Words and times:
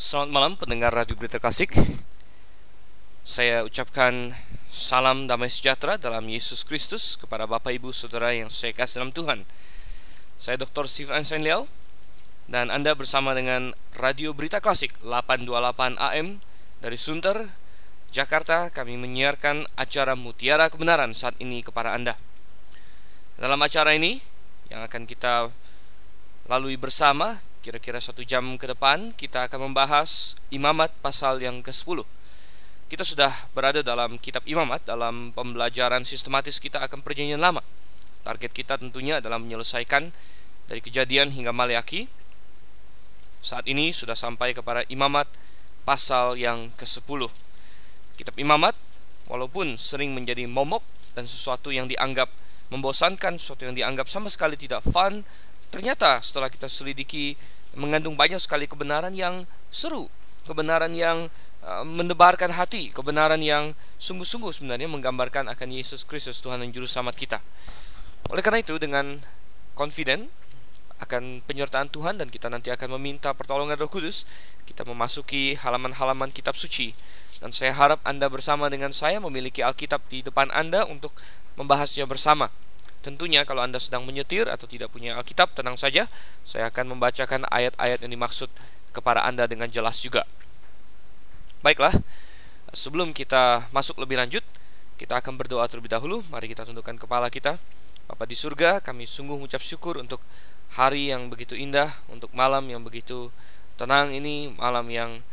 Selamat 0.00 0.32
malam 0.32 0.52
pendengar 0.56 0.96
Radio 0.96 1.12
Berita 1.12 1.36
Klasik. 1.36 1.76
Saya 3.20 3.68
ucapkan 3.68 4.32
salam 4.72 5.28
damai 5.28 5.52
sejahtera 5.52 6.00
dalam 6.00 6.24
Yesus 6.24 6.64
Kristus 6.64 7.20
Kepada 7.20 7.44
Bapak 7.44 7.68
Ibu 7.68 7.92
Saudara 7.92 8.32
yang 8.32 8.48
saya 8.48 8.72
kasih 8.72 9.04
dalam 9.04 9.12
Tuhan. 9.12 9.44
Saya 10.40 10.56
Dr. 10.56 10.88
Steve 10.88 11.12
Einstein 11.12 11.44
Liao 11.44 11.68
Dan 12.48 12.72
Anda 12.72 12.96
bersama 12.96 13.36
dengan 13.36 13.76
Radio 13.92 14.32
Berita 14.32 14.64
Klasik 14.64 14.96
828 15.04 16.00
AM 16.00 16.40
Dari 16.80 16.96
Sunter, 16.96 17.52
Jakarta. 18.08 18.72
Kami 18.72 18.96
menyiarkan 18.96 19.68
acara 19.76 20.16
Mutiara 20.16 20.72
Kebenaran 20.72 21.12
saat 21.12 21.36
ini 21.44 21.60
kepada 21.60 21.92
Anda. 21.92 22.16
Dalam 23.36 23.60
acara 23.60 23.92
ini 23.92 24.16
yang 24.72 24.80
akan 24.80 25.04
kita 25.04 25.52
lalui 26.48 26.80
bersama 26.80 27.49
Kira-kira 27.60 28.00
satu 28.00 28.24
jam 28.24 28.56
ke 28.56 28.64
depan 28.64 29.12
kita 29.12 29.44
akan 29.44 29.68
membahas 29.68 30.32
imamat 30.48 30.96
pasal 31.04 31.44
yang 31.44 31.60
ke-10 31.60 32.08
Kita 32.88 33.04
sudah 33.04 33.28
berada 33.52 33.84
dalam 33.84 34.16
kitab 34.16 34.48
imamat 34.48 34.88
Dalam 34.88 35.36
pembelajaran 35.36 36.08
sistematis 36.08 36.56
kita 36.56 36.80
akan 36.80 37.04
perjanjian 37.04 37.36
lama. 37.36 37.60
Target 38.24 38.56
kita 38.56 38.80
tentunya 38.80 39.20
adalah 39.20 39.36
menyelesaikan 39.36 40.08
dari 40.72 40.80
kejadian 40.80 41.36
hingga 41.36 41.52
maleaki 41.52 42.08
Saat 43.44 43.68
ini 43.68 43.92
sudah 43.92 44.16
sampai 44.16 44.56
kepada 44.56 44.88
imamat 44.88 45.28
pasal 45.84 46.40
yang 46.40 46.72
ke-10 46.80 47.28
Kitab 48.16 48.40
imamat 48.40 48.72
walaupun 49.28 49.76
sering 49.76 50.16
menjadi 50.16 50.48
momok 50.48 50.80
dan 51.12 51.28
sesuatu 51.28 51.68
yang 51.68 51.92
dianggap 51.92 52.32
membosankan, 52.72 53.36
sesuatu 53.36 53.68
yang 53.68 53.76
dianggap 53.76 54.08
sama 54.08 54.32
sekali 54.32 54.56
tidak 54.56 54.80
fun 54.80 55.28
Ternyata 55.70 56.18
setelah 56.18 56.50
kita 56.50 56.66
selidiki 56.66 57.38
mengandung 57.78 58.18
banyak 58.18 58.38
sekali 58.42 58.66
kebenaran 58.66 59.14
yang 59.14 59.46
seru, 59.70 60.10
kebenaran 60.46 60.90
yang 60.94 61.30
uh, 61.62 61.84
mendebarkan 61.86 62.50
hati, 62.54 62.90
kebenaran 62.90 63.38
yang 63.38 63.76
sungguh-sungguh 64.02 64.50
sebenarnya 64.50 64.90
menggambarkan 64.90 65.46
akan 65.52 65.68
Yesus 65.70 66.02
Kristus 66.02 66.42
Tuhan 66.42 66.62
dan 66.62 66.70
Juru 66.74 66.90
Selamat 66.90 67.14
kita. 67.14 67.38
Oleh 68.30 68.42
karena 68.42 68.62
itu 68.62 68.78
dengan 68.78 69.22
confident 69.78 70.28
akan 71.00 71.40
penyertaan 71.48 71.88
Tuhan 71.88 72.20
dan 72.20 72.28
kita 72.28 72.52
nanti 72.52 72.68
akan 72.68 73.00
meminta 73.00 73.32
pertolongan 73.32 73.80
Roh 73.80 73.88
Kudus, 73.88 74.28
kita 74.68 74.84
memasuki 74.84 75.56
halaman-halaman 75.56 76.28
kitab 76.28 76.54
suci. 76.60 76.92
Dan 77.40 77.56
saya 77.56 77.72
harap 77.72 78.04
Anda 78.04 78.28
bersama 78.28 78.68
dengan 78.68 78.92
saya 78.92 79.16
memiliki 79.16 79.64
Alkitab 79.64 80.04
di 80.12 80.20
depan 80.20 80.52
Anda 80.52 80.84
untuk 80.84 81.16
membahasnya 81.56 82.04
bersama. 82.04 82.52
Tentunya 83.00 83.48
kalau 83.48 83.64
Anda 83.64 83.80
sedang 83.80 84.04
menyetir 84.04 84.44
atau 84.48 84.68
tidak 84.68 84.92
punya 84.92 85.16
Alkitab, 85.16 85.56
tenang 85.56 85.80
saja, 85.80 86.04
saya 86.44 86.68
akan 86.68 86.96
membacakan 86.96 87.48
ayat-ayat 87.48 88.04
yang 88.04 88.12
dimaksud 88.12 88.52
kepada 88.92 89.24
Anda 89.24 89.48
dengan 89.48 89.72
jelas 89.72 89.96
juga. 90.04 90.28
Baiklah, 91.64 91.96
sebelum 92.76 93.16
kita 93.16 93.68
masuk 93.72 94.00
lebih 94.00 94.20
lanjut, 94.20 94.44
kita 95.00 95.16
akan 95.16 95.40
berdoa 95.40 95.64
terlebih 95.64 95.88
dahulu. 95.88 96.20
Mari 96.28 96.52
kita 96.52 96.68
tundukkan 96.68 97.00
kepala 97.00 97.32
kita. 97.32 97.56
Bapak 98.04 98.26
di 98.28 98.36
surga, 98.36 98.84
kami 98.84 99.08
sungguh 99.08 99.38
mengucap 99.38 99.64
syukur 99.64 99.96
untuk 99.96 100.20
hari 100.76 101.08
yang 101.08 101.32
begitu 101.32 101.56
indah, 101.56 101.88
untuk 102.12 102.28
malam 102.36 102.68
yang 102.68 102.84
begitu 102.84 103.32
tenang 103.80 104.12
ini, 104.12 104.52
malam 104.60 104.84
yang 104.92 105.24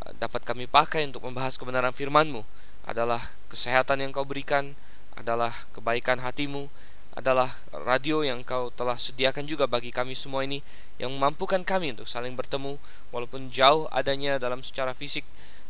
uh, 0.00 0.12
dapat 0.16 0.40
kami 0.46 0.64
pakai 0.64 1.04
untuk 1.04 1.20
membahas 1.26 1.60
kebenaran 1.60 1.92
firman-Mu 1.92 2.46
adalah 2.88 3.34
kesehatan 3.52 4.00
yang 4.00 4.10
Kau 4.12 4.24
berikan, 4.24 4.72
adalah 5.16 5.52
kebaikan 5.76 6.20
hatimu, 6.20 6.68
adalah 7.14 7.54
radio 7.70 8.26
yang 8.26 8.42
kau 8.42 8.74
telah 8.74 8.98
sediakan 8.98 9.46
juga 9.46 9.70
bagi 9.70 9.94
kami 9.94 10.18
semua 10.18 10.42
ini 10.42 10.58
yang 10.98 11.14
memampukan 11.14 11.62
kami 11.62 11.94
untuk 11.94 12.10
saling 12.10 12.34
bertemu 12.34 12.74
walaupun 13.14 13.54
jauh 13.54 13.86
adanya 13.94 14.34
dalam 14.42 14.66
secara 14.66 14.90
fisik 14.90 15.22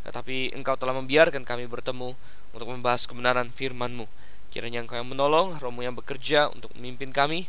tetapi 0.04 0.52
engkau 0.56 0.76
telah 0.76 0.96
membiarkan 0.96 1.44
kami 1.48 1.64
bertemu 1.64 2.12
untuk 2.52 2.68
membahas 2.68 3.08
kebenaran 3.08 3.48
firman-Mu. 3.48 4.04
Kiranya 4.52 4.84
engkau 4.84 5.00
yang 5.00 5.08
menolong 5.08 5.56
rohmu 5.58 5.80
yang 5.80 5.96
bekerja 5.96 6.52
untuk 6.52 6.70
memimpin 6.76 7.10
kami 7.10 7.48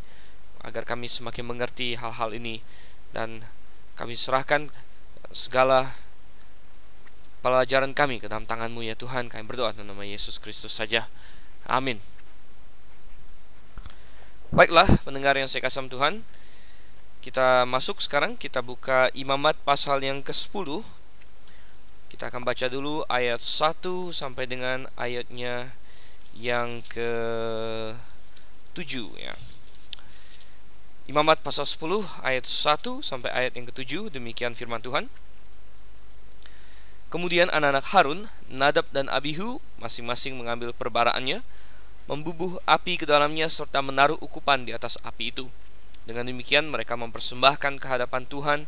agar 0.64 0.88
kami 0.88 1.12
semakin 1.12 1.46
mengerti 1.46 2.00
hal-hal 2.00 2.32
ini 2.32 2.64
dan 3.12 3.44
kami 4.00 4.16
serahkan 4.16 4.72
segala 5.36 5.94
pelajaran 7.44 7.92
kami 7.92 8.24
ke 8.24 8.32
dalam 8.32 8.48
tangan-Mu 8.48 8.88
ya 8.88 8.96
Tuhan. 8.96 9.28
Kami 9.28 9.44
berdoa 9.44 9.76
dalam 9.76 9.92
nama 9.92 10.08
Yesus 10.08 10.40
Kristus 10.40 10.80
saja. 10.80 11.12
Amin 11.68 12.15
Baiklah, 14.54 15.02
pendengar 15.02 15.34
yang 15.34 15.50
saya 15.50 15.66
kasih 15.66 15.90
Tuhan, 15.90 16.22
kita 17.26 17.66
masuk 17.66 17.98
sekarang, 17.98 18.38
kita 18.38 18.62
buka 18.62 19.10
Imamat 19.18 19.58
pasal 19.66 20.06
yang 20.06 20.22
ke-10. 20.22 20.86
Kita 22.14 22.30
akan 22.30 22.46
baca 22.46 22.70
dulu 22.70 23.02
ayat 23.10 23.42
1 23.42 24.14
sampai 24.14 24.46
dengan 24.46 24.86
ayatnya 24.94 25.74
yang 26.38 26.86
ke-7 26.94 27.98
ya. 29.18 29.34
Imamat 31.10 31.42
pasal 31.42 31.66
10 31.66 32.06
ayat 32.22 32.46
1 32.46 33.02
sampai 33.02 33.34
ayat 33.34 33.58
yang 33.58 33.66
ke-7, 33.74 34.14
demikian 34.14 34.54
firman 34.54 34.86
Tuhan. 34.86 35.10
Kemudian 37.10 37.50
anak-anak 37.50 37.90
Harun, 37.90 38.30
Nadab 38.54 38.86
dan 38.94 39.10
Abihu 39.10 39.58
masing-masing 39.82 40.38
mengambil 40.38 40.70
perbaraannya 40.70 41.42
membubuh 42.06 42.62
api 42.70 43.02
ke 43.02 43.06
dalamnya 43.10 43.50
serta 43.50 43.82
menaruh 43.82 44.18
ukupan 44.22 44.66
di 44.66 44.72
atas 44.74 44.98
api 45.02 45.34
itu. 45.34 45.50
Dengan 46.06 46.30
demikian 46.30 46.70
mereka 46.70 46.94
mempersembahkan 46.94 47.82
kehadapan 47.82 48.30
Tuhan 48.30 48.60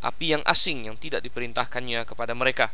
api 0.00 0.38
yang 0.38 0.42
asing 0.48 0.88
yang 0.88 0.96
tidak 0.96 1.20
diperintahkannya 1.20 2.08
kepada 2.08 2.32
mereka. 2.32 2.72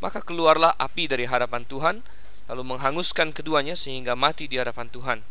Maka 0.00 0.20
keluarlah 0.20 0.76
api 0.76 1.08
dari 1.08 1.24
hadapan 1.24 1.64
Tuhan 1.64 2.04
lalu 2.50 2.74
menghanguskan 2.74 3.30
keduanya 3.30 3.78
sehingga 3.78 4.18
mati 4.18 4.50
di 4.50 4.58
hadapan 4.58 4.90
Tuhan. 4.90 5.22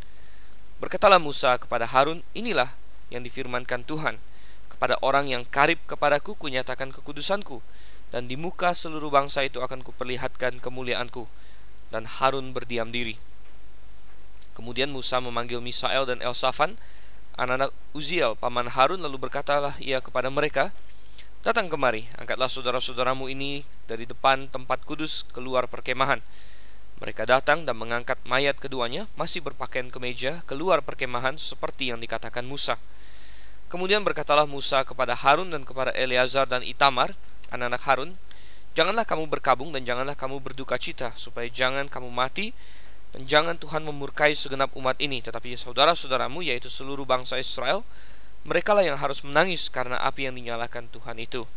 Berkatalah 0.79 1.19
Musa 1.19 1.59
kepada 1.59 1.83
Harun, 1.83 2.23
inilah 2.31 2.71
yang 3.11 3.19
difirmankan 3.27 3.83
Tuhan. 3.83 4.15
Kepada 4.71 4.95
orang 5.03 5.27
yang 5.27 5.43
karib 5.43 5.83
kepadaku 5.83 6.39
kunyatakan 6.39 6.95
kekudusanku, 6.95 7.59
dan 8.15 8.31
di 8.31 8.39
muka 8.39 8.71
seluruh 8.71 9.11
bangsa 9.11 9.43
itu 9.43 9.59
akan 9.59 9.83
kuperlihatkan 9.83 10.63
kemuliaanku. 10.63 11.27
Dan 11.91 12.07
Harun 12.07 12.55
berdiam 12.55 12.87
diri. 12.95 13.19
Kemudian 14.59 14.91
Musa 14.91 15.23
memanggil 15.23 15.63
Misael 15.63 16.03
dan 16.03 16.19
Elsafan, 16.19 16.75
anak-anak 17.39 17.71
Uziel, 17.95 18.35
paman 18.35 18.67
Harun, 18.67 18.99
lalu 18.99 19.15
berkatalah 19.15 19.79
ia 19.79 20.03
kepada 20.03 20.27
mereka, 20.27 20.75
Datang 21.39 21.71
kemari, 21.71 22.03
angkatlah 22.19 22.51
saudara-saudaramu 22.51 23.31
ini 23.31 23.63
dari 23.87 24.03
depan 24.03 24.51
tempat 24.51 24.83
kudus 24.83 25.23
keluar 25.31 25.71
perkemahan. 25.71 26.19
Mereka 26.99 27.23
datang 27.23 27.63
dan 27.63 27.79
mengangkat 27.79 28.19
mayat 28.27 28.59
keduanya, 28.59 29.07
masih 29.15 29.39
berpakaian 29.39 29.87
kemeja, 29.87 30.43
keluar 30.43 30.83
perkemahan 30.83 31.39
seperti 31.39 31.95
yang 31.95 32.03
dikatakan 32.03 32.43
Musa. 32.43 32.75
Kemudian 33.71 34.03
berkatalah 34.03 34.43
Musa 34.43 34.83
kepada 34.83 35.15
Harun 35.15 35.55
dan 35.55 35.63
kepada 35.63 35.95
Eleazar 35.95 36.43
dan 36.43 36.59
Itamar, 36.67 37.15
anak-anak 37.55 37.83
Harun, 37.87 38.11
Janganlah 38.77 39.03
kamu 39.03 39.25
berkabung 39.27 39.73
dan 39.73 39.81
janganlah 39.81 40.13
kamu 40.13 40.39
berduka 40.45 40.77
cita, 40.77 41.11
supaya 41.17 41.49
jangan 41.49 41.89
kamu 41.89 42.07
mati, 42.13 42.53
dan 43.09 43.25
jangan 43.25 43.55
Tuhan 43.57 43.81
memurkai 43.81 44.37
segenap 44.37 44.69
umat 44.77 44.97
ini, 45.01 45.21
tetapi 45.23 45.57
saudara-saudaramu 45.57 46.45
yaitu 46.45 46.69
seluruh 46.69 47.09
bangsa 47.09 47.41
Israel, 47.41 47.81
mereka 48.45 48.77
lah 48.77 48.85
yang 48.85 48.97
harus 49.01 49.25
menangis 49.25 49.67
karena 49.67 49.97
api 49.99 50.29
yang 50.29 50.37
dinyalakan 50.37 50.87
Tuhan 50.93 51.17
itu. 51.17 51.49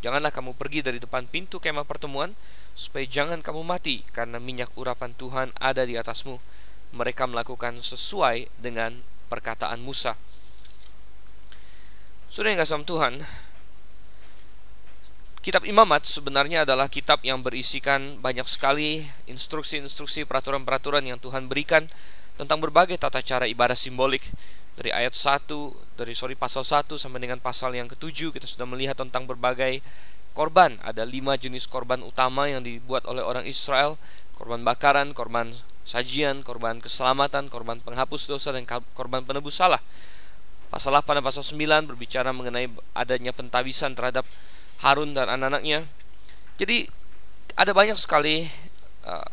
Janganlah 0.00 0.32
kamu 0.32 0.56
pergi 0.56 0.80
dari 0.80 0.96
depan 1.00 1.28
pintu 1.28 1.60
kemah 1.60 1.84
pertemuan, 1.88 2.32
supaya 2.72 3.04
jangan 3.04 3.44
kamu 3.44 3.60
mati 3.64 4.04
karena 4.12 4.40
minyak 4.40 4.72
urapan 4.76 5.12
Tuhan 5.16 5.52
ada 5.60 5.84
di 5.84 5.96
atasmu. 5.96 6.40
Mereka 6.96 7.28
melakukan 7.28 7.80
sesuai 7.80 8.48
dengan 8.60 9.00
perkataan 9.28 9.80
Musa. 9.84 10.16
Sudah 12.30 12.54
yang 12.54 12.62
kasih 12.62 12.82
Tuhan, 12.86 13.26
Kitab 15.40 15.64
Imamat 15.64 16.04
sebenarnya 16.04 16.68
adalah 16.68 16.84
kitab 16.92 17.24
yang 17.24 17.40
berisikan 17.40 18.20
banyak 18.20 18.44
sekali 18.44 19.08
instruksi-instruksi 19.24 20.28
peraturan-peraturan 20.28 21.00
yang 21.00 21.16
Tuhan 21.16 21.48
berikan 21.48 21.88
tentang 22.36 22.60
berbagai 22.60 23.00
tata 23.00 23.24
cara 23.24 23.48
ibadah 23.48 23.72
simbolik. 23.72 24.20
Dari 24.76 24.92
ayat 24.92 25.16
1 25.16 25.48
dari 25.96 26.12
sorry 26.12 26.36
pasal 26.36 26.60
1 26.60 26.92
sampai 27.00 27.24
dengan 27.24 27.40
pasal 27.40 27.72
yang 27.72 27.88
ketujuh 27.88 28.36
kita 28.36 28.44
sudah 28.44 28.68
melihat 28.68 29.00
tentang 29.00 29.24
berbagai 29.24 29.80
korban. 30.36 30.76
Ada 30.84 31.08
lima 31.08 31.40
jenis 31.40 31.64
korban 31.64 32.04
utama 32.04 32.44
yang 32.44 32.60
dibuat 32.60 33.08
oleh 33.08 33.24
orang 33.24 33.48
Israel. 33.48 33.96
Korban 34.36 34.60
bakaran 34.60 35.16
korban 35.16 35.56
sajian 35.88 36.44
korban 36.44 36.84
keselamatan 36.84 37.48
korban 37.48 37.80
penghapus 37.80 38.28
dosa 38.28 38.52
dan 38.52 38.68
korban 38.68 39.24
penebus 39.24 39.56
salah. 39.56 39.80
Pasal 40.68 40.92
8 40.92 41.16
dan 41.16 41.24
pasal 41.24 41.48
9 41.48 41.88
berbicara 41.96 42.28
mengenai 42.36 42.68
adanya 42.92 43.32
pentabisan 43.32 43.96
terhadap 43.96 44.28
Harun 44.80 45.12
dan 45.12 45.28
anak-anaknya. 45.28 45.84
Jadi 46.56 46.88
ada 47.56 47.72
banyak 47.72 47.96
sekali 47.96 48.48
uh, 49.04 49.30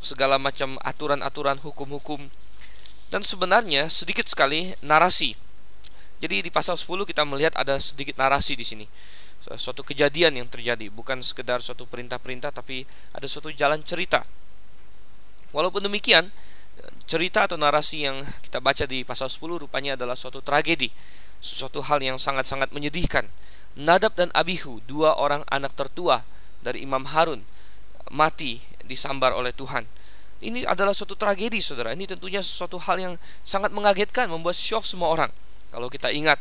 segala 0.00 0.40
macam 0.40 0.80
aturan-aturan 0.80 1.60
hukum-hukum 1.60 2.30
dan 3.10 3.20
sebenarnya 3.26 3.90
sedikit 3.90 4.26
sekali 4.26 4.72
narasi. 4.80 5.34
Jadi 6.20 6.46
di 6.46 6.50
pasal 6.52 6.76
10 6.76 7.08
kita 7.08 7.24
melihat 7.24 7.56
ada 7.56 7.80
sedikit 7.80 8.16
narasi 8.20 8.54
di 8.54 8.66
sini. 8.66 8.86
suatu 9.40 9.80
kejadian 9.80 10.36
yang 10.36 10.48
terjadi, 10.52 10.92
bukan 10.92 11.24
sekedar 11.24 11.64
suatu 11.64 11.88
perintah-perintah 11.88 12.52
tapi 12.52 12.84
ada 13.16 13.24
suatu 13.24 13.48
jalan 13.48 13.80
cerita. 13.80 14.20
Walaupun 15.56 15.80
demikian, 15.88 16.28
cerita 17.08 17.48
atau 17.48 17.56
narasi 17.56 18.04
yang 18.04 18.20
kita 18.44 18.60
baca 18.60 18.84
di 18.84 19.02
pasal 19.02 19.32
10 19.32 19.64
rupanya 19.66 19.96
adalah 19.96 20.14
suatu 20.14 20.44
tragedi, 20.44 20.92
sesuatu 21.40 21.80
hal 21.82 22.04
yang 22.04 22.20
sangat-sangat 22.20 22.70
menyedihkan. 22.70 23.26
Nadab 23.78 24.18
dan 24.18 24.34
Abihu, 24.34 24.82
dua 24.88 25.14
orang 25.14 25.46
anak 25.46 25.74
tertua 25.78 26.26
dari 26.60 26.82
Imam 26.82 27.06
Harun, 27.06 27.46
mati 28.10 28.58
disambar 28.82 29.30
oleh 29.36 29.54
Tuhan. 29.54 29.86
Ini 30.40 30.64
adalah 30.64 30.96
suatu 30.96 31.14
tragedi, 31.14 31.60
saudara. 31.60 31.92
Ini 31.92 32.08
tentunya 32.08 32.40
sesuatu 32.40 32.80
hal 32.80 32.96
yang 32.96 33.14
sangat 33.44 33.70
mengagetkan, 33.70 34.26
membuat 34.32 34.56
syok 34.56 34.88
semua 34.88 35.12
orang. 35.12 35.30
Kalau 35.70 35.86
kita 35.92 36.10
ingat 36.10 36.40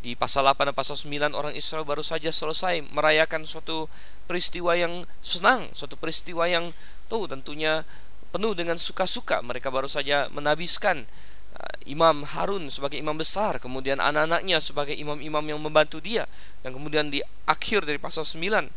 di 0.00 0.16
pasal 0.16 0.48
8 0.48 0.72
dan 0.72 0.76
pasal 0.76 0.96
9 0.96 1.36
orang 1.36 1.52
Israel 1.52 1.84
baru 1.84 2.00
saja 2.00 2.32
selesai 2.32 2.80
merayakan 2.88 3.44
suatu 3.44 3.90
peristiwa 4.24 4.72
yang 4.72 5.04
senang, 5.20 5.68
suatu 5.76 6.00
peristiwa 6.00 6.48
yang 6.48 6.72
tuh 7.12 7.28
tentunya 7.28 7.84
penuh 8.32 8.56
dengan 8.56 8.80
suka-suka. 8.80 9.44
Mereka 9.44 9.68
baru 9.68 9.90
saja 9.90 10.30
menabiskan 10.32 11.04
Imam 11.88 12.22
Harun 12.22 12.70
sebagai 12.70 13.00
imam 13.00 13.16
besar, 13.16 13.58
kemudian 13.58 13.98
anak-anaknya 13.98 14.62
sebagai 14.62 14.94
imam-imam 14.94 15.42
yang 15.42 15.58
membantu 15.58 15.98
dia. 15.98 16.28
Dan 16.62 16.76
kemudian 16.76 17.10
di 17.10 17.18
akhir 17.48 17.88
dari 17.88 17.98
pasal 17.98 18.22
9, 18.22 18.70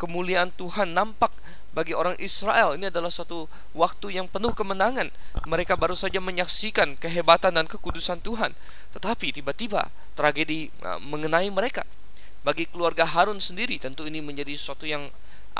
kemuliaan 0.00 0.48
Tuhan 0.54 0.96
nampak 0.96 1.30
bagi 1.74 1.90
orang 1.90 2.14
Israel 2.22 2.78
ini 2.78 2.86
adalah 2.86 3.10
satu 3.10 3.50
waktu 3.74 4.16
yang 4.16 4.30
penuh 4.30 4.54
kemenangan. 4.54 5.10
Mereka 5.44 5.74
baru 5.74 5.98
saja 5.98 6.22
menyaksikan 6.22 6.94
kehebatan 6.96 7.58
dan 7.58 7.66
kekudusan 7.66 8.22
Tuhan, 8.22 8.54
tetapi 8.94 9.34
tiba-tiba 9.34 9.90
tragedi 10.14 10.70
uh, 10.86 11.02
mengenai 11.02 11.50
mereka. 11.50 11.82
Bagi 12.46 12.70
keluarga 12.70 13.08
Harun 13.08 13.42
sendiri, 13.42 13.80
tentu 13.80 14.06
ini 14.06 14.22
menjadi 14.22 14.54
sesuatu 14.54 14.86
yang 14.86 15.10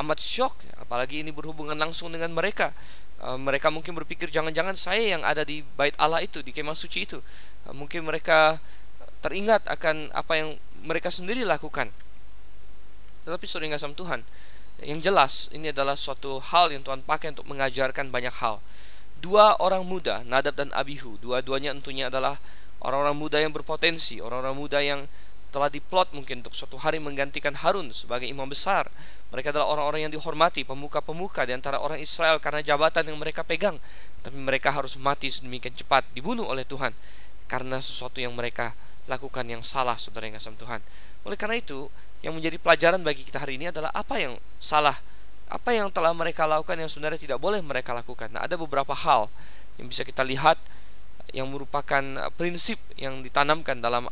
amat 0.02 0.18
syok, 0.18 0.66
apalagi 0.82 1.22
ini 1.22 1.30
berhubungan 1.30 1.78
langsung 1.78 2.10
dengan 2.10 2.34
mereka. 2.34 2.74
Uh, 3.22 3.38
mereka 3.38 3.70
mungkin 3.70 3.94
berpikir 3.94 4.28
jangan-jangan 4.28 4.74
saya 4.74 5.16
yang 5.16 5.22
ada 5.22 5.46
di 5.46 5.62
bait 5.78 5.94
Allah 5.96 6.20
itu, 6.20 6.42
di 6.42 6.50
kemah 6.50 6.74
suci 6.74 7.06
itu. 7.06 7.18
Uh, 7.64 7.74
mungkin 7.74 8.02
mereka 8.02 8.58
teringat 9.24 9.64
akan 9.70 10.12
apa 10.12 10.32
yang 10.36 10.48
mereka 10.84 11.08
sendiri 11.08 11.46
lakukan. 11.46 11.88
Tetapi 13.24 13.46
sering 13.48 13.72
asam 13.72 13.96
Tuhan, 13.96 14.20
yang 14.84 15.00
jelas 15.00 15.48
ini 15.54 15.72
adalah 15.72 15.96
suatu 15.96 16.42
hal 16.42 16.74
yang 16.74 16.84
Tuhan 16.84 17.06
pakai 17.06 17.32
untuk 17.32 17.48
mengajarkan 17.48 18.12
banyak 18.12 18.34
hal. 18.42 18.60
Dua 19.24 19.56
orang 19.56 19.86
muda, 19.88 20.20
Nadab 20.28 20.60
dan 20.60 20.68
Abihu, 20.76 21.16
dua-duanya 21.24 21.72
tentunya 21.72 22.12
adalah 22.12 22.36
orang-orang 22.84 23.16
muda 23.16 23.40
yang 23.40 23.54
berpotensi, 23.56 24.20
orang-orang 24.20 24.52
muda 24.52 24.84
yang 24.84 25.08
telah 25.54 25.70
diplot 25.70 26.10
mungkin 26.10 26.42
untuk 26.42 26.50
suatu 26.50 26.74
hari 26.82 26.98
menggantikan 26.98 27.54
Harun 27.54 27.94
sebagai 27.94 28.26
imam 28.26 28.50
besar. 28.50 28.90
Mereka 29.30 29.54
adalah 29.54 29.70
orang-orang 29.70 30.10
yang 30.10 30.12
dihormati, 30.12 30.66
pemuka-pemuka 30.66 31.46
di 31.46 31.54
antara 31.54 31.78
orang 31.78 32.02
Israel 32.02 32.42
karena 32.42 32.58
jabatan 32.58 33.06
yang 33.06 33.18
mereka 33.22 33.46
pegang. 33.46 33.78
Tapi 34.26 34.34
mereka 34.34 34.74
harus 34.74 34.98
mati 34.98 35.30
sedemikian 35.30 35.78
cepat, 35.78 36.02
dibunuh 36.10 36.50
oleh 36.50 36.66
Tuhan 36.66 36.90
karena 37.46 37.78
sesuatu 37.78 38.18
yang 38.18 38.34
mereka 38.34 38.74
lakukan 39.06 39.46
yang 39.46 39.62
salah, 39.62 39.94
saudara 39.94 40.26
yang 40.26 40.34
kasih 40.34 40.58
Tuhan. 40.58 40.82
Oleh 41.22 41.38
karena 41.38 41.54
itu, 41.54 41.86
yang 42.24 42.34
menjadi 42.34 42.58
pelajaran 42.58 42.98
bagi 43.04 43.22
kita 43.22 43.38
hari 43.38 43.54
ini 43.60 43.70
adalah 43.70 43.94
apa 43.94 44.18
yang 44.18 44.34
salah, 44.58 44.98
apa 45.46 45.70
yang 45.70 45.92
telah 45.92 46.10
mereka 46.10 46.48
lakukan 46.48 46.74
yang 46.74 46.90
sebenarnya 46.90 47.20
tidak 47.20 47.38
boleh 47.38 47.62
mereka 47.62 47.94
lakukan. 47.94 48.32
Nah, 48.32 48.42
ada 48.42 48.58
beberapa 48.58 48.96
hal 48.96 49.30
yang 49.78 49.86
bisa 49.86 50.02
kita 50.02 50.24
lihat 50.26 50.58
yang 51.36 51.50
merupakan 51.52 52.00
prinsip 52.38 52.80
yang 52.96 53.20
ditanamkan 53.20 53.78
dalam 53.82 54.08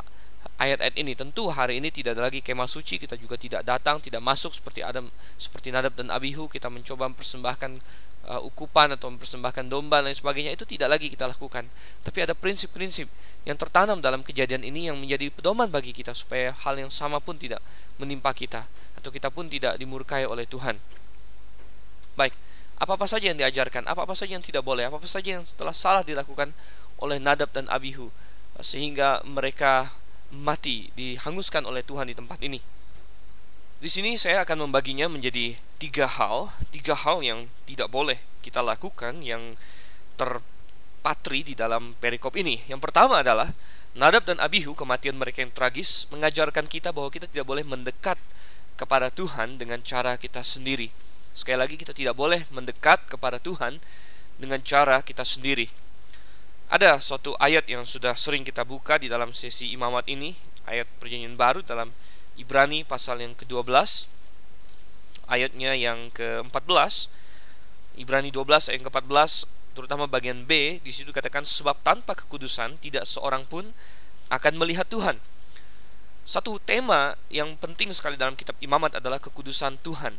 ayat-ayat 0.59 0.95
ini. 0.99 1.13
Tentu 1.19 1.51
hari 1.51 1.83
ini 1.83 1.91
tidak 1.91 2.19
ada 2.19 2.31
lagi 2.31 2.39
kemah 2.39 2.71
suci, 2.71 2.99
kita 3.03 3.19
juga 3.19 3.35
tidak 3.35 3.67
datang, 3.67 3.99
tidak 3.99 4.23
masuk 4.23 4.55
seperti 4.55 4.83
Adam, 4.87 5.11
seperti 5.39 5.75
Nadab 5.75 5.99
dan 5.99 6.11
Abihu, 6.11 6.47
kita 6.47 6.71
mencoba 6.71 7.11
mempersembahkan 7.11 7.71
uh, 8.29 8.41
ukupan 8.47 8.95
atau 8.95 9.11
mempersembahkan 9.11 9.67
domba 9.67 10.03
dan 10.03 10.11
lain 10.11 10.19
sebagainya 10.19 10.55
itu 10.55 10.63
tidak 10.67 10.99
lagi 10.99 11.11
kita 11.11 11.27
lakukan. 11.27 11.67
Tapi 12.07 12.19
ada 12.23 12.35
prinsip-prinsip 12.37 13.11
yang 13.43 13.59
tertanam 13.59 13.99
dalam 13.99 14.23
kejadian 14.23 14.63
ini 14.63 14.87
yang 14.91 14.99
menjadi 14.99 15.31
pedoman 15.35 15.67
bagi 15.67 15.91
kita 15.91 16.15
supaya 16.15 16.55
hal 16.63 16.79
yang 16.79 16.91
sama 16.91 17.19
pun 17.19 17.35
tidak 17.35 17.59
menimpa 17.99 18.31
kita 18.31 18.67
atau 18.99 19.11
kita 19.11 19.35
pun 19.35 19.51
tidak 19.51 19.75
dimurkai 19.79 20.27
oleh 20.27 20.47
Tuhan. 20.47 20.79
Baik, 22.15 22.35
apa-apa 22.79 23.09
saja 23.09 23.33
yang 23.33 23.39
diajarkan, 23.41 23.89
apa-apa 23.89 24.15
saja 24.15 24.37
yang 24.39 24.45
tidak 24.45 24.63
boleh, 24.63 24.87
apa-apa 24.87 25.09
saja 25.09 25.41
yang 25.41 25.45
telah 25.59 25.75
salah 25.75 26.05
dilakukan 26.07 26.55
oleh 27.03 27.19
Nadab 27.19 27.51
dan 27.51 27.67
Abihu 27.67 28.15
sehingga 28.61 29.25
mereka 29.25 29.91
mati 30.33 30.89
dihanguskan 30.97 31.69
oleh 31.69 31.85
Tuhan 31.85 32.09
di 32.09 32.17
tempat 32.17 32.41
ini. 32.41 32.59
Di 33.83 33.91
sini 33.91 34.15
saya 34.17 34.47
akan 34.47 34.71
membaginya 34.71 35.11
menjadi 35.11 35.59
tiga 35.77 36.07
hal, 36.07 36.55
tiga 36.71 36.95
hal 36.95 37.21
yang 37.21 37.51
tidak 37.69 37.91
boleh 37.91 38.17
kita 38.41 38.63
lakukan 38.63 39.21
yang 39.21 39.59
terpatri 40.15 41.43
di 41.43 41.55
dalam 41.59 41.99
perikop 41.99 42.33
ini. 42.39 42.63
Yang 42.71 42.81
pertama 42.89 43.21
adalah 43.21 43.51
Nadab 43.93 44.25
dan 44.25 44.41
Abihu 44.41 44.73
kematian 44.73 45.21
mereka 45.21 45.45
yang 45.45 45.53
tragis 45.53 46.09
mengajarkan 46.09 46.65
kita 46.65 46.95
bahwa 46.97 47.13
kita 47.13 47.29
tidak 47.29 47.45
boleh 47.45 47.67
mendekat 47.67 48.17
kepada 48.81 49.13
Tuhan 49.13 49.61
dengan 49.61 49.85
cara 49.85 50.17
kita 50.17 50.41
sendiri. 50.41 50.89
Sekali 51.37 51.59
lagi 51.61 51.77
kita 51.77 51.93
tidak 51.93 52.17
boleh 52.17 52.47
mendekat 52.49 53.05
kepada 53.11 53.37
Tuhan 53.37 53.83
dengan 54.41 54.63
cara 54.65 55.05
kita 55.05 55.27
sendiri. 55.27 55.69
Ada 56.73 56.97
suatu 57.05 57.37
ayat 57.37 57.69
yang 57.69 57.85
sudah 57.85 58.17
sering 58.17 58.49
kita 58.49 58.65
buka 58.65 58.97
di 58.97 59.05
dalam 59.05 59.37
sesi 59.37 59.77
imamat 59.77 60.09
ini, 60.09 60.33
ayat 60.65 60.89
perjanjian 60.97 61.37
baru 61.37 61.61
dalam 61.61 61.93
Ibrani 62.41 62.81
pasal 62.81 63.21
yang 63.21 63.37
ke-12 63.37 64.09
ayatnya 65.29 65.77
yang 65.77 66.09
ke-14 66.17 67.13
Ibrani 68.01 68.33
12 68.33 68.73
ayat 68.73 68.81
yang 68.81 68.89
ke-14 68.89 69.33
terutama 69.77 70.09
bagian 70.09 70.49
B 70.49 70.81
di 70.81 70.93
situ 70.93 71.13
katakan 71.13 71.45
sebab 71.45 71.77
tanpa 71.85 72.17
kekudusan 72.17 72.81
tidak 72.81 73.05
seorang 73.05 73.45
pun 73.45 73.69
akan 74.33 74.53
melihat 74.57 74.89
Tuhan. 74.89 75.21
Satu 76.25 76.57
tema 76.57 77.21
yang 77.29 77.53
penting 77.61 77.93
sekali 77.93 78.17
dalam 78.17 78.33
kitab 78.33 78.57
Imamat 78.65 78.97
adalah 78.97 79.21
kekudusan 79.21 79.77
Tuhan. 79.85 80.17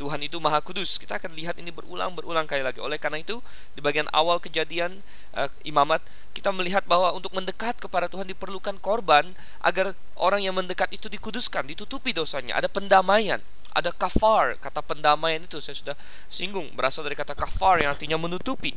Tuhan 0.00 0.24
itu 0.24 0.40
maha 0.40 0.64
kudus. 0.64 0.96
Kita 0.96 1.20
akan 1.20 1.36
lihat 1.36 1.60
ini 1.60 1.68
berulang-berulang 1.68 2.48
kali 2.48 2.64
lagi. 2.64 2.80
Oleh 2.80 2.96
karena 2.96 3.20
itu, 3.20 3.36
di 3.76 3.84
bagian 3.84 4.08
awal 4.16 4.40
kejadian 4.40 5.04
uh, 5.36 5.52
imamat, 5.68 6.00
kita 6.32 6.48
melihat 6.56 6.88
bahwa 6.88 7.12
untuk 7.12 7.36
mendekat 7.36 7.76
kepada 7.76 8.08
Tuhan 8.08 8.24
diperlukan 8.24 8.80
korban 8.80 9.36
agar 9.60 9.92
orang 10.16 10.40
yang 10.40 10.56
mendekat 10.56 10.88
itu 10.96 11.12
dikuduskan, 11.12 11.68
ditutupi 11.68 12.16
dosanya. 12.16 12.56
Ada 12.56 12.72
pendamaian, 12.72 13.44
ada 13.76 13.92
kafar. 13.92 14.56
Kata 14.56 14.80
pendamaian 14.80 15.44
itu 15.44 15.60
saya 15.60 15.76
sudah 15.76 15.96
singgung, 16.32 16.72
berasal 16.72 17.04
dari 17.04 17.12
kata 17.12 17.36
kafar 17.36 17.84
yang 17.84 17.92
artinya 17.92 18.16
menutupi. 18.16 18.72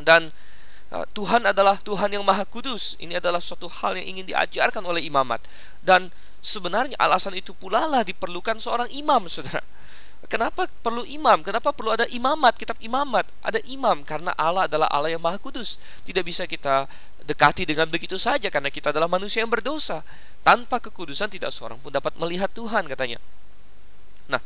Dan 0.00 0.32
uh, 0.96 1.04
Tuhan 1.12 1.44
adalah 1.44 1.76
Tuhan 1.84 2.16
yang 2.16 2.24
maha 2.24 2.48
kudus. 2.48 2.96
Ini 2.96 3.20
adalah 3.20 3.44
suatu 3.44 3.68
hal 3.68 4.00
yang 4.00 4.16
ingin 4.16 4.32
diajarkan 4.32 4.80
oleh 4.80 5.04
imamat. 5.04 5.44
Dan 5.84 6.08
sebenarnya 6.40 6.96
alasan 6.96 7.36
itu 7.36 7.52
pula 7.52 7.84
lah 7.84 8.00
diperlukan 8.00 8.56
seorang 8.56 8.88
imam, 8.96 9.28
saudara 9.28 9.60
Kenapa 10.26 10.66
perlu 10.82 11.06
imam? 11.06 11.38
Kenapa 11.46 11.70
perlu 11.70 11.94
ada 11.94 12.06
imamat, 12.10 12.58
kitab 12.58 12.74
imamat? 12.82 13.30
Ada 13.46 13.62
imam 13.70 14.02
karena 14.02 14.34
Allah 14.34 14.66
adalah 14.66 14.90
Allah 14.90 15.14
yang 15.14 15.22
Maha 15.22 15.38
Kudus. 15.38 15.78
Tidak 16.02 16.26
bisa 16.26 16.50
kita 16.50 16.90
dekati 17.26 17.62
dengan 17.62 17.86
begitu 17.86 18.18
saja 18.18 18.50
karena 18.50 18.70
kita 18.70 18.90
adalah 18.90 19.06
manusia 19.06 19.42
yang 19.42 19.50
berdosa. 19.50 20.02
Tanpa 20.42 20.82
kekudusan 20.82 21.30
tidak 21.30 21.54
seorang 21.54 21.78
pun 21.78 21.94
dapat 21.94 22.14
melihat 22.18 22.50
Tuhan 22.50 22.86
katanya. 22.90 23.22
Nah, 24.26 24.42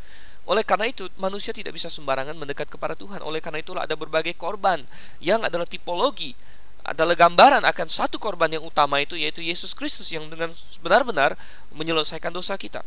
oleh 0.48 0.64
karena 0.64 0.88
itu 0.88 1.08
manusia 1.16 1.52
tidak 1.56 1.72
bisa 1.72 1.88
sembarangan 1.88 2.36
mendekat 2.36 2.68
kepada 2.68 2.92
Tuhan. 2.92 3.24
Oleh 3.24 3.40
karena 3.40 3.64
itulah 3.64 3.88
ada 3.88 3.96
berbagai 3.96 4.36
korban 4.36 4.84
yang 5.20 5.44
adalah 5.44 5.64
tipologi 5.64 6.36
adalah 6.80 7.12
gambaran 7.12 7.60
akan 7.68 7.86
satu 7.92 8.16
korban 8.16 8.48
yang 8.48 8.64
utama 8.64 9.00
itu 9.04 9.12
yaitu 9.12 9.44
Yesus 9.44 9.76
Kristus 9.76 10.08
yang 10.08 10.24
dengan 10.32 10.48
benar-benar 10.80 11.36
menyelesaikan 11.76 12.32
dosa 12.32 12.56
kita. 12.56 12.80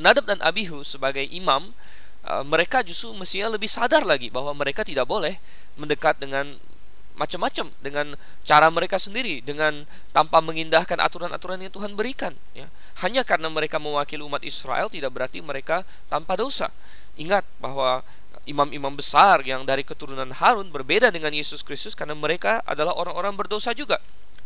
Nadab 0.00 0.26
dan 0.26 0.40
Abihu 0.40 0.82
sebagai 0.82 1.22
imam 1.28 1.70
uh, 2.26 2.42
mereka 2.42 2.80
justru 2.80 3.12
mestinya 3.14 3.52
lebih 3.52 3.68
sadar 3.68 4.02
lagi 4.02 4.32
bahwa 4.32 4.50
mereka 4.56 4.82
tidak 4.82 5.06
boleh 5.06 5.36
mendekat 5.76 6.18
dengan 6.18 6.56
macam-macam 7.20 7.68
dengan 7.84 8.16
cara 8.48 8.72
mereka 8.72 8.96
sendiri 8.96 9.44
dengan 9.44 9.84
tanpa 10.16 10.40
mengindahkan 10.40 10.96
aturan-aturan 10.96 11.60
yang 11.60 11.68
Tuhan 11.68 11.92
berikan 11.92 12.32
ya. 12.56 12.64
Hanya 13.04 13.28
karena 13.28 13.52
mereka 13.52 13.76
mewakili 13.76 14.24
umat 14.24 14.40
Israel 14.40 14.88
tidak 14.88 15.12
berarti 15.12 15.44
mereka 15.44 15.84
tanpa 16.08 16.40
dosa. 16.40 16.72
Ingat 17.20 17.44
bahwa 17.60 18.00
imam-imam 18.48 18.96
besar 18.96 19.44
yang 19.44 19.68
dari 19.68 19.84
keturunan 19.84 20.32
Harun 20.32 20.72
berbeda 20.72 21.12
dengan 21.12 21.28
Yesus 21.36 21.60
Kristus 21.60 21.92
karena 21.92 22.16
mereka 22.16 22.64
adalah 22.64 22.96
orang-orang 22.96 23.36
berdosa 23.36 23.76
juga 23.76 24.00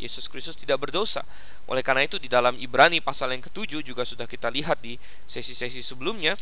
Yesus 0.05 0.29
Kristus 0.29 0.55
tidak 0.55 0.85
berdosa. 0.85 1.25
Oleh 1.65 1.81
karena 1.81 2.05
itu 2.05 2.21
di 2.21 2.29
dalam 2.29 2.55
Ibrani 2.61 3.01
pasal 3.01 3.33
yang 3.33 3.41
ketujuh 3.41 3.81
juga 3.81 4.05
sudah 4.05 4.29
kita 4.29 4.53
lihat 4.53 4.85
di 4.85 5.01
sesi-sesi 5.25 5.81
sebelumnya. 5.81 6.37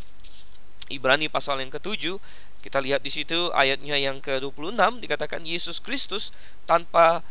Ibrani 0.90 1.30
pasal 1.30 1.62
yang 1.62 1.70
ketujuh 1.70 2.18
kita 2.62 2.78
lihat 2.78 3.02
di 3.02 3.10
situ 3.10 3.50
ayatnya 3.54 3.98
yang 3.98 4.22
ke-26 4.22 5.02
dikatakan 5.02 5.42
Yesus 5.42 5.82
Kristus 5.82 6.30
tanpa 6.62 7.22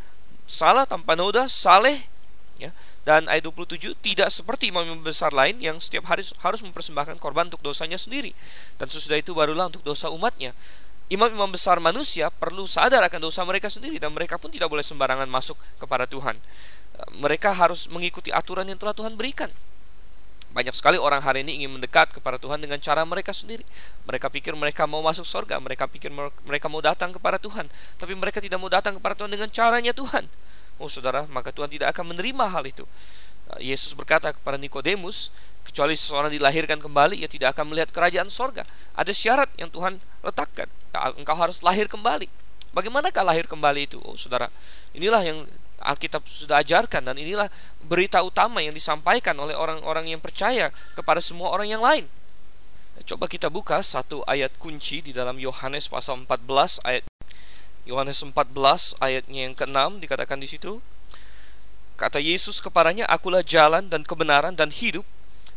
salah 0.44 0.84
tanpa 0.84 1.16
noda 1.16 1.48
saleh 1.48 2.04
ya 2.60 2.76
Dan 3.02 3.26
ayat 3.26 3.50
27 3.50 3.98
tidak 4.06 4.30
seperti 4.30 4.70
imam 4.70 4.86
besar 5.02 5.34
lain 5.34 5.58
yang 5.58 5.82
setiap 5.82 6.06
hari 6.06 6.22
harus 6.22 6.62
mempersembahkan 6.62 7.18
korban 7.18 7.50
untuk 7.50 7.66
dosanya 7.66 7.98
sendiri. 7.98 8.30
Dan 8.78 8.94
sesudah 8.94 9.18
itu 9.18 9.34
barulah 9.34 9.74
untuk 9.74 9.82
dosa 9.82 10.14
umatnya. 10.14 10.54
Imam-imam 11.12 11.52
besar 11.52 11.76
manusia 11.84 12.32
perlu 12.32 12.64
sadar 12.64 13.04
akan 13.04 13.20
dosa 13.28 13.44
mereka 13.44 13.68
sendiri 13.68 14.00
dan 14.00 14.16
mereka 14.16 14.40
pun 14.40 14.48
tidak 14.48 14.72
boleh 14.72 14.80
sembarangan 14.80 15.28
masuk 15.28 15.60
kepada 15.76 16.08
Tuhan. 16.08 16.40
Mereka 17.20 17.52
harus 17.52 17.92
mengikuti 17.92 18.32
aturan 18.32 18.64
yang 18.64 18.80
telah 18.80 18.96
Tuhan 18.96 19.20
berikan. 19.20 19.52
Banyak 20.56 20.76
sekali 20.76 20.96
orang 20.96 21.20
hari 21.20 21.44
ini 21.48 21.64
ingin 21.64 21.76
mendekat 21.76 22.16
kepada 22.16 22.40
Tuhan 22.40 22.60
dengan 22.64 22.80
cara 22.80 23.04
mereka 23.04 23.36
sendiri. 23.36 23.64
Mereka 24.08 24.32
pikir 24.32 24.56
mereka 24.56 24.88
mau 24.88 25.04
masuk 25.04 25.28
surga, 25.28 25.60
mereka 25.60 25.84
pikir 25.88 26.12
mereka 26.48 26.68
mau 26.72 26.80
datang 26.80 27.12
kepada 27.16 27.36
Tuhan, 27.40 27.68
tapi 28.00 28.16
mereka 28.16 28.40
tidak 28.40 28.60
mau 28.60 28.72
datang 28.72 28.96
kepada 29.00 29.16
Tuhan 29.16 29.32
dengan 29.36 29.48
caranya 29.52 29.92
Tuhan. 29.92 30.28
Oh 30.80 30.88
saudara, 30.92 31.28
maka 31.28 31.52
Tuhan 31.52 31.72
tidak 31.72 31.92
akan 31.96 32.16
menerima 32.16 32.46
hal 32.52 32.64
itu. 32.68 32.84
Eh, 33.58 33.74
Yesus 33.74 33.92
berkata 33.98 34.32
kepada 34.32 34.56
Nikodemus, 34.56 35.34
kecuali 35.68 35.96
seseorang 35.98 36.32
dilahirkan 36.32 36.80
kembali, 36.80 37.20
ia 37.20 37.30
tidak 37.30 37.58
akan 37.58 37.74
melihat 37.74 37.90
kerajaan 37.92 38.30
sorga. 38.32 38.64
Ada 38.96 39.12
syarat 39.12 39.50
yang 39.60 39.68
Tuhan 39.72 40.00
letakkan. 40.24 40.68
Engkau 41.18 41.36
harus 41.36 41.64
lahir 41.64 41.88
kembali. 41.88 42.28
Bagaimanakah 42.72 43.24
lahir 43.28 43.46
kembali 43.48 43.88
itu? 43.88 44.00
Oh 44.04 44.16
saudara, 44.16 44.48
inilah 44.96 45.24
yang 45.24 45.44
Alkitab 45.82 46.24
sudah 46.24 46.62
ajarkan 46.62 47.04
dan 47.04 47.18
inilah 47.18 47.50
berita 47.90 48.22
utama 48.22 48.62
yang 48.62 48.72
disampaikan 48.72 49.34
oleh 49.42 49.58
orang-orang 49.58 50.08
yang 50.14 50.22
percaya 50.22 50.70
kepada 50.94 51.20
semua 51.20 51.52
orang 51.52 51.68
yang 51.68 51.82
lain. 51.82 52.06
Coba 53.02 53.26
kita 53.26 53.50
buka 53.50 53.82
satu 53.82 54.22
ayat 54.30 54.54
kunci 54.62 55.02
di 55.02 55.12
dalam 55.12 55.42
Yohanes 55.42 55.90
pasal 55.90 56.22
14 56.22 56.86
ayat 56.86 57.04
Yohanes 57.90 58.22
14 58.22 58.54
ayatnya 59.02 59.50
yang 59.50 59.56
ke-6 59.58 60.06
dikatakan 60.06 60.38
di 60.38 60.46
situ. 60.46 60.78
Kata 62.02 62.18
Yesus 62.18 62.58
kepadanya, 62.58 63.06
"Akulah 63.06 63.46
jalan 63.46 63.86
dan 63.86 64.02
kebenaran 64.02 64.58
dan 64.58 64.74
hidup. 64.74 65.06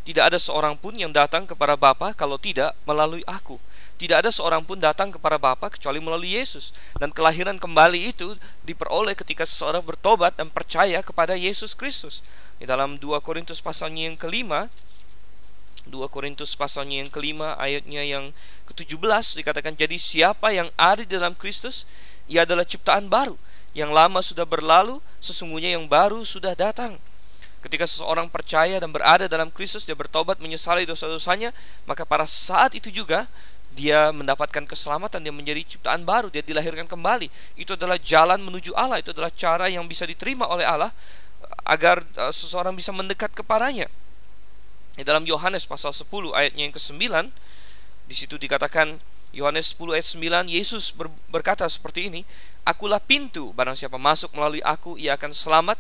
Tidak 0.05 0.21
ada 0.21 0.37
seorang 0.37 0.77
pun 0.77 0.93
yang 0.93 1.09
datang 1.09 1.49
kepada 1.49 1.73
Bapa 1.73 2.13
kalau 2.13 2.37
tidak 2.37 2.77
melalui 2.85 3.25
aku." 3.25 3.57
Tidak 3.97 4.21
ada 4.21 4.29
seorang 4.29 4.61
pun 4.61 4.77
datang 4.77 5.09
kepada 5.09 5.41
Bapa 5.41 5.73
kecuali 5.73 6.05
melalui 6.05 6.37
Yesus. 6.37 6.77
Dan 7.01 7.17
kelahiran 7.17 7.57
kembali 7.57 8.13
itu 8.13 8.37
diperoleh 8.61 9.17
ketika 9.17 9.49
seseorang 9.49 9.81
bertobat 9.81 10.37
dan 10.37 10.53
percaya 10.53 11.01
kepada 11.01 11.33
Yesus 11.33 11.73
Kristus. 11.73 12.21
Di 12.61 12.69
dalam 12.69 13.01
2 13.01 13.25
Korintus 13.25 13.65
pasalnya 13.65 14.13
yang 14.13 14.21
kelima, 14.21 14.69
2 15.89 16.13
Korintus 16.13 16.53
pasalnya 16.53 17.01
yang 17.01 17.09
kelima 17.09 17.57
ayatnya 17.57 18.05
yang 18.05 18.37
ke-17 18.69 19.41
dikatakan 19.41 19.73
jadi 19.81 19.97
siapa 19.97 20.53
yang 20.53 20.69
ada 20.77 21.01
di 21.01 21.09
dalam 21.09 21.33
Kristus 21.33 21.89
ia 22.29 22.45
adalah 22.45 22.65
ciptaan 22.65 23.09
baru 23.13 23.37
yang 23.75 23.91
lama 23.91 24.23
sudah 24.23 24.47
berlalu 24.47 25.03
sesungguhnya 25.19 25.75
yang 25.75 25.85
baru 25.91 26.23
sudah 26.23 26.55
datang 26.55 26.97
ketika 27.61 27.89
seseorang 27.89 28.31
percaya 28.31 28.79
dan 28.79 28.95
berada 28.95 29.27
dalam 29.27 29.51
Kristus 29.51 29.83
dia 29.83 29.99
bertobat 29.99 30.39
menyesali 30.39 30.87
dosa-dosanya 30.87 31.51
maka 31.85 32.07
pada 32.07 32.25
saat 32.25 32.79
itu 32.79 32.89
juga 32.89 33.27
dia 33.75 34.15
mendapatkan 34.15 34.63
keselamatan, 34.71 35.19
dia 35.19 35.35
menjadi 35.35 35.61
ciptaan 35.67 36.07
baru, 36.07 36.31
dia 36.31 36.47
dilahirkan 36.47 36.87
kembali. 36.87 37.27
Itu 37.59 37.75
adalah 37.75 37.99
jalan 37.99 38.39
menuju 38.39 38.71
Allah, 38.79 39.03
itu 39.03 39.11
adalah 39.11 39.35
cara 39.35 39.67
yang 39.67 39.83
bisa 39.91 40.07
diterima 40.07 40.47
oleh 40.47 40.63
Allah 40.63 40.95
agar 41.67 42.07
uh, 42.17 42.31
seseorang 42.31 42.73
bisa 42.73 42.95
mendekat 42.95 43.35
kepadanya. 43.35 43.91
Di 44.95 45.03
dalam 45.03 45.27
Yohanes 45.27 45.67
pasal 45.67 45.91
10 45.91 46.07
ayatnya 46.39 46.71
yang 46.71 46.75
ke-9 46.75 47.03
di 48.07 48.15
situ 48.15 48.39
dikatakan 48.39 48.95
Yohanes 49.35 49.75
10 49.75 49.99
ayat 49.99 50.07
9 50.47 50.47
Yesus 50.49 50.95
ber, 50.95 51.11
berkata 51.29 51.67
seperti 51.67 52.09
ini, 52.09 52.23
"Akulah 52.63 53.03
pintu, 53.03 53.51
barang 53.53 53.75
siapa 53.75 53.99
masuk 53.99 54.33
melalui 54.33 54.63
aku 54.63 54.95
ia 54.95 55.19
akan 55.19 55.35
selamat 55.35 55.77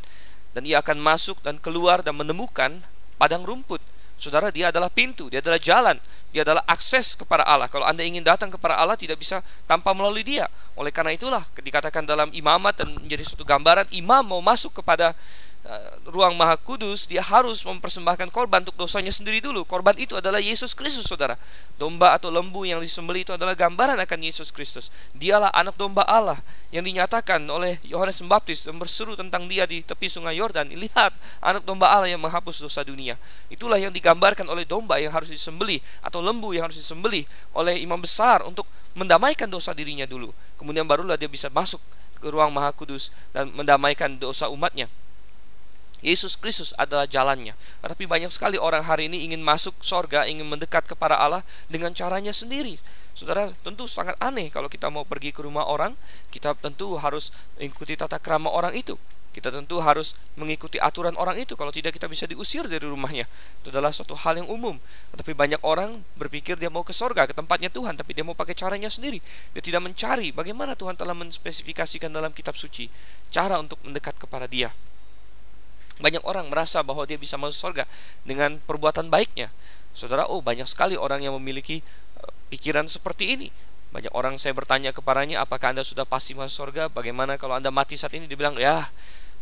dan 0.52 0.66
ia 0.66 0.82
akan 0.82 0.98
masuk 0.98 1.38
dan 1.40 1.56
keluar 1.62 2.02
dan 2.02 2.18
menemukan 2.18 2.82
padang 3.16 3.46
rumput." 3.46 3.78
Saudara, 4.14 4.54
dia 4.54 4.70
adalah 4.70 4.90
pintu, 4.90 5.26
dia 5.26 5.42
adalah 5.42 5.58
jalan, 5.58 5.98
dia 6.30 6.46
adalah 6.46 6.62
akses 6.70 7.18
kepada 7.18 7.42
Allah. 7.42 7.66
Kalau 7.66 7.82
Anda 7.82 8.06
ingin 8.06 8.22
datang 8.22 8.50
kepada 8.50 8.78
Allah 8.78 8.94
tidak 8.94 9.18
bisa 9.18 9.42
tanpa 9.66 9.90
melalui 9.90 10.22
dia. 10.22 10.46
Oleh 10.78 10.94
karena 10.94 11.14
itulah 11.14 11.42
dikatakan 11.58 12.06
dalam 12.06 12.30
imamat 12.30 12.82
dan 12.82 12.94
menjadi 12.94 13.22
suatu 13.26 13.42
gambaran 13.42 13.90
imam 13.90 14.22
mau 14.22 14.42
masuk 14.42 14.82
kepada 14.82 15.14
ruang 16.04 16.36
maha 16.36 16.60
kudus 16.60 17.08
dia 17.08 17.24
harus 17.24 17.64
mempersembahkan 17.64 18.28
korban 18.28 18.60
untuk 18.60 18.76
dosanya 18.76 19.08
sendiri 19.08 19.40
dulu. 19.40 19.64
Korban 19.64 19.96
itu 19.96 20.12
adalah 20.20 20.36
Yesus 20.36 20.76
Kristus 20.76 21.08
saudara. 21.08 21.40
Domba 21.80 22.12
atau 22.12 22.28
lembu 22.28 22.68
yang 22.68 22.84
disembeli 22.84 23.24
itu 23.24 23.32
adalah 23.32 23.56
gambaran 23.56 23.96
akan 24.04 24.18
Yesus 24.20 24.52
Kristus. 24.52 24.92
Dialah 25.16 25.48
anak 25.56 25.80
domba 25.80 26.04
Allah 26.04 26.36
yang 26.68 26.84
dinyatakan 26.84 27.40
oleh 27.48 27.80
Yohanes 27.80 28.20
Pembaptis 28.20 28.68
dan 28.68 28.76
berseru 28.76 29.16
tentang 29.16 29.48
dia 29.48 29.64
di 29.64 29.80
tepi 29.80 30.04
sungai 30.04 30.36
Yordan. 30.36 30.68
Lihat 30.68 31.16
anak 31.40 31.64
domba 31.64 31.88
Allah 31.88 32.12
yang 32.12 32.20
menghapus 32.20 32.60
dosa 32.60 32.84
dunia. 32.84 33.16
Itulah 33.48 33.80
yang 33.80 33.90
digambarkan 33.90 34.44
oleh 34.44 34.68
domba 34.68 35.00
yang 35.00 35.16
harus 35.16 35.32
disembeli 35.32 35.80
atau 36.04 36.20
lembu 36.20 36.52
yang 36.52 36.68
harus 36.68 36.76
disembeli 36.76 37.24
oleh 37.56 37.80
imam 37.80 37.96
besar 37.96 38.44
untuk 38.44 38.68
mendamaikan 38.92 39.48
dosa 39.48 39.72
dirinya 39.72 40.04
dulu. 40.04 40.28
Kemudian 40.60 40.84
barulah 40.84 41.16
dia 41.16 41.26
bisa 41.26 41.48
masuk 41.48 41.80
ke 42.20 42.28
ruang 42.28 42.52
maha 42.52 42.68
kudus 42.76 43.08
dan 43.32 43.48
mendamaikan 43.56 44.20
dosa 44.20 44.52
umatnya 44.52 44.92
Yesus 46.00 46.34
Kristus 46.34 46.74
adalah 46.80 47.04
jalannya. 47.04 47.54
Tetapi 47.84 48.04
banyak 48.08 48.32
sekali 48.32 48.56
orang 48.58 48.82
hari 48.82 49.06
ini 49.06 49.28
ingin 49.28 49.44
masuk 49.44 49.76
sorga, 49.84 50.26
ingin 50.26 50.48
mendekat 50.48 50.88
kepada 50.88 51.20
Allah 51.20 51.46
dengan 51.70 51.94
caranya 51.94 52.32
sendiri. 52.32 52.80
Saudara, 53.14 53.54
tentu 53.62 53.86
sangat 53.86 54.18
aneh 54.18 54.50
kalau 54.50 54.66
kita 54.66 54.90
mau 54.90 55.06
pergi 55.06 55.30
ke 55.30 55.38
rumah 55.38 55.62
orang, 55.70 55.94
kita 56.34 56.50
tentu 56.58 56.98
harus 56.98 57.30
mengikuti 57.54 57.94
tata 57.94 58.18
krama 58.18 58.50
orang 58.50 58.74
itu. 58.74 58.98
Kita 59.34 59.50
tentu 59.50 59.82
harus 59.82 60.14
mengikuti 60.38 60.78
aturan 60.78 61.18
orang 61.18 61.42
itu. 61.42 61.58
Kalau 61.58 61.74
tidak 61.74 61.98
kita 61.98 62.06
bisa 62.06 62.22
diusir 62.30 62.70
dari 62.70 62.86
rumahnya. 62.86 63.26
Itu 63.58 63.74
adalah 63.74 63.90
suatu 63.90 64.14
hal 64.14 64.38
yang 64.38 64.46
umum. 64.46 64.78
Tetapi 65.10 65.34
banyak 65.34 65.58
orang 65.66 66.06
berpikir 66.14 66.54
dia 66.54 66.70
mau 66.70 66.86
ke 66.86 66.94
sorga, 66.94 67.26
ke 67.26 67.34
tempatnya 67.34 67.66
Tuhan, 67.66 67.98
tapi 67.98 68.14
dia 68.14 68.22
mau 68.22 68.38
pakai 68.38 68.54
caranya 68.54 68.86
sendiri. 68.86 69.18
Dia 69.50 69.58
tidak 69.58 69.82
mencari 69.82 70.30
bagaimana 70.30 70.78
Tuhan 70.78 70.94
telah 70.94 71.18
menspesifikasikan 71.18 72.14
dalam 72.14 72.30
kitab 72.30 72.54
suci 72.54 72.86
cara 73.34 73.58
untuk 73.58 73.82
mendekat 73.82 74.14
kepada 74.22 74.46
Dia. 74.46 74.70
Banyak 76.02 76.26
orang 76.26 76.50
merasa 76.50 76.82
bahwa 76.82 77.06
dia 77.06 77.18
bisa 77.20 77.38
masuk 77.38 77.70
surga 77.70 77.84
dengan 78.26 78.58
perbuatan 78.62 79.06
baiknya. 79.12 79.52
Saudara, 79.94 80.26
oh 80.26 80.42
banyak 80.42 80.66
sekali 80.66 80.98
orang 80.98 81.22
yang 81.22 81.38
memiliki 81.38 81.80
uh, 82.18 82.30
pikiran 82.50 82.90
seperti 82.90 83.38
ini. 83.38 83.48
Banyak 83.94 84.10
orang 84.10 84.34
saya 84.42 84.50
bertanya 84.58 84.90
kepadanya, 84.90 85.46
apakah 85.46 85.70
Anda 85.70 85.86
sudah 85.86 86.02
pasti 86.02 86.34
masuk 86.34 86.66
surga? 86.66 86.90
Bagaimana 86.90 87.38
kalau 87.38 87.54
Anda 87.54 87.70
mati 87.70 87.94
saat 87.94 88.10
ini? 88.18 88.26
Dibilang, 88.26 88.58
ya, 88.58 88.90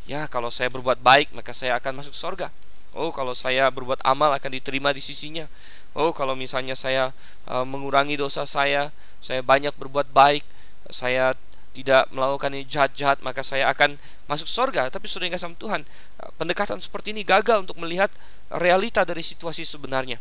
ya 0.05 0.29
kalau 0.29 0.53
saya 0.53 0.69
berbuat 0.69 1.01
baik 1.01 1.33
maka 1.33 1.57
saya 1.57 1.81
akan 1.81 2.05
masuk 2.05 2.13
surga. 2.13 2.53
Oh, 2.93 3.09
kalau 3.09 3.33
saya 3.33 3.73
berbuat 3.73 4.05
amal 4.05 4.29
akan 4.37 4.53
diterima 4.53 4.93
di 4.93 5.01
sisinya. 5.01 5.49
Oh, 5.97 6.13
kalau 6.13 6.37
misalnya 6.37 6.77
saya 6.77 7.17
uh, 7.49 7.65
mengurangi 7.65 8.21
dosa 8.21 8.45
saya, 8.45 8.93
saya 9.25 9.41
banyak 9.41 9.73
berbuat 9.81 10.13
baik, 10.13 10.45
saya 10.93 11.33
tidak 11.73 12.09
melakukan 12.12 12.52
yang 12.52 12.69
jahat-jahat 12.69 13.25
maka 13.25 13.41
saya 13.41 13.69
akan 13.73 13.97
masuk 14.29 14.45
surga 14.45 14.93
tapi 14.93 15.09
sudah 15.09 15.29
sama 15.41 15.57
Tuhan 15.57 15.88
pendekatan 16.37 16.76
seperti 16.79 17.17
ini 17.17 17.25
gagal 17.25 17.64
untuk 17.64 17.81
melihat 17.81 18.12
realita 18.52 19.02
dari 19.09 19.25
situasi 19.25 19.64
sebenarnya. 19.64 20.21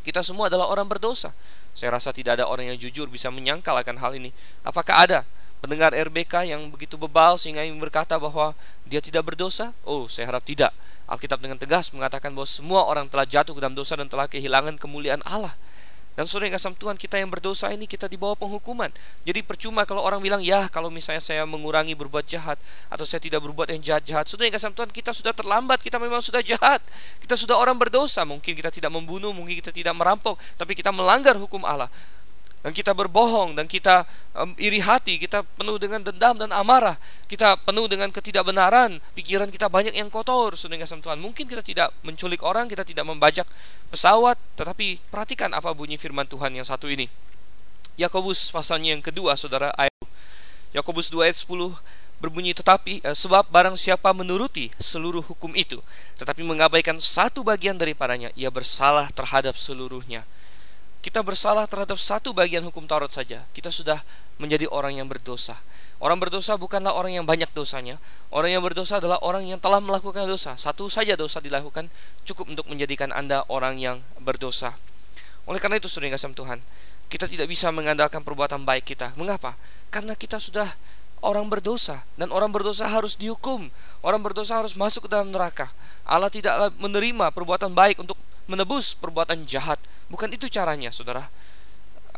Kita 0.00 0.24
semua 0.24 0.48
adalah 0.48 0.66
orang 0.66 0.88
berdosa. 0.88 1.30
Saya 1.76 1.94
rasa 1.94 2.10
tidak 2.10 2.40
ada 2.40 2.48
orang 2.48 2.74
yang 2.74 2.78
jujur 2.80 3.06
bisa 3.06 3.30
menyangkal 3.30 3.76
akan 3.78 4.00
hal 4.00 4.16
ini. 4.16 4.34
Apakah 4.66 5.06
ada 5.06 5.20
pendengar 5.60 5.92
RBK 5.92 6.50
yang 6.50 6.72
begitu 6.72 6.96
bebal 6.96 7.36
sehingga 7.36 7.62
ingin 7.62 7.78
berkata 7.78 8.16
bahwa 8.16 8.56
dia 8.88 8.98
tidak 8.98 9.28
berdosa? 9.28 9.76
Oh 9.86 10.10
saya 10.10 10.26
harap 10.32 10.42
tidak. 10.42 10.74
Alkitab 11.06 11.38
dengan 11.38 11.60
tegas 11.60 11.92
mengatakan 11.94 12.32
bahwa 12.34 12.48
semua 12.48 12.86
orang 12.86 13.06
telah 13.06 13.28
jatuh 13.28 13.54
ke 13.54 13.60
dalam 13.60 13.76
dosa 13.76 13.94
dan 13.94 14.08
telah 14.08 14.26
kehilangan 14.26 14.78
kemuliaan 14.80 15.22
Allah 15.26 15.54
dan 16.18 16.26
saudara 16.26 16.50
yang 16.50 16.56
kasih 16.58 16.74
Tuhan 16.74 16.96
kita 16.98 17.16
yang 17.22 17.30
berdosa 17.30 17.70
ini 17.70 17.86
kita 17.86 18.10
di 18.10 18.18
bawah 18.18 18.34
penghukuman. 18.34 18.90
Jadi 19.22 19.40
percuma 19.46 19.86
kalau 19.86 20.02
orang 20.02 20.18
bilang 20.18 20.42
ya 20.42 20.66
kalau 20.68 20.90
misalnya 20.90 21.22
saya 21.22 21.46
mengurangi 21.46 21.94
berbuat 21.94 22.26
jahat 22.26 22.58
atau 22.90 23.06
saya 23.06 23.22
tidak 23.22 23.40
berbuat 23.46 23.70
yang 23.70 23.80
jahat-jahat. 23.80 24.26
Saudara 24.26 24.50
yang 24.50 24.56
kasih 24.58 24.74
Tuhan 24.74 24.90
kita 24.90 25.10
sudah 25.14 25.32
terlambat, 25.32 25.78
kita 25.80 26.02
memang 26.02 26.20
sudah 26.20 26.42
jahat. 26.42 26.82
Kita 27.22 27.38
sudah 27.38 27.56
orang 27.56 27.78
berdosa. 27.78 28.26
Mungkin 28.26 28.52
kita 28.52 28.68
tidak 28.74 28.90
membunuh, 28.90 29.30
mungkin 29.30 29.54
kita 29.58 29.70
tidak 29.70 29.94
merampok, 29.94 30.36
tapi 30.58 30.74
kita 30.74 30.90
melanggar 30.90 31.38
hukum 31.38 31.62
Allah 31.62 31.88
dan 32.60 32.76
kita 32.76 32.92
berbohong 32.92 33.56
dan 33.56 33.64
kita 33.64 34.04
um, 34.36 34.52
iri 34.60 34.84
hati, 34.84 35.16
kita 35.16 35.40
penuh 35.56 35.80
dengan 35.80 36.04
dendam 36.04 36.36
dan 36.36 36.52
amarah, 36.52 37.00
kita 37.24 37.56
penuh 37.64 37.88
dengan 37.88 38.12
ketidakbenaran, 38.12 39.00
pikiran 39.16 39.48
kita 39.48 39.72
banyak 39.72 39.96
yang 39.96 40.12
kotor, 40.12 40.52
saudara 40.60 40.84
kasih 40.84 41.00
Tuhan. 41.00 41.16
Mungkin 41.24 41.48
kita 41.48 41.64
tidak 41.64 41.88
menculik 42.04 42.44
orang, 42.44 42.68
kita 42.68 42.84
tidak 42.84 43.08
membajak 43.08 43.48
pesawat, 43.88 44.36
tetapi 44.60 45.00
perhatikan 45.08 45.56
apa 45.56 45.72
bunyi 45.72 45.96
firman 45.96 46.28
Tuhan 46.28 46.52
yang 46.52 46.68
satu 46.68 46.84
ini. 46.92 47.08
Yakobus 47.96 48.52
pasalnya 48.52 48.92
yang 48.92 49.04
kedua, 49.04 49.40
saudara 49.40 49.72
ayat 49.76 49.92
Yakobus 50.70 51.10
2 51.10 51.26
ayat 51.26 51.34
10 51.34 51.50
berbunyi 52.20 52.52
tetapi 52.52 53.02
eh, 53.02 53.16
sebab 53.16 53.48
barang 53.48 53.74
siapa 53.74 54.12
menuruti 54.12 54.68
seluruh 54.76 55.24
hukum 55.24 55.56
itu 55.56 55.80
tetapi 56.20 56.44
mengabaikan 56.44 57.00
satu 57.00 57.40
bagian 57.40 57.74
daripadanya 57.80 58.28
ia 58.36 58.52
bersalah 58.52 59.08
terhadap 59.10 59.56
seluruhnya 59.56 60.22
kita 61.00 61.24
bersalah 61.24 61.64
terhadap 61.64 61.96
satu 61.96 62.36
bagian 62.36 62.60
hukum 62.64 62.84
Taurat 62.84 63.08
saja, 63.08 63.44
kita 63.56 63.72
sudah 63.72 64.04
menjadi 64.36 64.68
orang 64.68 65.00
yang 65.00 65.08
berdosa. 65.08 65.56
Orang 66.00 66.16
berdosa 66.16 66.56
bukanlah 66.56 66.96
orang 66.96 67.12
yang 67.12 67.28
banyak 67.28 67.52
dosanya. 67.52 68.00
Orang 68.32 68.48
yang 68.48 68.64
berdosa 68.64 69.04
adalah 69.04 69.20
orang 69.20 69.44
yang 69.44 69.60
telah 69.60 69.84
melakukan 69.84 70.24
dosa. 70.24 70.56
Satu 70.56 70.88
saja 70.88 71.12
dosa 71.12 71.44
dilakukan 71.44 71.92
cukup 72.24 72.48
untuk 72.48 72.66
menjadikan 72.72 73.12
Anda 73.12 73.44
orang 73.52 73.76
yang 73.76 74.00
berdosa. 74.16 74.80
Oleh 75.44 75.60
karena 75.60 75.76
itu, 75.76 75.92
saudara 75.92 76.16
kasih 76.16 76.32
Tuhan, 76.32 76.64
kita 77.12 77.28
tidak 77.28 77.52
bisa 77.52 77.68
mengandalkan 77.68 78.24
perbuatan 78.24 78.64
baik 78.64 78.96
kita. 78.96 79.12
Mengapa? 79.20 79.60
Karena 79.92 80.16
kita 80.16 80.40
sudah 80.40 80.72
orang 81.20 81.52
berdosa 81.52 82.00
dan 82.16 82.32
orang 82.32 82.48
berdosa 82.48 82.88
harus 82.88 83.16
dihukum. 83.16 83.68
Orang 84.00 84.24
berdosa 84.24 84.56
harus 84.56 84.72
masuk 84.72 85.04
ke 85.04 85.10
dalam 85.12 85.28
neraka. 85.28 85.68
Allah 86.08 86.32
tidak 86.32 86.72
menerima 86.80 87.28
perbuatan 87.28 87.76
baik 87.76 88.00
untuk 88.00 88.16
menebus 88.48 88.96
perbuatan 88.96 89.44
jahat. 89.44 89.76
Bukan 90.10 90.28
itu 90.34 90.50
caranya, 90.50 90.90
saudara. 90.90 91.30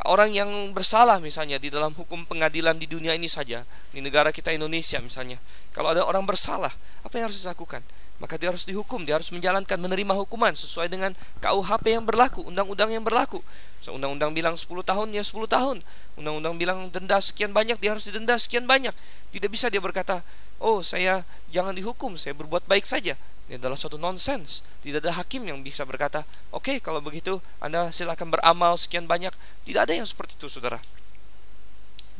Orang 0.08 0.34
yang 0.34 0.48
bersalah 0.74 1.22
misalnya 1.22 1.62
di 1.62 1.70
dalam 1.70 1.94
hukum 1.94 2.26
pengadilan 2.26 2.74
di 2.74 2.90
dunia 2.90 3.14
ini 3.14 3.30
saja, 3.30 3.62
di 3.94 4.02
negara 4.02 4.34
kita 4.34 4.50
Indonesia 4.50 4.98
misalnya, 4.98 5.38
kalau 5.70 5.94
ada 5.94 6.02
orang 6.02 6.26
bersalah, 6.26 6.72
apa 7.06 7.14
yang 7.14 7.30
harus 7.30 7.38
dilakukan? 7.38 7.84
Maka 8.20 8.38
dia 8.38 8.54
harus 8.54 8.62
dihukum, 8.62 9.02
dia 9.02 9.18
harus 9.18 9.34
menjalankan 9.34 9.74
menerima 9.80 10.14
hukuman 10.14 10.54
sesuai 10.54 10.86
dengan 10.86 11.10
KUHP 11.42 11.98
yang 11.98 12.06
berlaku, 12.06 12.46
undang-undang 12.46 12.94
yang 12.94 13.02
berlaku. 13.02 13.42
Undang-undang 13.82 14.30
bilang 14.30 14.54
10 14.54 14.70
tahun 14.86 15.10
ya 15.10 15.26
10 15.26 15.50
tahun. 15.50 15.82
Undang-undang 16.14 16.54
bilang 16.54 16.78
denda 16.94 17.18
sekian 17.18 17.50
banyak, 17.50 17.82
dia 17.82 17.90
harus 17.90 18.06
didenda 18.06 18.38
sekian 18.38 18.62
banyak. 18.70 18.94
Tidak 19.34 19.50
bisa 19.50 19.66
dia 19.66 19.82
berkata, 19.82 20.22
"Oh, 20.62 20.86
saya 20.86 21.26
jangan 21.50 21.74
dihukum, 21.74 22.14
saya 22.14 22.30
berbuat 22.38 22.70
baik 22.70 22.86
saja." 22.86 23.18
Ini 23.50 23.58
adalah 23.58 23.74
suatu 23.74 23.98
nonsens. 23.98 24.62
Tidak 24.86 25.02
ada 25.02 25.18
hakim 25.18 25.42
yang 25.42 25.58
bisa 25.66 25.82
berkata, 25.82 26.22
"Oke, 26.54 26.72
okay, 26.72 26.76
kalau 26.78 27.02
begitu 27.02 27.42
Anda 27.58 27.90
silakan 27.90 28.30
beramal 28.30 28.78
sekian 28.78 29.10
banyak." 29.10 29.34
Tidak 29.66 29.82
ada 29.82 29.90
yang 29.90 30.06
seperti 30.06 30.38
itu, 30.38 30.46
Saudara. 30.46 30.78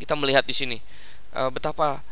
Kita 0.02 0.18
melihat 0.18 0.42
di 0.42 0.50
sini 0.50 0.82
uh, 1.38 1.46
betapa 1.54 2.02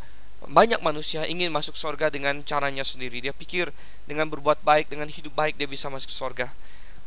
banyak 0.48 0.80
manusia 0.80 1.28
ingin 1.28 1.52
masuk 1.52 1.76
surga 1.76 2.08
dengan 2.08 2.40
caranya 2.40 2.80
sendiri. 2.86 3.20
Dia 3.20 3.36
pikir 3.36 3.68
dengan 4.08 4.30
berbuat 4.32 4.64
baik, 4.64 4.88
dengan 4.88 5.10
hidup 5.10 5.36
baik 5.36 5.60
dia 5.60 5.68
bisa 5.68 5.92
masuk 5.92 6.08
surga. 6.08 6.48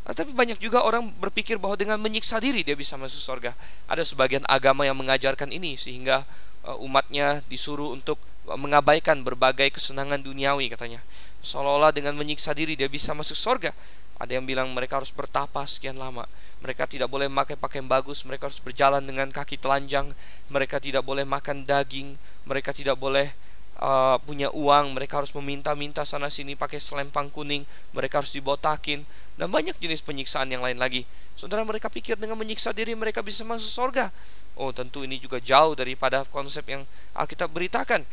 Nah, 0.03 0.13
tapi 0.13 0.35
banyak 0.35 0.59
juga 0.59 0.83
orang 0.83 1.09
berpikir 1.17 1.55
bahwa 1.55 1.79
dengan 1.79 1.95
menyiksa 1.97 2.37
diri 2.37 2.61
dia 2.61 2.75
bisa 2.75 2.99
masuk 2.99 3.23
surga. 3.23 3.55
Ada 3.89 4.03
sebagian 4.03 4.43
agama 4.45 4.83
yang 4.83 4.99
mengajarkan 4.99 5.49
ini 5.49 5.79
sehingga 5.79 6.27
uh, 6.67 6.77
umatnya 6.83 7.41
disuruh 7.47 7.95
untuk 7.95 8.19
mengabaikan 8.43 9.23
berbagai 9.23 9.71
kesenangan 9.71 10.19
duniawi 10.19 10.67
katanya 10.67 10.99
seolah-olah 11.43 11.91
dengan 11.91 12.15
menyiksa 12.15 12.55
diri 12.55 12.79
dia 12.79 12.87
bisa 12.87 13.11
masuk 13.11 13.35
surga. 13.35 13.75
Ada 14.17 14.39
yang 14.39 14.47
bilang 14.47 14.71
mereka 14.71 15.03
harus 15.03 15.11
bertapa 15.11 15.67
sekian 15.67 15.99
lama. 15.99 16.23
Mereka 16.63 16.87
tidak 16.87 17.11
boleh 17.11 17.27
memakai 17.27 17.59
pakaian 17.59 17.83
bagus, 17.83 18.23
mereka 18.23 18.47
harus 18.47 18.63
berjalan 18.63 19.03
dengan 19.03 19.27
kaki 19.27 19.59
telanjang, 19.59 20.15
mereka 20.47 20.79
tidak 20.79 21.03
boleh 21.03 21.27
makan 21.27 21.67
daging, 21.67 22.15
mereka 22.43 22.75
tidak 22.75 23.00
boleh 23.00 23.31
uh, 23.79 24.19
punya 24.23 24.51
uang, 24.51 24.95
mereka 24.95 25.19
harus 25.23 25.31
meminta-minta 25.35 26.03
sana 26.07 26.31
sini 26.31 26.55
pakai 26.55 26.79
selempang 26.79 27.31
kuning, 27.31 27.67
mereka 27.95 28.23
harus 28.23 28.31
dibotakin 28.31 29.03
dan 29.39 29.47
banyak 29.50 29.75
jenis 29.79 30.03
penyiksaan 30.03 30.51
yang 30.51 30.62
lain 30.62 30.77
lagi. 30.77 31.07
Saudara 31.33 31.65
mereka 31.65 31.89
pikir 31.89 32.15
dengan 32.15 32.38
menyiksa 32.38 32.71
diri 32.75 32.93
mereka 32.93 33.25
bisa 33.25 33.41
masuk 33.41 33.67
surga. 33.67 34.13
Oh, 34.53 34.69
tentu 34.69 35.01
ini 35.01 35.17
juga 35.17 35.41
jauh 35.41 35.73
daripada 35.73 36.21
konsep 36.29 36.62
yang 36.69 36.85
Alkitab 37.17 37.50
beritakan. 37.50 38.05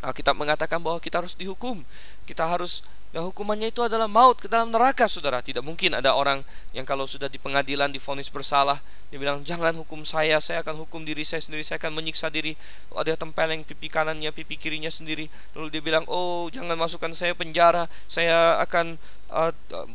Alkitab 0.00 0.32
mengatakan 0.38 0.80
bahwa 0.80 0.96
kita 1.02 1.20
harus 1.20 1.36
dihukum. 1.36 1.84
Kita 2.24 2.48
harus 2.48 2.80
dan 3.08 3.24
hukumannya 3.24 3.72
itu 3.72 3.80
adalah 3.80 4.04
maut 4.04 4.36
ke 4.36 4.52
dalam 4.52 4.68
neraka, 4.68 5.08
saudara. 5.08 5.40
Tidak 5.40 5.64
mungkin 5.64 5.96
ada 5.96 6.12
orang 6.12 6.44
yang 6.76 6.84
kalau 6.84 7.08
sudah 7.08 7.32
di 7.32 7.40
pengadilan 7.40 7.88
difonis 7.88 8.28
bersalah, 8.28 8.84
dia 9.08 9.16
bilang 9.16 9.40
jangan 9.40 9.72
hukum 9.80 10.04
saya, 10.04 10.36
saya 10.44 10.60
akan 10.60 10.84
hukum 10.84 11.08
diri 11.08 11.24
saya 11.24 11.40
sendiri, 11.40 11.64
saya 11.64 11.80
akan 11.80 11.96
menyiksa 11.96 12.28
diri. 12.28 12.52
Ada 12.92 13.16
tempeleng 13.16 13.64
pipi 13.64 13.88
kanannya, 13.88 14.28
pipi 14.36 14.60
kirinya 14.60 14.92
sendiri. 14.92 15.32
Lalu 15.56 15.72
dia 15.72 15.80
bilang, 15.80 16.04
oh 16.04 16.52
jangan 16.52 16.76
masukkan 16.76 17.16
saya 17.16 17.32
penjara, 17.32 17.88
saya 18.12 18.60
akan 18.60 19.00
uh, 19.32 19.52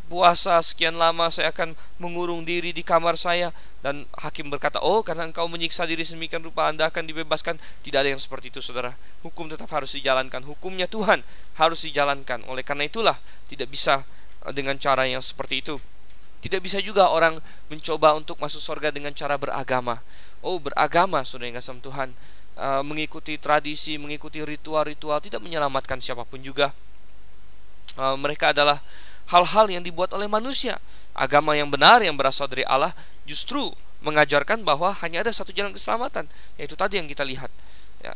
puasa 0.10 0.62
sekian 0.62 0.98
lama, 0.98 1.30
saya 1.34 1.50
akan 1.50 1.74
mengurung 1.98 2.46
diri 2.46 2.74
di 2.74 2.82
kamar 2.86 3.18
saya. 3.18 3.54
Dan 3.84 4.08
hakim 4.16 4.48
berkata, 4.48 4.80
oh 4.80 5.04
karena 5.04 5.28
engkau 5.28 5.43
menyiksa 5.52 5.84
diri 5.84 6.08
semikian 6.08 6.39
rupa 6.39 6.72
anda 6.72 6.88
akan 6.88 7.04
dibebaskan. 7.04 7.60
Tidak 7.84 8.00
ada 8.00 8.10
yang 8.10 8.22
seperti 8.22 8.48
itu, 8.48 8.63
saudara. 8.63 8.96
Hukum 9.26 9.52
tetap 9.52 9.67
harus 9.76 9.91
dijalankan. 9.91 10.39
Hukumnya 10.48 10.88
Tuhan 10.88 11.19
harus 11.60 11.84
dijalankan. 11.84 12.48
Oleh 12.48 12.63
karena 12.63 12.88
itulah 12.88 13.17
tidak 13.52 13.67
bisa 13.67 14.08
uh, 14.48 14.54
dengan 14.56 14.80
cara 14.80 15.04
yang 15.04 15.19
seperti 15.19 15.60
itu. 15.60 15.76
Tidak 16.43 16.60
bisa 16.60 16.84
juga 16.84 17.08
orang 17.08 17.39
mencoba 17.72 18.19
untuk 18.19 18.36
masuk 18.36 18.60
surga 18.60 18.91
dengan 18.91 19.15
cara 19.15 19.39
beragama. 19.39 20.04
Oh, 20.43 20.60
beragama, 20.60 21.24
saudara 21.24 21.48
yang 21.48 21.58
kasih 21.60 21.80
Tuhan. 21.80 22.12
Uh, 22.54 22.84
mengikuti 22.86 23.39
tradisi, 23.39 23.96
mengikuti 23.98 24.43
ritual-ritual 24.43 25.24
tidak 25.24 25.39
menyelamatkan 25.39 25.98
siapa 26.04 26.28
pun 26.28 26.43
juga. 26.43 26.76
Uh, 27.96 28.19
mereka 28.19 28.52
adalah 28.52 28.84
hal-hal 29.32 29.70
yang 29.72 29.84
dibuat 29.86 30.12
oleh 30.12 30.28
manusia. 30.28 30.82
Agama 31.14 31.54
yang 31.54 31.70
benar 31.70 32.02
yang 32.02 32.18
berasal 32.18 32.50
dari 32.50 32.66
Allah 32.66 32.98
justru 33.24 33.72
mengajarkan 34.04 34.68
bahwa 34.68 34.92
hanya 35.00 35.24
ada 35.24 35.32
satu 35.32 35.56
jalan 35.56 35.72
keselamatan, 35.72 36.28
yaitu 36.60 36.76
tadi 36.76 37.00
yang 37.00 37.08
kita 37.08 37.24
lihat 37.24 37.48
ya, 38.04 38.12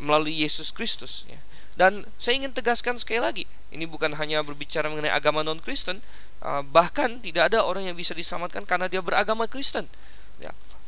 melalui 0.00 0.34
Yesus 0.34 0.74
Kristus. 0.74 1.28
Ya. 1.30 1.38
Dan 1.78 2.10
saya 2.18 2.42
ingin 2.42 2.50
tegaskan 2.50 2.98
sekali 2.98 3.22
lagi, 3.22 3.44
ini 3.70 3.86
bukan 3.86 4.10
hanya 4.18 4.42
berbicara 4.42 4.90
mengenai 4.90 5.14
agama 5.14 5.46
non-Kristen, 5.46 6.02
uh, 6.42 6.66
bahkan 6.66 7.22
tidak 7.22 7.54
ada 7.54 7.62
orang 7.62 7.86
yang 7.86 7.94
bisa 7.94 8.18
diselamatkan 8.18 8.66
karena 8.66 8.90
dia 8.90 8.98
beragama 8.98 9.46
Kristen. 9.46 9.86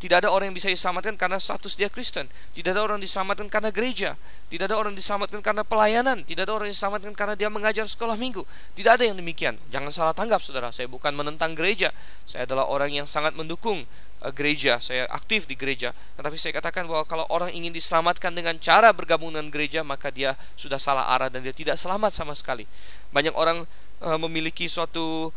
Tidak 0.00 0.16
ada 0.24 0.32
orang 0.32 0.48
yang 0.48 0.56
bisa 0.56 0.72
diselamatkan 0.72 1.12
karena 1.20 1.36
status 1.36 1.76
dia 1.76 1.92
Kristen. 1.92 2.24
Tidak 2.56 2.72
ada 2.72 2.80
orang 2.80 2.96
diselamatkan 3.04 3.52
karena 3.52 3.68
gereja. 3.68 4.16
Tidak 4.48 4.64
ada 4.64 4.80
orang 4.80 4.96
diselamatkan 4.96 5.44
karena 5.44 5.60
pelayanan. 5.60 6.24
Tidak 6.24 6.40
ada 6.40 6.56
orang 6.56 6.72
diselamatkan 6.72 7.12
karena 7.12 7.36
dia 7.36 7.52
mengajar 7.52 7.84
sekolah 7.84 8.16
minggu. 8.16 8.40
Tidak 8.72 8.96
ada 8.96 9.04
yang 9.04 9.20
demikian. 9.20 9.60
Jangan 9.68 9.92
salah 9.92 10.16
tanggap, 10.16 10.40
saudara. 10.40 10.72
Saya 10.72 10.88
bukan 10.88 11.12
menentang 11.12 11.52
gereja. 11.52 11.92
Saya 12.24 12.48
adalah 12.48 12.72
orang 12.72 12.88
yang 12.96 13.04
sangat 13.04 13.36
mendukung 13.36 13.84
uh, 14.24 14.32
gereja, 14.32 14.80
saya 14.80 15.04
aktif 15.12 15.44
di 15.44 15.52
gereja. 15.52 15.92
Tetapi 16.16 16.36
saya 16.40 16.56
katakan 16.56 16.88
bahwa 16.88 17.04
kalau 17.04 17.28
orang 17.28 17.52
ingin 17.52 17.68
diselamatkan 17.68 18.32
dengan 18.32 18.56
cara 18.56 18.96
bergabung 18.96 19.36
dengan 19.36 19.52
gereja, 19.52 19.84
maka 19.84 20.08
dia 20.08 20.32
sudah 20.56 20.80
salah 20.80 21.12
arah 21.12 21.28
dan 21.28 21.44
dia 21.44 21.52
tidak 21.52 21.76
selamat 21.76 22.16
sama 22.16 22.32
sekali. 22.32 22.64
Banyak 23.12 23.36
orang 23.36 23.68
uh, 24.00 24.16
memiliki 24.16 24.64
suatu 24.64 25.28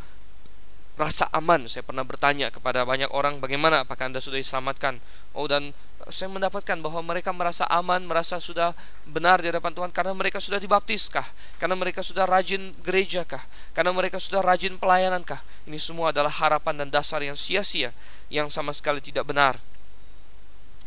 rasa 0.94 1.26
aman. 1.34 1.66
Saya 1.66 1.82
pernah 1.82 2.06
bertanya 2.06 2.54
kepada 2.54 2.86
banyak 2.86 3.10
orang 3.10 3.42
bagaimana 3.42 3.82
apakah 3.82 4.10
Anda 4.10 4.22
sudah 4.22 4.38
diselamatkan? 4.38 5.02
Oh 5.34 5.50
dan 5.50 5.74
saya 6.12 6.28
mendapatkan 6.28 6.78
bahwa 6.84 7.00
mereka 7.02 7.32
merasa 7.32 7.64
aman, 7.72 8.04
merasa 8.04 8.38
sudah 8.38 8.76
benar 9.08 9.40
di 9.40 9.48
hadapan 9.48 9.72
Tuhan 9.72 9.92
karena 9.96 10.12
mereka 10.12 10.38
sudah 10.44 10.60
dibaptiskah? 10.60 11.26
Karena 11.58 11.80
mereka 11.80 12.04
sudah 12.04 12.28
rajin 12.28 12.76
gereja 12.84 13.24
kah? 13.24 13.42
Karena 13.72 13.96
mereka 13.96 14.20
sudah 14.20 14.44
rajin 14.44 14.76
pelayanan 14.76 15.24
kah? 15.24 15.40
Ini 15.64 15.80
semua 15.80 16.12
adalah 16.12 16.32
harapan 16.32 16.86
dan 16.86 16.90
dasar 16.92 17.24
yang 17.24 17.40
sia-sia 17.40 17.96
yang 18.28 18.52
sama 18.52 18.76
sekali 18.76 19.00
tidak 19.00 19.24
benar. 19.26 19.56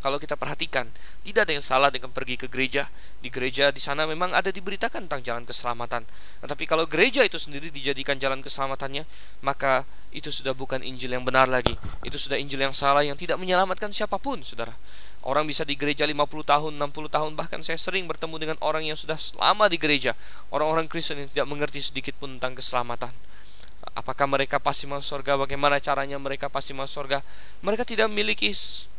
Kalau 0.07 0.23
kita 0.23 0.39
perhatikan, 0.39 0.87
tidak 1.27 1.51
ada 1.51 1.59
yang 1.59 1.67
salah 1.67 1.91
dengan 1.91 2.15
pergi 2.15 2.39
ke 2.39 2.47
gereja. 2.47 2.87
Di 3.19 3.27
gereja 3.27 3.75
di 3.75 3.83
sana 3.83 4.07
memang 4.07 4.31
ada 4.31 4.55
diberitakan 4.55 5.11
tentang 5.11 5.19
jalan 5.27 5.43
keselamatan. 5.43 6.07
Tetapi 6.47 6.63
kalau 6.63 6.87
gereja 6.87 7.27
itu 7.27 7.43
sendiri 7.43 7.75
dijadikan 7.75 8.15
jalan 8.15 8.39
keselamatannya, 8.39 9.03
maka 9.43 9.83
itu 10.15 10.31
sudah 10.31 10.55
bukan 10.55 10.87
Injil 10.87 11.11
yang 11.11 11.27
benar 11.27 11.51
lagi. 11.51 11.75
Itu 12.07 12.23
sudah 12.23 12.39
Injil 12.39 12.63
yang 12.63 12.71
salah 12.71 13.03
yang 13.03 13.19
tidak 13.19 13.35
menyelamatkan 13.43 13.91
siapa 13.91 14.15
pun, 14.23 14.47
Saudara. 14.47 14.79
Orang 15.27 15.43
bisa 15.43 15.67
di 15.67 15.75
gereja 15.75 16.07
50 16.07 16.23
tahun, 16.23 16.79
60 16.79 17.11
tahun, 17.11 17.35
bahkan 17.35 17.59
saya 17.67 17.75
sering 17.75 18.07
bertemu 18.07 18.39
dengan 18.39 18.57
orang 18.63 18.87
yang 18.87 18.95
sudah 18.95 19.19
lama 19.43 19.67
di 19.67 19.75
gereja. 19.75 20.15
Orang-orang 20.55 20.87
Kristen 20.87 21.19
yang 21.19 21.31
tidak 21.35 21.51
mengerti 21.51 21.83
sedikit 21.83 22.15
pun 22.15 22.39
tentang 22.39 22.55
keselamatan. 22.55 23.11
Apakah 23.95 24.27
mereka 24.27 24.59
pasti 24.59 24.89
masuk 24.89 25.21
surga? 25.21 25.39
Bagaimana 25.39 25.79
caranya 25.79 26.19
mereka 26.19 26.51
pasti 26.51 26.75
masuk 26.75 27.05
surga? 27.07 27.23
Mereka 27.63 27.87
tidak 27.87 28.11
memiliki 28.11 28.51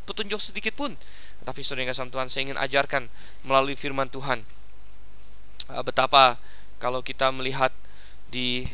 petunjuk 0.07 0.39
sedikit 0.39 0.73
pun. 0.77 0.95
Tapi 1.43 1.59
saudara 1.63 1.87
yang 1.89 2.09
Tuhan, 2.11 2.27
saya 2.31 2.41
ingin 2.47 2.59
ajarkan 2.59 3.11
melalui 3.43 3.75
firman 3.75 4.07
Tuhan 4.07 4.43
uh, 5.71 5.83
betapa 5.83 6.39
kalau 6.77 7.03
kita 7.03 7.31
melihat 7.33 7.73
di 8.27 8.67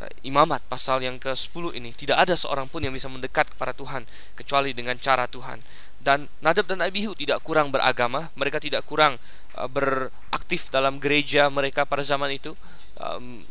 uh, 0.00 0.10
imamat 0.24 0.64
pasal 0.68 1.00
yang 1.04 1.16
ke-10 1.20 1.76
ini 1.76 1.90
tidak 1.96 2.28
ada 2.28 2.34
seorang 2.36 2.68
pun 2.68 2.84
yang 2.84 2.92
bisa 2.92 3.08
mendekat 3.08 3.52
kepada 3.52 3.72
Tuhan 3.76 4.04
kecuali 4.36 4.72
dengan 4.72 4.96
cara 4.96 5.28
Tuhan. 5.28 5.60
Dan 6.02 6.26
Nadab 6.42 6.66
dan 6.66 6.82
Abihu 6.82 7.14
tidak 7.14 7.46
kurang 7.46 7.70
beragama, 7.70 8.26
mereka 8.34 8.58
tidak 8.58 8.82
kurang 8.82 9.22
uh, 9.54 9.70
beraktif 9.70 10.66
dalam 10.74 10.98
gereja 10.98 11.46
mereka 11.46 11.86
pada 11.86 12.02
zaman 12.02 12.34
itu, 12.34 12.54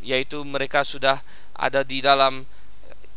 yaitu 0.00 0.40
mereka 0.48 0.80
sudah 0.80 1.20
ada 1.62 1.86
di 1.86 2.02
dalam 2.02 2.42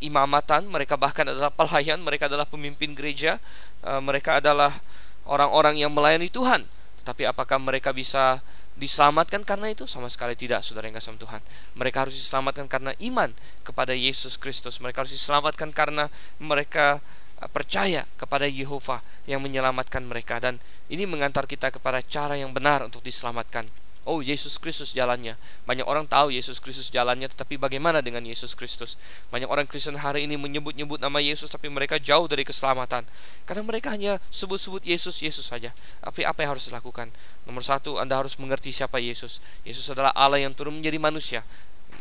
imamatan, 0.06 0.70
mereka 0.70 0.94
bahkan 0.94 1.26
adalah 1.26 1.50
pelayan, 1.50 1.98
mereka 2.06 2.30
adalah 2.30 2.46
pemimpin 2.46 2.94
gereja, 2.94 3.42
uh, 3.82 3.98
mereka 3.98 4.38
adalah 4.38 4.78
orang-orang 5.26 5.82
yang 5.82 5.90
melayani 5.90 6.30
Tuhan. 6.30 6.62
Tapi 7.02 7.26
apakah 7.26 7.58
mereka 7.58 7.90
bisa 7.90 8.42
diselamatkan 8.78 9.42
karena 9.42 9.74
itu? 9.74 9.90
Sama 9.90 10.12
sekali 10.14 10.38
tidak, 10.38 10.62
saudara 10.62 10.86
yang 10.86 10.98
kasih 10.98 11.18
Tuhan. 11.18 11.42
Mereka 11.74 12.06
harus 12.06 12.16
diselamatkan 12.18 12.70
karena 12.70 12.94
iman 13.02 13.34
kepada 13.66 13.98
Yesus 13.98 14.38
Kristus. 14.38 14.78
Mereka 14.78 15.06
harus 15.06 15.14
diselamatkan 15.18 15.74
karena 15.74 16.14
mereka 16.38 17.02
uh, 17.42 17.50
percaya 17.50 18.06
kepada 18.22 18.46
Yehova 18.46 19.02
yang 19.26 19.42
menyelamatkan 19.42 20.06
mereka 20.06 20.38
dan 20.38 20.62
ini 20.86 21.10
mengantar 21.10 21.50
kita 21.50 21.74
kepada 21.74 22.04
cara 22.06 22.38
yang 22.38 22.54
benar 22.54 22.86
untuk 22.86 23.02
diselamatkan. 23.02 23.85
Oh, 24.06 24.22
Yesus 24.22 24.62
Kristus 24.62 24.94
jalannya. 24.94 25.34
Banyak 25.66 25.82
orang 25.82 26.06
tahu 26.06 26.30
Yesus 26.30 26.62
Kristus 26.62 26.94
jalannya, 26.94 27.26
tetapi 27.26 27.58
bagaimana 27.58 28.06
dengan 28.06 28.22
Yesus 28.22 28.54
Kristus? 28.54 29.02
Banyak 29.34 29.50
orang 29.50 29.66
Kristen 29.66 29.98
hari 29.98 30.30
ini 30.30 30.38
menyebut-nyebut 30.38 31.02
nama 31.02 31.18
Yesus, 31.18 31.50
tapi 31.50 31.74
mereka 31.74 31.98
jauh 31.98 32.30
dari 32.30 32.46
keselamatan. 32.46 33.02
Karena 33.50 33.66
mereka 33.66 33.98
hanya 33.98 34.22
sebut-sebut 34.30 34.86
Yesus, 34.86 35.26
Yesus 35.26 35.50
saja. 35.50 35.74
Tapi 36.06 36.22
apa 36.22 36.46
yang 36.46 36.54
harus 36.54 36.70
dilakukan? 36.70 37.10
Nomor 37.50 37.66
satu, 37.66 37.98
Anda 37.98 38.22
harus 38.22 38.38
mengerti 38.38 38.70
siapa 38.70 39.02
Yesus. 39.02 39.42
Yesus 39.66 39.90
adalah 39.90 40.14
Allah 40.14 40.38
yang 40.38 40.54
turun 40.54 40.78
menjadi 40.78 41.02
manusia. 41.02 41.42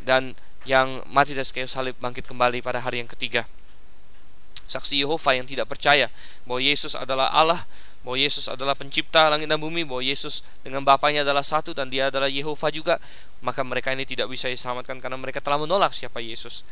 Dan 0.04 0.36
yang 0.68 1.00
mati 1.08 1.32
dari 1.32 1.48
kayu 1.48 1.64
salib 1.64 1.96
bangkit 2.04 2.28
kembali 2.28 2.60
pada 2.60 2.84
hari 2.84 3.00
yang 3.00 3.08
ketiga. 3.08 3.48
Saksi 4.68 5.00
Yehova 5.00 5.32
yang 5.32 5.48
tidak 5.48 5.72
percaya 5.72 6.08
bahwa 6.44 6.60
Yesus 6.60 6.96
adalah 6.96 7.32
Allah 7.32 7.64
bahwa 8.04 8.20
Yesus 8.20 8.52
adalah 8.52 8.76
pencipta 8.76 9.32
langit 9.32 9.48
dan 9.48 9.56
bumi, 9.56 9.82
bahwa 9.82 10.04
Yesus 10.04 10.44
dengan 10.60 10.84
Bapaknya 10.84 11.24
adalah 11.24 11.40
satu 11.40 11.72
dan 11.72 11.88
dia 11.88 12.12
adalah 12.12 12.28
Yehova 12.28 12.68
juga, 12.68 13.00
maka 13.40 13.64
mereka 13.64 13.96
ini 13.96 14.04
tidak 14.04 14.28
bisa 14.28 14.46
diselamatkan 14.52 15.00
karena 15.00 15.16
mereka 15.16 15.40
telah 15.40 15.56
menolak 15.56 15.96
siapa 15.96 16.20
Yesus. 16.20 16.68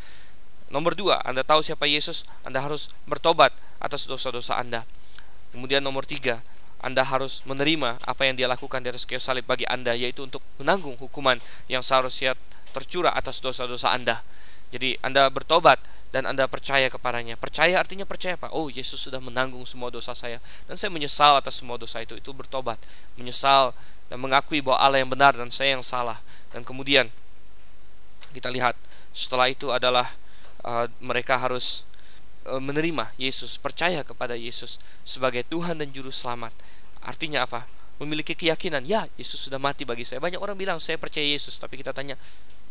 Nomor 0.68 0.92
dua, 0.92 1.24
Anda 1.24 1.40
tahu 1.40 1.64
siapa 1.64 1.88
Yesus, 1.88 2.28
Anda 2.44 2.60
harus 2.60 2.92
bertobat 3.08 3.52
atas 3.80 4.04
dosa-dosa 4.04 4.60
Anda. 4.60 4.84
Kemudian 5.56 5.80
nomor 5.80 6.04
tiga, 6.04 6.44
Anda 6.84 7.00
harus 7.04 7.40
menerima 7.48 8.00
apa 8.04 8.28
yang 8.28 8.36
dia 8.36 8.48
lakukan 8.48 8.84
di 8.84 8.92
atas 8.92 9.08
kayu 9.08 9.20
salib 9.20 9.48
bagi 9.48 9.64
Anda, 9.68 9.96
yaitu 9.96 10.28
untuk 10.28 10.44
menanggung 10.60 11.00
hukuman 11.00 11.40
yang 11.68 11.80
seharusnya 11.80 12.36
tercurah 12.76 13.12
atas 13.16 13.40
dosa-dosa 13.40 13.88
Anda. 13.92 14.20
Jadi 14.72 14.96
Anda 15.04 15.28
bertobat 15.28 15.80
dan 16.12 16.28
Anda 16.28 16.44
percaya 16.44 16.92
kepadanya. 16.92 17.40
Percaya 17.40 17.80
artinya 17.80 18.04
percaya 18.04 18.36
Pak. 18.36 18.52
Oh, 18.52 18.68
Yesus 18.68 19.00
sudah 19.00 19.18
menanggung 19.18 19.64
semua 19.64 19.88
dosa 19.88 20.12
saya 20.12 20.38
dan 20.68 20.76
saya 20.76 20.92
menyesal 20.92 21.40
atas 21.40 21.58
semua 21.58 21.80
dosa 21.80 22.04
itu. 22.04 22.14
Itu 22.14 22.36
bertobat, 22.36 22.76
menyesal 23.16 23.72
dan 24.12 24.20
mengakui 24.20 24.60
bahwa 24.60 24.76
Allah 24.78 25.00
yang 25.00 25.08
benar 25.08 25.32
dan 25.32 25.48
saya 25.48 25.74
yang 25.74 25.82
salah. 25.82 26.20
Dan 26.52 26.62
kemudian 26.68 27.08
kita 28.36 28.52
lihat 28.52 28.76
setelah 29.16 29.48
itu 29.48 29.72
adalah 29.72 30.12
uh, 30.68 30.84
mereka 31.00 31.40
harus 31.40 31.84
uh, 32.44 32.60
menerima 32.60 33.12
Yesus, 33.16 33.56
percaya 33.56 34.04
kepada 34.04 34.36
Yesus 34.36 34.76
sebagai 35.08 35.48
Tuhan 35.48 35.80
dan 35.80 35.88
juru 35.96 36.12
selamat. 36.12 36.52
Artinya 37.00 37.48
apa? 37.48 37.64
Memiliki 38.00 38.34
keyakinan, 38.34 38.84
ya 38.84 39.06
Yesus 39.16 39.48
sudah 39.48 39.60
mati 39.60 39.88
bagi 39.88 40.02
saya. 40.02 40.18
Banyak 40.18 40.40
orang 40.40 40.56
bilang 40.58 40.76
saya 40.76 41.00
percaya 41.00 41.24
Yesus, 41.24 41.56
tapi 41.60 41.78
kita 41.78 41.94
tanya, 41.94 42.18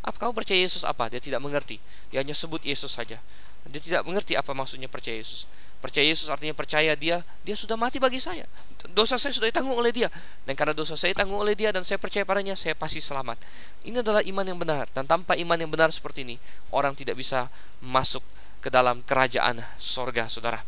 apa 0.01 0.17
kamu 0.17 0.33
percaya 0.33 0.57
Yesus 0.57 0.81
apa? 0.81 1.09
Dia 1.13 1.21
tidak 1.21 1.41
mengerti. 1.41 1.77
Dia 2.09 2.25
hanya 2.25 2.33
sebut 2.33 2.65
Yesus 2.65 2.89
saja. 2.89 3.21
Dia 3.69 3.81
tidak 3.81 4.01
mengerti 4.01 4.33
apa 4.33 4.49
maksudnya 4.57 4.89
percaya 4.89 5.21
Yesus. 5.21 5.45
Percaya 5.81 6.05
Yesus 6.05 6.29
artinya 6.29 6.53
percaya 6.53 6.93
dia, 6.93 7.25
dia 7.41 7.55
sudah 7.57 7.73
mati 7.73 7.97
bagi 7.97 8.21
saya. 8.21 8.45
Dosa 8.93 9.17
saya 9.17 9.33
sudah 9.33 9.49
ditanggung 9.49 9.77
oleh 9.77 9.89
dia. 9.89 10.09
Dan 10.45 10.53
karena 10.53 10.73
dosa 10.73 10.93
saya 10.97 11.13
ditanggung 11.13 11.41
oleh 11.41 11.57
dia 11.57 11.73
dan 11.73 11.85
saya 11.85 11.97
percaya 11.97 12.25
padanya, 12.25 12.53
saya 12.53 12.73
pasti 12.77 13.01
selamat. 13.01 13.37
Ini 13.85 14.01
adalah 14.01 14.21
iman 14.25 14.45
yang 14.45 14.57
benar. 14.61 14.85
Dan 14.93 15.09
tanpa 15.09 15.33
iman 15.37 15.57
yang 15.57 15.69
benar 15.69 15.89
seperti 15.89 16.25
ini, 16.25 16.35
orang 16.73 16.93
tidak 16.93 17.17
bisa 17.17 17.49
masuk 17.81 18.21
ke 18.61 18.69
dalam 18.69 19.01
kerajaan 19.05 19.61
sorga, 19.81 20.29
saudara. 20.29 20.61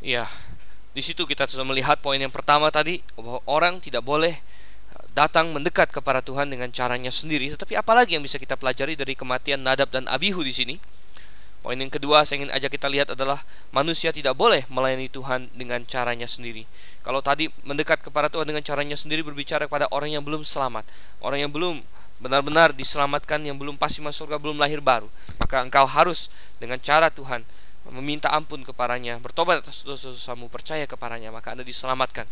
Ya, 0.00 0.28
di 0.96 1.04
situ 1.04 1.28
kita 1.28 1.44
sudah 1.44 1.64
melihat 1.68 2.00
poin 2.00 2.16
yang 2.16 2.32
pertama 2.32 2.72
tadi 2.72 3.04
bahwa 3.20 3.44
orang 3.44 3.80
tidak 3.84 4.00
boleh 4.00 4.40
datang 5.16 5.48
mendekat 5.48 5.88
kepada 5.88 6.20
Tuhan 6.20 6.52
dengan 6.52 6.68
caranya 6.68 7.08
sendiri. 7.08 7.48
Tetapi 7.56 7.72
apalagi 7.72 8.20
yang 8.20 8.22
bisa 8.22 8.36
kita 8.36 8.52
pelajari 8.60 9.00
dari 9.00 9.16
kematian 9.16 9.64
Nadab 9.64 9.88
dan 9.88 10.04
Abihu 10.12 10.44
di 10.44 10.52
sini? 10.52 10.76
Poin 11.64 11.74
yang 11.74 11.90
kedua 11.90 12.22
saya 12.22 12.44
ingin 12.44 12.52
ajak 12.52 12.78
kita 12.78 12.86
lihat 12.86 13.08
adalah 13.16 13.42
manusia 13.74 14.12
tidak 14.12 14.36
boleh 14.38 14.68
melayani 14.70 15.08
Tuhan 15.08 15.50
dengan 15.56 15.82
caranya 15.88 16.28
sendiri. 16.28 16.68
Kalau 17.00 17.24
tadi 17.24 17.48
mendekat 17.64 18.04
kepada 18.04 18.28
Tuhan 18.28 18.46
dengan 18.46 18.62
caranya 18.62 18.94
sendiri 18.94 19.24
berbicara 19.24 19.66
kepada 19.66 19.88
orang 19.90 20.14
yang 20.14 20.22
belum 20.22 20.46
selamat, 20.46 20.86
orang 21.24 21.48
yang 21.48 21.50
belum 21.50 21.82
benar-benar 22.22 22.70
diselamatkan, 22.76 23.42
yang 23.42 23.58
belum 23.58 23.80
pasti 23.80 23.98
masuk 24.04 24.30
surga, 24.30 24.36
belum 24.38 24.60
lahir 24.62 24.78
baru, 24.78 25.10
maka 25.42 25.64
engkau 25.64 25.88
harus 25.88 26.30
dengan 26.62 26.78
cara 26.78 27.10
Tuhan 27.10 27.42
meminta 27.90 28.30
ampun 28.30 28.62
kepadanya, 28.62 29.18
bertobat 29.18 29.62
atas 29.62 29.82
dosa-dosamu, 29.82 30.46
percaya 30.46 30.86
kepadanya, 30.86 31.34
maka 31.34 31.54
Anda 31.54 31.62
diselamatkan. 31.66 32.26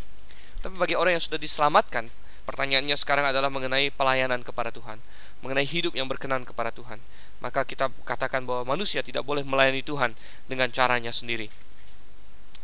Tapi 0.63 0.75
bagi 0.79 0.95
orang 0.95 1.19
yang 1.19 1.25
sudah 1.25 1.39
diselamatkan, 1.39 2.07
Pertanyaannya 2.45 2.97
sekarang 3.01 3.25
adalah 3.25 3.49
mengenai 3.49 3.89
pelayanan 3.89 4.45
kepada 4.45 4.69
Tuhan, 4.69 5.01
mengenai 5.41 5.65
hidup 5.65 5.97
yang 5.97 6.05
berkenan 6.05 6.45
kepada 6.45 6.69
Tuhan. 6.69 7.01
Maka 7.41 7.65
kita 7.65 7.89
katakan 8.05 8.45
bahwa 8.45 8.77
manusia 8.77 9.01
tidak 9.01 9.25
boleh 9.25 9.41
melayani 9.45 9.81
Tuhan 9.81 10.13
dengan 10.45 10.69
caranya 10.69 11.09
sendiri. 11.09 11.49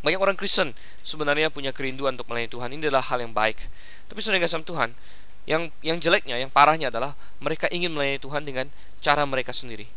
Banyak 0.00 0.20
orang 0.20 0.36
Kristen 0.36 0.72
sebenarnya 1.04 1.52
punya 1.52 1.72
kerinduan 1.72 2.16
untuk 2.16 2.28
melayani 2.28 2.52
Tuhan. 2.52 2.68
Ini 2.76 2.88
adalah 2.88 3.04
hal 3.08 3.20
yang 3.24 3.32
baik. 3.32 3.68
Tapi 4.08 4.20
sudah 4.20 4.40
sama 4.48 4.64
Tuhan, 4.64 4.90
yang 5.48 5.68
yang 5.80 5.96
jeleknya, 6.00 6.36
yang 6.40 6.52
parahnya 6.52 6.92
adalah 6.92 7.16
mereka 7.40 7.68
ingin 7.72 7.92
melayani 7.92 8.20
Tuhan 8.20 8.44
dengan 8.44 8.68
cara 9.00 9.24
mereka 9.24 9.52
sendiri. 9.52 9.88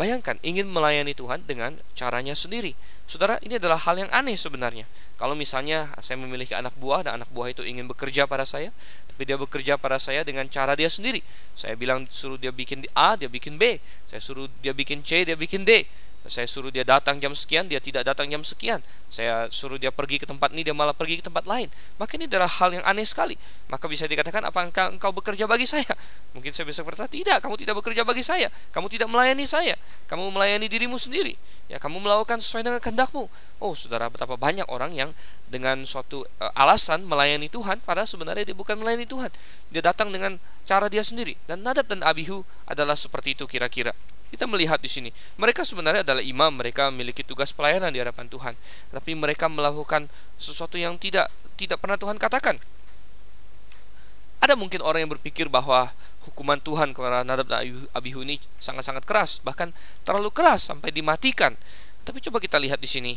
Bayangkan 0.00 0.40
ingin 0.40 0.66
melayani 0.72 1.12
Tuhan 1.12 1.44
dengan 1.44 1.76
caranya 1.92 2.32
sendiri. 2.32 2.72
Saudara, 3.04 3.36
ini 3.44 3.60
adalah 3.60 3.76
hal 3.76 4.00
yang 4.00 4.08
aneh 4.08 4.40
sebenarnya. 4.40 4.88
Kalau 5.20 5.36
misalnya 5.36 5.92
saya 6.00 6.16
memiliki 6.16 6.56
anak 6.56 6.72
buah 6.80 7.04
dan 7.04 7.20
anak 7.20 7.28
buah 7.28 7.52
itu 7.52 7.60
ingin 7.60 7.84
bekerja 7.84 8.24
pada 8.24 8.48
saya, 8.48 8.72
tapi 9.12 9.28
dia 9.28 9.36
bekerja 9.36 9.76
pada 9.76 10.00
saya 10.00 10.24
dengan 10.24 10.48
cara 10.48 10.72
dia 10.72 10.88
sendiri. 10.88 11.20
Saya 11.52 11.76
bilang 11.76 12.08
suruh 12.08 12.40
dia 12.40 12.48
bikin 12.50 12.82
A, 12.96 13.14
dia 13.14 13.28
bikin 13.28 13.60
B. 13.60 13.76
Saya 14.08 14.24
suruh 14.24 14.48
dia 14.64 14.72
bikin 14.72 15.04
C, 15.04 15.28
dia 15.28 15.36
bikin 15.36 15.68
D. 15.68 15.84
Saya 16.22 16.46
suruh 16.46 16.70
dia 16.70 16.86
datang 16.86 17.18
jam 17.18 17.34
sekian, 17.34 17.66
dia 17.66 17.82
tidak 17.82 18.06
datang 18.06 18.30
jam 18.30 18.46
sekian. 18.46 18.78
Saya 19.10 19.50
suruh 19.50 19.74
dia 19.74 19.90
pergi 19.90 20.22
ke 20.22 20.26
tempat 20.26 20.54
ini, 20.54 20.62
dia 20.62 20.70
malah 20.70 20.94
pergi 20.94 21.18
ke 21.18 21.24
tempat 21.26 21.42
lain. 21.42 21.66
Maka 21.98 22.14
ini 22.14 22.30
adalah 22.30 22.46
hal 22.46 22.70
yang 22.70 22.84
aneh 22.86 23.02
sekali. 23.02 23.34
Maka 23.66 23.90
bisa 23.90 24.06
dikatakan, 24.06 24.46
apa 24.46 24.62
engkau, 24.62 24.86
engkau 24.94 25.10
bekerja 25.10 25.50
bagi 25.50 25.66
saya? 25.66 25.90
Mungkin 26.38 26.54
saya 26.54 26.62
bisa 26.62 26.86
berkata, 26.86 27.10
tidak, 27.10 27.42
kamu 27.42 27.58
tidak 27.58 27.74
bekerja 27.82 28.06
bagi 28.06 28.22
saya. 28.22 28.46
Kamu 28.70 28.86
tidak 28.86 29.10
melayani 29.10 29.42
saya. 29.50 29.74
Kamu 30.06 30.30
melayani 30.30 30.70
dirimu 30.70 30.94
sendiri. 30.94 31.34
Ya, 31.66 31.82
kamu 31.82 31.98
melakukan 31.98 32.38
sesuai 32.38 32.70
dengan 32.70 32.78
kehendakmu. 32.78 33.26
Oh, 33.58 33.74
saudara, 33.74 34.06
betapa 34.06 34.38
banyak 34.38 34.70
orang 34.70 34.94
yang 34.94 35.10
dengan 35.50 35.82
suatu 35.82 36.22
uh, 36.38 36.52
alasan 36.54 37.02
melayani 37.02 37.50
Tuhan, 37.50 37.82
padahal 37.82 38.06
sebenarnya 38.06 38.46
dia 38.46 38.54
bukan 38.54 38.78
melayani 38.78 39.10
Tuhan. 39.10 39.28
Dia 39.74 39.82
datang 39.82 40.14
dengan 40.14 40.38
cara 40.70 40.86
dia 40.86 41.02
sendiri. 41.02 41.34
Dan 41.50 41.66
Nadab 41.66 41.90
dan 41.90 42.06
Abihu 42.06 42.46
adalah 42.70 42.94
seperti 42.94 43.34
itu 43.34 43.50
kira-kira. 43.50 43.90
Kita 44.32 44.48
melihat 44.48 44.80
di 44.80 44.88
sini, 44.88 45.12
mereka 45.36 45.60
sebenarnya 45.60 46.00
adalah 46.00 46.24
imam, 46.24 46.56
mereka 46.56 46.88
memiliki 46.88 47.20
tugas 47.20 47.52
pelayanan 47.52 47.92
di 47.92 48.00
hadapan 48.00 48.32
Tuhan, 48.32 48.56
tapi 48.88 49.12
mereka 49.12 49.44
melakukan 49.44 50.08
sesuatu 50.40 50.80
yang 50.80 50.96
tidak 50.96 51.28
tidak 51.60 51.76
pernah 51.76 52.00
Tuhan 52.00 52.16
katakan. 52.16 52.56
Ada 54.40 54.56
mungkin 54.56 54.80
orang 54.80 55.04
yang 55.04 55.12
berpikir 55.12 55.52
bahwa 55.52 55.92
hukuman 56.24 56.56
Tuhan 56.58 56.96
kepada 56.96 57.22
Nadab 57.22 57.46
dan 57.46 57.60
Abihu 57.92 58.24
ini 58.24 58.40
sangat-sangat 58.56 59.04
keras, 59.04 59.44
bahkan 59.44 59.70
terlalu 60.02 60.32
keras 60.32 60.64
sampai 60.64 60.88
dimatikan. 60.90 61.52
Tapi 62.02 62.18
coba 62.24 62.40
kita 62.40 62.56
lihat 62.56 62.80
di 62.80 62.88
sini 62.88 63.12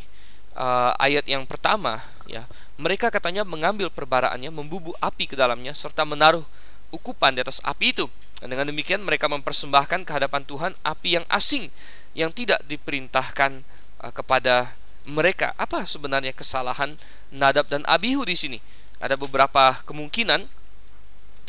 uh, 0.60 0.94
ayat 1.00 1.26
yang 1.26 1.48
pertama, 1.48 2.04
ya 2.28 2.44
mereka 2.76 3.08
katanya 3.08 3.48
mengambil 3.48 3.88
perbaraannya, 3.88 4.52
membubuh 4.52 4.94
api 5.00 5.32
ke 5.32 5.40
dalamnya, 5.40 5.72
serta 5.72 6.04
menaruh 6.04 6.44
ukupan 6.92 7.34
di 7.34 7.42
atas 7.42 7.64
api 7.64 7.96
itu. 7.96 8.06
Dan 8.46 8.54
dengan 8.54 8.70
demikian 8.70 9.02
mereka 9.02 9.26
mempersembahkan 9.26 10.06
ke 10.06 10.12
hadapan 10.14 10.46
Tuhan 10.46 10.78
api 10.86 11.18
yang 11.18 11.26
asing 11.34 11.74
yang 12.14 12.30
tidak 12.30 12.62
diperintahkan 12.70 13.66
uh, 14.06 14.14
kepada 14.14 14.78
mereka. 15.10 15.58
Apa 15.58 15.90
sebenarnya 15.90 16.30
kesalahan 16.30 16.94
Nadab 17.34 17.66
dan 17.74 17.82
Abihu 17.90 18.22
di 18.22 18.38
sini? 18.38 18.62
Ada 19.02 19.18
beberapa 19.18 19.82
kemungkinan 19.90 20.46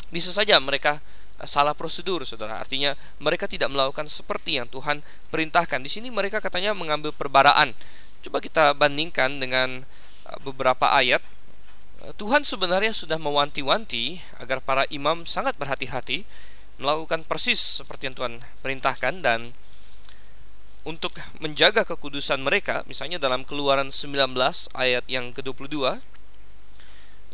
bisa 0.09 0.33
saja 0.33 0.57
mereka 0.57 1.05
uh, 1.37 1.45
salah 1.45 1.77
prosedur, 1.77 2.25
Saudara. 2.25 2.65
Artinya 2.65 2.97
mereka 3.21 3.45
tidak 3.45 3.69
melakukan 3.69 4.09
seperti 4.09 4.57
yang 4.57 4.65
Tuhan 4.65 5.05
perintahkan. 5.29 5.85
Di 5.85 5.93
sini 5.93 6.09
mereka 6.09 6.41
katanya 6.41 6.73
mengambil 6.73 7.13
perbaraan. 7.13 7.77
Coba 8.25 8.41
kita 8.41 8.73
bandingkan 8.73 9.37
dengan 9.37 9.85
uh, 10.25 10.39
beberapa 10.41 10.89
ayat 10.97 11.21
Tuhan 12.17 12.41
sebenarnya 12.41 12.97
sudah 12.97 13.21
mewanti-wanti 13.21 14.21
agar 14.41 14.65
para 14.65 14.89
imam 14.89 15.29
sangat 15.29 15.61
berhati-hati 15.61 16.25
melakukan 16.77 17.25
persis 17.25 17.81
seperti 17.81 18.13
yang 18.13 18.17
Tuhan 18.17 18.35
perintahkan 18.61 19.25
dan 19.25 19.57
untuk 20.87 21.19
menjaga 21.43 21.83
kekudusan 21.83 22.39
mereka 22.39 22.87
misalnya 22.87 23.19
dalam 23.19 23.43
keluaran 23.43 23.91
19 23.91 24.15
ayat 24.77 25.03
yang 25.11 25.35
ke-22 25.35 25.99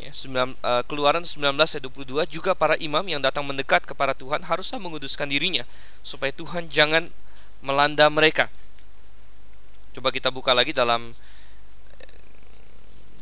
ya, 0.00 0.10
9, 0.10 0.56
uh, 0.62 0.82
keluaran 0.88 1.26
19 1.26 1.52
ayat 1.52 1.84
22 1.84 2.32
juga 2.32 2.56
para 2.56 2.80
imam 2.80 3.04
yang 3.04 3.20
datang 3.20 3.44
mendekat 3.44 3.84
kepada 3.84 4.16
Tuhan 4.16 4.46
haruslah 4.46 4.80
menguduskan 4.80 5.28
dirinya 5.28 5.68
supaya 6.00 6.32
Tuhan 6.32 6.72
jangan 6.72 7.12
melanda 7.62 8.10
mereka. 8.10 8.50
Coba 9.92 10.10
kita 10.10 10.32
buka 10.32 10.56
lagi 10.56 10.72
dalam 10.72 11.12
eh, 12.00 12.16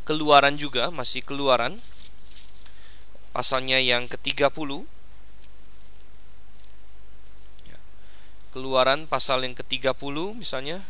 keluaran 0.07 0.55
juga 0.55 0.87
masih 0.89 1.21
keluaran 1.21 1.77
pasalnya 3.35 3.77
yang 3.83 4.07
ke-30 4.07 5.00
Keluaran 8.51 9.07
pasal 9.07 9.47
yang 9.47 9.55
ke-30 9.55 9.95
misalnya 10.35 10.83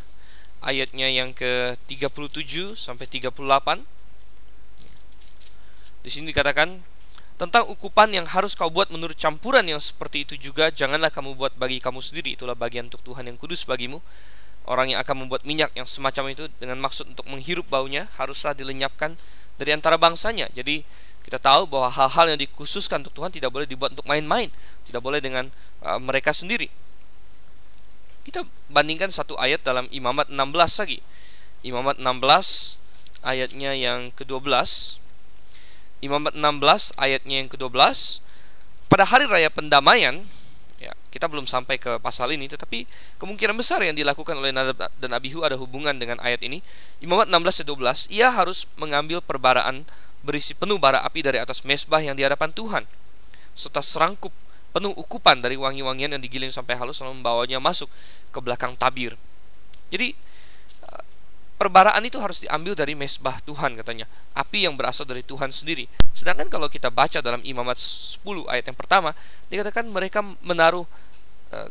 ayatnya 0.62 1.06
yang 1.06 1.30
ke-37 1.30 2.74
sampai 2.74 3.06
38. 3.06 3.30
Di 6.02 6.10
sini 6.10 6.34
dikatakan 6.34 6.82
tentang 7.38 7.66
ukupan 7.70 8.10
yang 8.10 8.26
harus 8.26 8.58
kau 8.58 8.70
buat 8.70 8.90
menurut 8.90 9.14
campuran 9.14 9.66
yang 9.66 9.78
seperti 9.78 10.26
itu 10.26 10.34
juga 10.38 10.70
janganlah 10.74 11.10
kamu 11.14 11.38
buat 11.38 11.54
bagi 11.54 11.78
kamu 11.78 12.02
sendiri. 12.02 12.34
Itulah 12.34 12.58
bagian 12.58 12.90
untuk 12.90 13.02
Tuhan 13.06 13.30
yang 13.30 13.38
kudus 13.38 13.62
bagimu. 13.62 14.02
Orang 14.66 14.94
yang 14.94 15.02
akan 15.02 15.26
membuat 15.26 15.42
minyak 15.42 15.74
yang 15.74 15.86
semacam 15.86 16.34
itu 16.34 16.46
dengan 16.62 16.78
maksud 16.78 17.14
untuk 17.14 17.26
menghirup 17.26 17.66
baunya 17.66 18.06
haruslah 18.18 18.54
dilenyapkan 18.54 19.18
dari 19.58 19.74
antara 19.74 19.98
bangsanya. 19.98 20.50
Jadi 20.54 20.86
kita 21.22 21.38
tahu 21.38 21.70
bahwa 21.70 21.90
hal-hal 21.90 22.34
yang 22.34 22.40
dikhususkan 22.42 23.06
untuk 23.06 23.14
Tuhan 23.22 23.30
tidak 23.30 23.50
boleh 23.54 23.66
dibuat 23.66 23.94
untuk 23.94 24.06
main-main 24.10 24.50
tidak 24.84 25.00
boleh 25.00 25.22
dengan 25.22 25.48
uh, 25.86 25.98
mereka 26.02 26.34
sendiri 26.34 26.66
kita 28.22 28.46
bandingkan 28.70 29.10
satu 29.10 29.34
ayat 29.38 29.62
dalam 29.66 29.90
Imamat 29.90 30.30
16 30.30 30.80
lagi. 30.82 30.98
Imamat 31.62 31.98
16 32.02 32.82
ayatnya 33.22 33.72
yang 33.78 34.10
ke-12 34.18 34.98
Imamat 36.02 36.34
16 36.34 36.98
ayatnya 36.98 37.46
yang 37.46 37.48
ke-12 37.48 37.78
pada 38.90 39.06
hari 39.06 39.30
raya 39.30 39.46
pendamaian 39.46 40.26
ya 40.82 40.90
kita 41.14 41.30
belum 41.30 41.46
sampai 41.46 41.78
ke 41.78 42.02
pasal 42.02 42.34
ini 42.34 42.50
tetapi 42.50 42.84
kemungkinan 43.22 43.54
besar 43.54 43.78
yang 43.86 43.94
dilakukan 43.94 44.34
oleh 44.34 44.50
Nadab 44.50 44.90
dan 44.98 45.10
Abihu 45.14 45.46
ada 45.46 45.54
hubungan 45.54 45.94
dengan 45.94 46.18
ayat 46.18 46.42
ini. 46.42 46.58
Imamat 46.98 47.30
16 47.30 47.62
12 47.62 48.10
ia 48.10 48.34
harus 48.34 48.66
mengambil 48.74 49.22
perbaraan 49.22 49.86
berisi 50.26 50.58
penuh 50.58 50.82
bara 50.82 51.06
api 51.06 51.22
dari 51.22 51.38
atas 51.38 51.62
mesbah 51.62 52.02
yang 52.02 52.18
di 52.18 52.26
hadapan 52.26 52.50
Tuhan 52.50 52.82
serta 53.54 53.78
serangkup 53.78 54.34
penuh 54.72 54.92
ukupan 54.96 55.38
dari 55.38 55.54
wangi-wangian 55.60 56.16
yang 56.16 56.22
digiling 56.22 56.50
sampai 56.50 56.80
halus 56.80 57.04
lalu 57.04 57.20
membawanya 57.20 57.60
masuk 57.60 57.92
ke 58.32 58.38
belakang 58.40 58.72
tabir. 58.74 59.14
Jadi 59.92 60.16
perbaraan 61.62 62.02
itu 62.02 62.18
harus 62.18 62.42
diambil 62.42 62.74
dari 62.74 62.98
mesbah 62.98 63.38
Tuhan 63.46 63.78
katanya. 63.78 64.10
Api 64.34 64.66
yang 64.66 64.74
berasal 64.74 65.06
dari 65.06 65.22
Tuhan 65.22 65.54
sendiri. 65.54 65.86
Sedangkan 66.10 66.50
kalau 66.50 66.66
kita 66.66 66.90
baca 66.90 67.22
dalam 67.22 67.38
imamat 67.46 67.78
10 67.78 68.18
ayat 68.50 68.66
yang 68.66 68.74
pertama 68.74 69.14
dikatakan 69.46 69.86
mereka 69.86 70.26
menaruh 70.42 70.82
uh, 71.54 71.70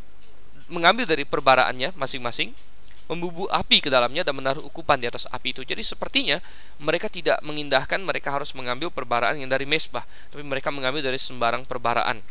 mengambil 0.72 1.04
dari 1.04 1.28
perbaraannya 1.28 1.92
masing-masing 1.92 2.56
membubu 3.04 3.44
api 3.52 3.84
ke 3.84 3.92
dalamnya 3.92 4.24
dan 4.24 4.32
menaruh 4.32 4.64
ukupan 4.64 4.96
di 4.96 5.04
atas 5.04 5.28
api 5.28 5.52
itu. 5.52 5.60
Jadi 5.60 5.84
sepertinya 5.84 6.40
mereka 6.80 7.12
tidak 7.12 7.36
mengindahkan 7.44 8.00
mereka 8.00 8.32
harus 8.32 8.56
mengambil 8.56 8.88
perbaraan 8.88 9.36
yang 9.36 9.52
dari 9.52 9.68
mesbah 9.68 10.08
tapi 10.32 10.40
mereka 10.40 10.72
mengambil 10.72 11.04
dari 11.04 11.20
sembarang 11.20 11.68
perbaraan 11.68 12.24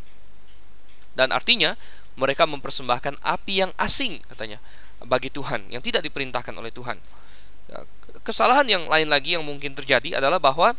dan 1.17 1.31
artinya 1.35 1.75
mereka 2.15 2.43
mempersembahkan 2.47 3.23
api 3.23 3.53
yang 3.65 3.71
asing 3.79 4.19
katanya 4.27 4.61
bagi 5.01 5.33
Tuhan 5.33 5.67
yang 5.71 5.81
tidak 5.81 6.05
diperintahkan 6.05 6.53
oleh 6.53 6.69
Tuhan 6.69 6.99
Ya, 7.71 7.87
kesalahan 8.27 8.67
yang 8.67 8.83
lain 8.91 9.07
lagi 9.07 9.39
yang 9.39 9.47
mungkin 9.47 9.71
terjadi 9.71 10.19
adalah 10.19 10.43
bahwa 10.43 10.75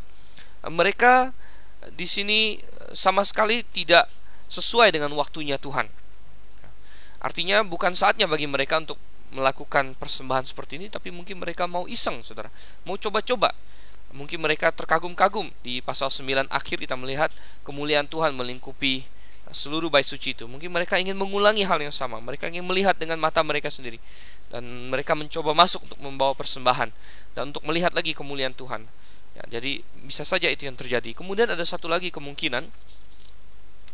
mereka 0.68 1.32
di 1.96 2.04
sini 2.04 2.60
sama 2.92 3.24
sekali 3.24 3.64
tidak 3.72 4.06
sesuai 4.52 4.92
dengan 4.92 5.08
waktunya 5.16 5.56
Tuhan. 5.56 5.88
Artinya 7.24 7.64
bukan 7.64 7.96
saatnya 7.96 8.28
bagi 8.28 8.44
mereka 8.44 8.76
untuk 8.82 9.00
melakukan 9.32 9.96
persembahan 9.96 10.44
seperti 10.44 10.76
ini, 10.76 10.86
tapi 10.92 11.08
mungkin 11.08 11.40
mereka 11.40 11.64
mau 11.64 11.88
iseng, 11.88 12.20
saudara, 12.20 12.52
mau 12.84 13.00
coba-coba. 13.00 13.56
Mungkin 14.12 14.44
mereka 14.44 14.68
terkagum-kagum 14.68 15.48
di 15.64 15.80
pasal 15.80 16.12
9 16.12 16.52
akhir 16.52 16.84
kita 16.84 17.00
melihat 17.00 17.32
kemuliaan 17.64 18.04
Tuhan 18.04 18.36
melingkupi 18.36 19.08
seluruh 19.52 19.88
bait 19.88 20.04
suci 20.04 20.34
itu. 20.34 20.44
Mungkin 20.48 20.72
mereka 20.72 20.98
ingin 20.98 21.14
mengulangi 21.14 21.64
hal 21.64 21.78
yang 21.80 21.94
sama. 21.94 22.18
Mereka 22.18 22.48
ingin 22.50 22.64
melihat 22.66 22.96
dengan 22.98 23.20
mata 23.20 23.40
mereka 23.40 23.68
sendiri 23.70 24.00
dan 24.52 24.64
mereka 24.92 25.16
mencoba 25.16 25.56
masuk 25.56 25.80
untuk 25.88 26.00
membawa 26.04 26.36
persembahan 26.36 26.92
dan 27.32 27.42
untuk 27.54 27.64
melihat 27.64 27.96
lagi 27.96 28.12
kemuliaan 28.12 28.52
Tuhan. 28.52 28.84
Ya, 29.32 29.60
jadi 29.60 29.80
bisa 30.04 30.28
saja 30.28 30.52
itu 30.52 30.68
yang 30.68 30.76
terjadi. 30.76 31.16
Kemudian 31.16 31.48
ada 31.48 31.64
satu 31.64 31.88
lagi 31.88 32.12
kemungkinan 32.12 32.68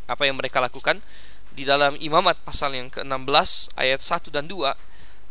apa 0.09 0.23
yang 0.27 0.35
mereka 0.35 0.59
lakukan 0.59 0.99
di 1.55 1.62
dalam 1.62 1.94
Imamat 1.99 2.42
pasal 2.42 2.75
yang 2.75 2.90
ke-16 2.90 3.75
ayat 3.79 4.01
1 4.03 4.35
dan 4.35 4.51
2. 4.51 4.75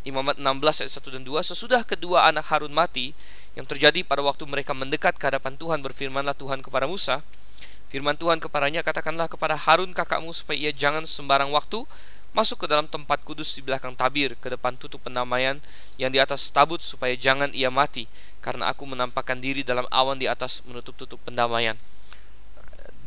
Imamat 0.07 0.39
16 0.39 0.87
ayat 0.87 0.93
1 0.95 1.15
dan 1.19 1.23
2 1.27 1.43
sesudah 1.43 1.83
kedua 1.83 2.31
anak 2.31 2.47
Harun 2.47 2.71
mati 2.71 3.11
yang 3.59 3.67
terjadi 3.67 4.07
pada 4.07 4.23
waktu 4.23 4.47
mereka 4.47 4.71
mendekat 4.71 5.19
ke 5.19 5.27
hadapan 5.27 5.59
Tuhan 5.59 5.83
berfirmanlah 5.83 6.37
Tuhan 6.39 6.63
kepada 6.63 6.87
Musa 6.87 7.19
Firman 7.87 8.19
Tuhan 8.19 8.43
kepadanya 8.43 8.83
katakanlah 8.83 9.31
kepada 9.31 9.55
Harun 9.55 9.95
kakakmu 9.95 10.35
supaya 10.35 10.59
ia 10.59 10.71
jangan 10.75 11.07
sembarang 11.07 11.47
waktu 11.55 11.87
masuk 12.35 12.63
ke 12.63 12.67
dalam 12.67 12.85
tempat 12.85 13.23
kudus 13.23 13.55
di 13.55 13.63
belakang 13.63 13.95
tabir 13.95 14.35
ke 14.37 14.51
depan 14.51 14.75
tutup 14.75 14.99
pendamaian 15.01 15.57
yang 15.95 16.11
di 16.11 16.19
atas 16.19 16.51
tabut 16.51 16.83
supaya 16.83 17.15
jangan 17.15 17.49
ia 17.55 17.71
mati 17.71 18.05
karena 18.43 18.67
aku 18.69 18.83
menampakkan 18.83 19.39
diri 19.39 19.63
dalam 19.63 19.87
awan 19.87 20.19
di 20.19 20.27
atas 20.27 20.61
menutup-tutup 20.67 21.17
pendamaian. 21.23 21.73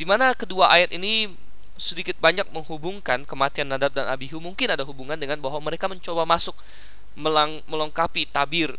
Di 0.01 0.09
mana 0.09 0.33
kedua 0.33 0.73
ayat 0.73 0.97
ini 0.97 1.29
sedikit 1.77 2.17
banyak 2.17 2.49
menghubungkan 2.53 3.25
kematian 3.29 3.69
Nadab 3.69 3.93
dan 3.93 4.09
Abihu 4.09 4.41
mungkin 4.41 4.73
ada 4.73 4.85
hubungan 4.85 5.17
dengan 5.17 5.41
bahwa 5.41 5.61
mereka 5.61 5.89
mencoba 5.89 6.25
masuk 6.29 6.57
melengkapi 7.69 8.29
tabir 8.29 8.73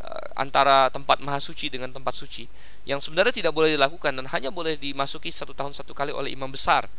uh, 0.00 0.26
antara 0.36 0.88
tempat 0.92 1.20
maha 1.24 1.40
suci 1.40 1.72
dengan 1.72 1.92
tempat 1.92 2.12
suci 2.16 2.44
yang 2.82 2.98
sebenarnya 2.98 3.30
tidak 3.30 3.52
boleh 3.54 3.78
dilakukan 3.78 4.14
dan 4.18 4.26
hanya 4.30 4.50
boleh 4.50 4.74
dimasuki 4.74 5.30
satu 5.30 5.54
tahun 5.54 5.70
satu 5.70 5.94
kali 5.94 6.10
oleh 6.10 6.34
imam 6.34 6.50
besar 6.50 6.90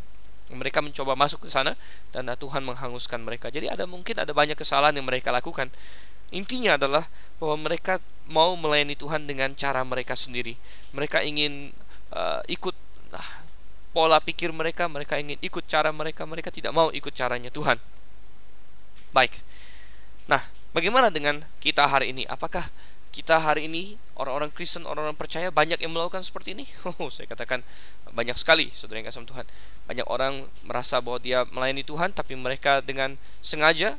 mereka 0.51 0.83
mencoba 0.83 1.15
masuk 1.15 1.47
ke 1.47 1.49
sana 1.49 1.73
dan 2.11 2.27
Tuhan 2.35 2.61
menghanguskan 2.67 3.23
mereka. 3.23 3.47
Jadi 3.47 3.71
ada 3.71 3.87
mungkin 3.87 4.19
ada 4.19 4.35
banyak 4.35 4.59
kesalahan 4.59 4.93
yang 4.93 5.07
mereka 5.07 5.31
lakukan. 5.31 5.71
Intinya 6.33 6.75
adalah 6.75 7.07
bahwa 7.37 7.69
mereka 7.69 8.01
mau 8.27 8.57
melayani 8.57 8.97
Tuhan 8.97 9.29
dengan 9.29 9.53
cara 9.55 9.85
mereka 9.85 10.17
sendiri. 10.17 10.57
Mereka 10.91 11.21
ingin 11.23 11.71
uh, 12.11 12.41
ikut 12.49 12.75
uh, 13.13 13.31
pola 13.93 14.17
pikir 14.17 14.49
mereka, 14.49 14.89
mereka 14.89 15.21
ingin 15.21 15.37
ikut 15.39 15.63
cara 15.69 15.93
mereka, 15.93 16.25
mereka 16.25 16.49
tidak 16.49 16.73
mau 16.73 16.89
ikut 16.89 17.13
caranya 17.13 17.53
Tuhan. 17.53 17.77
Baik. 19.13 19.45
Nah, 20.25 20.41
bagaimana 20.73 21.13
dengan 21.13 21.45
kita 21.61 21.85
hari 21.85 22.11
ini? 22.11 22.25
Apakah 22.25 22.73
kita 23.13 23.37
hari 23.37 23.69
ini 23.69 23.93
orang-orang 24.17 24.49
Kristen, 24.49 24.89
orang-orang 24.89 25.13
percaya 25.13 25.53
banyak 25.53 25.77
yang 25.77 25.93
melakukan 25.93 26.25
seperti 26.25 26.57
ini? 26.57 26.65
Oh, 26.97 27.13
saya 27.13 27.29
katakan 27.29 27.61
banyak 28.09 28.33
sekali, 28.33 28.73
saudara 28.73 28.99
yang 28.99 29.07
kasih 29.07 29.29
Tuhan. 29.29 29.45
Banyak 29.85 30.09
orang 30.09 30.49
merasa 30.65 30.97
bahwa 30.97 31.21
dia 31.21 31.45
melayani 31.53 31.85
Tuhan, 31.85 32.09
tapi 32.09 32.33
mereka 32.33 32.81
dengan 32.81 33.13
sengaja, 33.45 33.93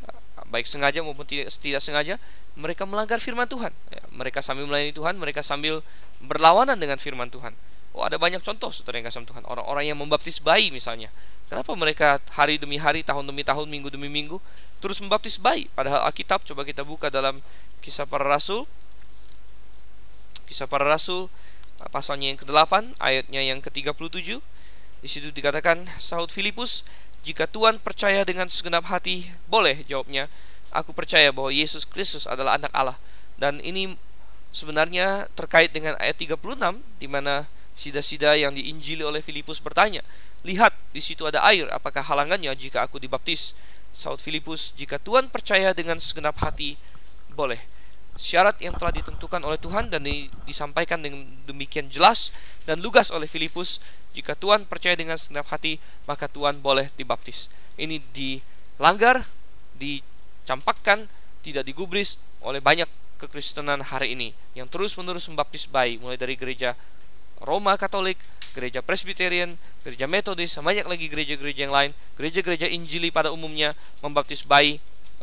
baik 0.51 0.67
sengaja 0.67 0.99
maupun 1.07 1.23
tidak, 1.23 1.55
tidak 1.63 1.79
sengaja, 1.79 2.19
mereka 2.59 2.83
melanggar 2.91 3.23
firman 3.23 3.47
Tuhan. 3.47 3.71
Ya, 3.95 4.03
mereka 4.11 4.43
sambil 4.43 4.67
melayani 4.67 4.91
Tuhan, 4.91 5.15
mereka 5.15 5.47
sambil 5.47 5.87
berlawanan 6.19 6.75
dengan 6.75 6.99
firman 6.99 7.31
Tuhan. 7.31 7.55
Oh, 7.95 8.03
ada 8.03 8.19
banyak 8.19 8.43
contoh, 8.43 8.75
saudara 8.75 8.99
yang 8.99 9.07
kasih 9.07 9.23
Tuhan. 9.23 9.47
Orang-orang 9.47 9.87
yang 9.87 9.99
membaptis 9.99 10.43
bayi 10.43 10.75
misalnya. 10.75 11.15
Kenapa 11.47 11.71
mereka 11.79 12.19
hari 12.35 12.59
demi 12.59 12.83
hari, 12.83 13.07
tahun 13.07 13.31
demi 13.31 13.47
tahun, 13.47 13.71
minggu 13.71 13.95
demi 13.95 14.11
minggu 14.11 14.43
terus 14.83 14.99
membaptis 14.99 15.39
bayi? 15.39 15.71
Padahal 15.71 16.03
Alkitab 16.11 16.43
coba 16.43 16.67
kita 16.67 16.83
buka 16.83 17.07
dalam 17.07 17.39
Kisah 17.79 18.11
Para 18.11 18.27
Rasul 18.27 18.67
Kisah 20.49 20.69
para 20.69 20.85
Rasul 20.85 21.29
pasalnya 21.91 22.33
yang 22.33 22.39
ke-8 22.41 22.97
ayatnya 23.03 23.41
yang 23.43 23.59
ke-37 23.61 24.41
di 25.05 25.09
situ 25.11 25.29
dikatakan 25.35 25.85
Saud 26.01 26.33
Filipus 26.33 26.87
jika 27.25 27.45
Tuhan 27.45 27.77
percaya 27.81 28.25
dengan 28.25 28.49
segenap 28.49 28.89
hati 28.89 29.29
boleh 29.49 29.85
jawabnya. 29.85 30.33
Aku 30.73 30.97
percaya 30.97 31.31
bahwa 31.31 31.53
Yesus 31.53 31.87
Kristus 31.87 32.27
adalah 32.27 32.59
anak 32.59 32.73
Allah. 32.75 32.99
Dan 33.39 33.63
ini 33.63 33.95
sebenarnya 34.55 35.29
terkait 35.37 35.71
dengan 35.75 35.95
ayat 36.01 36.17
36 36.17 36.41
di 37.03 37.09
mana 37.11 37.47
sida-sida 37.75 38.39
yang 38.39 38.55
diinjili 38.55 39.03
oleh 39.03 39.19
Filipus 39.19 39.59
bertanya 39.59 40.01
lihat 40.47 40.71
di 40.95 41.03
situ 41.03 41.27
ada 41.27 41.43
air 41.43 41.67
apakah 41.75 42.07
halangannya 42.07 42.55
jika 42.55 42.87
aku 42.87 43.03
dibaptis? 43.03 43.57
Saud 43.95 44.23
Filipus 44.23 44.75
jika 44.75 44.99
Tuhan 44.99 45.31
percaya 45.31 45.75
dengan 45.75 45.99
segenap 45.99 46.39
hati 46.39 46.79
boleh 47.35 47.59
syarat 48.15 48.59
yang 48.63 48.75
telah 48.79 48.95
ditentukan 48.95 49.43
oleh 49.43 49.59
Tuhan 49.59 49.91
dan 49.91 50.07
di, 50.07 50.31
disampaikan 50.47 51.03
dengan 51.03 51.27
demikian 51.51 51.91
jelas 51.91 52.31
dan 52.63 52.79
lugas 52.79 53.11
oleh 53.11 53.27
Filipus 53.27 53.83
jika 54.15 54.39
Tuhan 54.39 54.71
percaya 54.71 54.95
dengan 54.95 55.19
segenap 55.19 55.51
hati 55.51 55.83
maka 56.07 56.31
Tuhan 56.31 56.63
boleh 56.63 56.95
dibaptis. 56.95 57.51
Ini 57.75 57.99
dilanggar 58.15 59.27
dicampakkan 59.75 61.11
tidak 61.43 61.67
digubris 61.67 62.17
oleh 62.41 62.63
banyak 62.63 62.87
kekristenan 63.19 63.83
hari 63.83 64.15
ini 64.15 64.31
yang 64.55 64.71
terus 64.71 64.95
menerus 64.95 65.27
membaptis 65.27 65.67
bayi 65.67 65.99
mulai 65.99 66.15
dari 66.15 66.39
gereja 66.39 66.79
Roma 67.43 67.75
Katolik, 67.75 68.17
gereja 68.55 68.81
Presbyterian, 68.81 69.59
gereja 69.83 70.07
Metodis, 70.07 70.55
banyak 70.57 70.87
lagi 70.87 71.11
gereja-gereja 71.11 71.67
yang 71.67 71.75
lain, 71.75 71.91
gereja-gereja 72.17 72.71
Injili 72.71 73.11
pada 73.11 73.35
umumnya 73.35 73.75
membaptis 74.01 74.47
bayi 74.47 74.79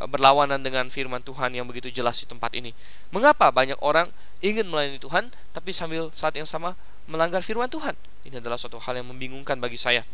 berlawanan 0.08 0.62
dengan 0.62 0.88
firman 0.88 1.22
Tuhan 1.22 1.54
yang 1.54 1.66
begitu 1.68 1.92
jelas 1.92 2.22
di 2.22 2.26
tempat 2.26 2.52
ini. 2.56 2.74
Mengapa 3.14 3.50
banyak 3.50 3.78
orang 3.82 4.10
ingin 4.42 4.66
melayani 4.66 4.98
Tuhan 4.98 5.30
tapi 5.54 5.70
sambil 5.70 6.10
saat 6.16 6.34
yang 6.34 6.48
sama 6.48 6.74
melanggar 7.06 7.42
firman 7.42 7.70
Tuhan? 7.70 7.94
Ini 8.26 8.38
adalah 8.38 8.58
suatu 8.58 8.78
hal 8.78 8.98
yang 8.98 9.10
membingungkan 9.10 9.58
bagi 9.58 9.78
saya. 9.78 10.06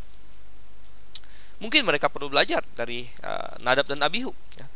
Mungkin 1.59 1.83
mereka 1.83 2.07
perlu 2.07 2.31
belajar 2.31 2.63
dari 2.79 3.11
uh, 3.27 3.59
Nadab 3.61 3.91
dan 3.91 4.01
Abihu. 4.05 4.31
Ya. 4.55 4.67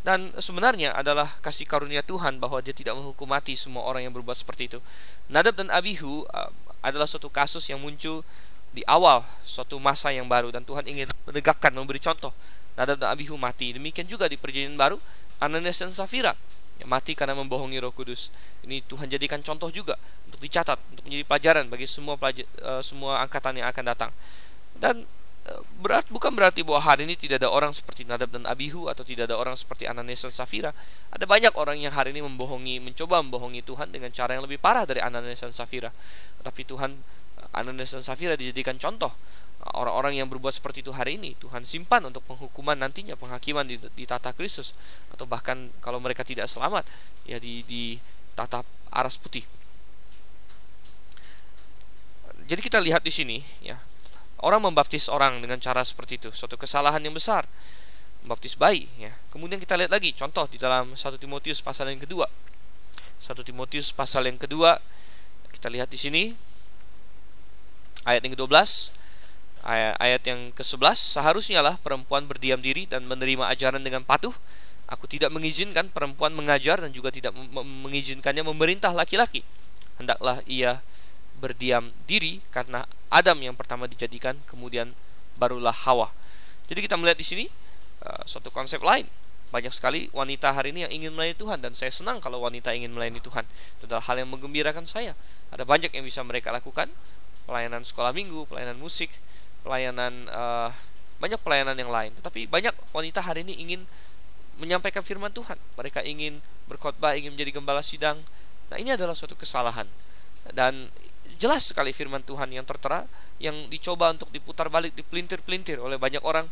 dan 0.00 0.32
sebenarnya 0.40 0.96
adalah 0.96 1.36
kasih 1.44 1.68
karunia 1.68 2.00
Tuhan 2.00 2.40
bahwa 2.40 2.56
dia 2.64 2.72
tidak 2.72 2.96
menghukum 2.96 3.28
mati 3.28 3.52
semua 3.52 3.84
orang 3.84 4.08
yang 4.08 4.16
berbuat 4.16 4.32
seperti 4.32 4.72
itu. 4.72 4.80
Nadab 5.28 5.60
dan 5.60 5.68
Abihu 5.68 6.24
uh, 6.32 6.48
adalah 6.80 7.04
suatu 7.04 7.28
kasus 7.28 7.68
yang 7.68 7.76
muncul 7.76 8.24
di 8.70 8.86
awal 8.86 9.26
suatu 9.42 9.82
masa 9.82 10.14
yang 10.14 10.30
baru 10.30 10.54
dan 10.54 10.62
Tuhan 10.62 10.86
ingin 10.86 11.10
menegakkan 11.28 11.74
memberi 11.74 12.00
contoh. 12.00 12.32
Nadab 12.80 12.96
dan 12.96 13.12
Abihu 13.12 13.36
mati. 13.36 13.76
Demikian 13.76 14.08
juga 14.08 14.24
di 14.24 14.40
perjanjian 14.40 14.80
baru 14.80 14.96
Ananias 15.44 15.76
dan 15.84 15.92
Safira 15.92 16.32
yang 16.80 16.88
mati 16.88 17.12
karena 17.12 17.36
membohongi 17.36 17.76
Roh 17.76 17.92
Kudus. 17.92 18.32
Ini 18.64 18.80
Tuhan 18.88 19.12
jadikan 19.12 19.44
contoh 19.44 19.68
juga 19.68 20.00
untuk 20.24 20.40
dicatat, 20.40 20.80
untuk 20.96 21.04
menjadi 21.04 21.24
pelajaran 21.28 21.64
bagi 21.68 21.84
semua 21.84 22.16
pelajar, 22.16 22.48
uh, 22.64 22.80
semua 22.80 23.20
angkatan 23.20 23.60
yang 23.60 23.68
akan 23.68 23.84
datang. 23.84 24.10
Dan 24.80 25.04
berat 25.80 26.06
bukan 26.12 26.30
berarti 26.36 26.60
bahwa 26.60 26.78
hari 26.84 27.08
ini 27.08 27.16
tidak 27.16 27.42
ada 27.42 27.50
orang 27.50 27.72
seperti 27.72 28.04
Nadab 28.04 28.30
dan 28.30 28.44
Abihu 28.44 28.86
atau 28.86 29.02
tidak 29.02 29.32
ada 29.32 29.40
orang 29.40 29.56
seperti 29.56 29.88
Ananias 29.88 30.22
dan 30.22 30.32
Safira. 30.32 30.70
Ada 31.10 31.24
banyak 31.24 31.56
orang 31.56 31.80
yang 31.80 31.90
hari 31.90 32.12
ini 32.14 32.22
membohongi, 32.22 32.78
mencoba 32.78 33.24
membohongi 33.24 33.64
Tuhan 33.64 33.90
dengan 33.90 34.12
cara 34.12 34.36
yang 34.36 34.44
lebih 34.44 34.60
parah 34.60 34.84
dari 34.84 35.00
Ananias 35.00 35.42
dan 35.42 35.50
Safira. 35.50 35.90
Tapi 36.44 36.62
Tuhan 36.68 36.94
Ananias 37.56 37.96
dan 37.96 38.04
Safira 38.04 38.36
dijadikan 38.36 38.76
contoh 38.76 39.10
orang-orang 39.76 40.16
yang 40.16 40.28
berbuat 40.28 40.56
seperti 40.56 40.80
itu 40.80 40.92
hari 40.92 41.20
ini 41.20 41.36
Tuhan 41.36 41.68
simpan 41.68 42.00
untuk 42.08 42.24
penghukuman 42.24 42.80
nantinya 42.80 43.12
penghakiman 43.14 43.68
di, 43.68 43.76
di 43.76 44.04
tata 44.08 44.32
Kristus 44.32 44.72
atau 45.12 45.28
bahkan 45.28 45.68
kalau 45.84 46.00
mereka 46.00 46.24
tidak 46.24 46.48
selamat 46.48 46.88
ya 47.28 47.36
di 47.36 47.64
di 47.68 48.00
tata 48.32 48.64
aras 48.92 49.20
putih. 49.20 49.44
Jadi 52.50 52.60
kita 52.66 52.82
lihat 52.82 53.06
di 53.06 53.12
sini 53.14 53.38
ya 53.62 53.78
Orang 54.40 54.64
membaptis 54.64 55.12
orang 55.12 55.44
dengan 55.44 55.60
cara 55.60 55.84
seperti 55.84 56.16
itu, 56.16 56.32
suatu 56.32 56.56
kesalahan 56.56 57.04
yang 57.04 57.12
besar. 57.12 57.44
Membaptis 58.24 58.56
bayi, 58.56 58.88
ya. 58.96 59.12
Kemudian 59.28 59.60
kita 59.60 59.76
lihat 59.76 59.92
lagi 59.92 60.16
contoh 60.16 60.48
di 60.48 60.56
dalam 60.56 60.96
1 60.96 61.20
Timotius 61.20 61.60
pasal 61.60 61.92
yang 61.92 62.00
kedua. 62.00 62.24
1 63.20 63.36
Timotius 63.44 63.92
pasal 63.92 64.32
yang 64.32 64.40
kedua, 64.40 64.80
kita 65.52 65.68
lihat 65.68 65.92
di 65.92 66.00
sini 66.00 66.22
ayat 68.08 68.24
yang 68.24 68.32
ke-12 68.32 68.96
ayat, 69.64 69.94
ayat 70.00 70.22
yang 70.24 70.40
ke-11 70.56 70.96
seharusnya 70.96 71.60
lah 71.60 71.76
perempuan 71.80 72.24
berdiam 72.28 72.60
diri 72.60 72.86
dan 72.86 73.04
menerima 73.04 73.48
ajaran 73.50 73.80
dengan 73.80 74.04
patuh 74.04 74.32
aku 74.90 75.06
tidak 75.06 75.30
mengizinkan 75.30 75.88
perempuan 75.92 76.34
mengajar 76.34 76.82
dan 76.82 76.90
juga 76.90 77.14
tidak 77.14 77.32
mengizinkannya 77.54 78.42
memerintah 78.42 78.90
laki-laki 78.90 79.46
hendaklah 80.00 80.40
ia 80.48 80.80
berdiam 81.40 81.88
diri 82.04 82.44
karena 82.52 82.84
Adam 83.10 83.40
yang 83.42 83.56
pertama 83.58 83.90
dijadikan, 83.90 84.38
kemudian 84.46 84.92
barulah 85.40 85.74
Hawa. 85.74 86.12
Jadi 86.70 86.86
kita 86.86 86.94
melihat 86.94 87.18
di 87.18 87.26
sini 87.26 87.44
uh, 88.06 88.22
suatu 88.28 88.52
konsep 88.52 88.78
lain. 88.84 89.08
Banyak 89.50 89.74
sekali 89.74 90.06
wanita 90.14 90.54
hari 90.54 90.70
ini 90.70 90.86
yang 90.86 90.92
ingin 90.94 91.10
melayani 91.10 91.34
Tuhan 91.34 91.58
dan 91.58 91.74
saya 91.74 91.90
senang 91.90 92.22
kalau 92.22 92.38
wanita 92.46 92.70
ingin 92.70 92.94
melayani 92.94 93.18
Tuhan. 93.18 93.42
Itu 93.80 93.90
adalah 93.90 94.06
hal 94.06 94.22
yang 94.22 94.30
menggembirakan 94.30 94.86
saya. 94.86 95.18
Ada 95.50 95.66
banyak 95.66 95.90
yang 95.90 96.06
bisa 96.06 96.22
mereka 96.22 96.54
lakukan, 96.54 96.86
pelayanan 97.50 97.82
sekolah 97.82 98.14
minggu, 98.14 98.46
pelayanan 98.46 98.78
musik, 98.78 99.10
pelayanan 99.62 100.28
uh, 100.30 100.70
banyak 101.20 101.40
pelayanan 101.40 101.76
yang 101.76 101.92
lain. 101.92 102.10
Tetapi 102.16 102.48
banyak 102.48 102.72
wanita 102.96 103.20
hari 103.20 103.44
ini 103.44 103.60
ingin 103.60 103.80
menyampaikan 104.60 105.04
firman 105.04 105.32
Tuhan. 105.32 105.56
Mereka 105.76 106.04
ingin 106.04 106.40
berkhotbah, 106.68 107.16
ingin 107.16 107.32
menjadi 107.36 107.60
gembala 107.60 107.84
sidang. 107.84 108.20
Nah, 108.72 108.76
ini 108.80 108.92
adalah 108.96 109.12
suatu 109.12 109.36
kesalahan. 109.36 109.88
Dan 110.52 110.88
jelas 111.40 111.72
sekali 111.72 111.96
firman 111.96 112.20
Tuhan 112.24 112.52
yang 112.52 112.68
tertera 112.68 113.08
yang 113.40 113.56
dicoba 113.72 114.12
untuk 114.12 114.28
diputar 114.28 114.68
balik 114.68 114.92
dipelintir-pelintir 114.92 115.80
oleh 115.80 115.96
banyak 115.96 116.20
orang 116.20 116.44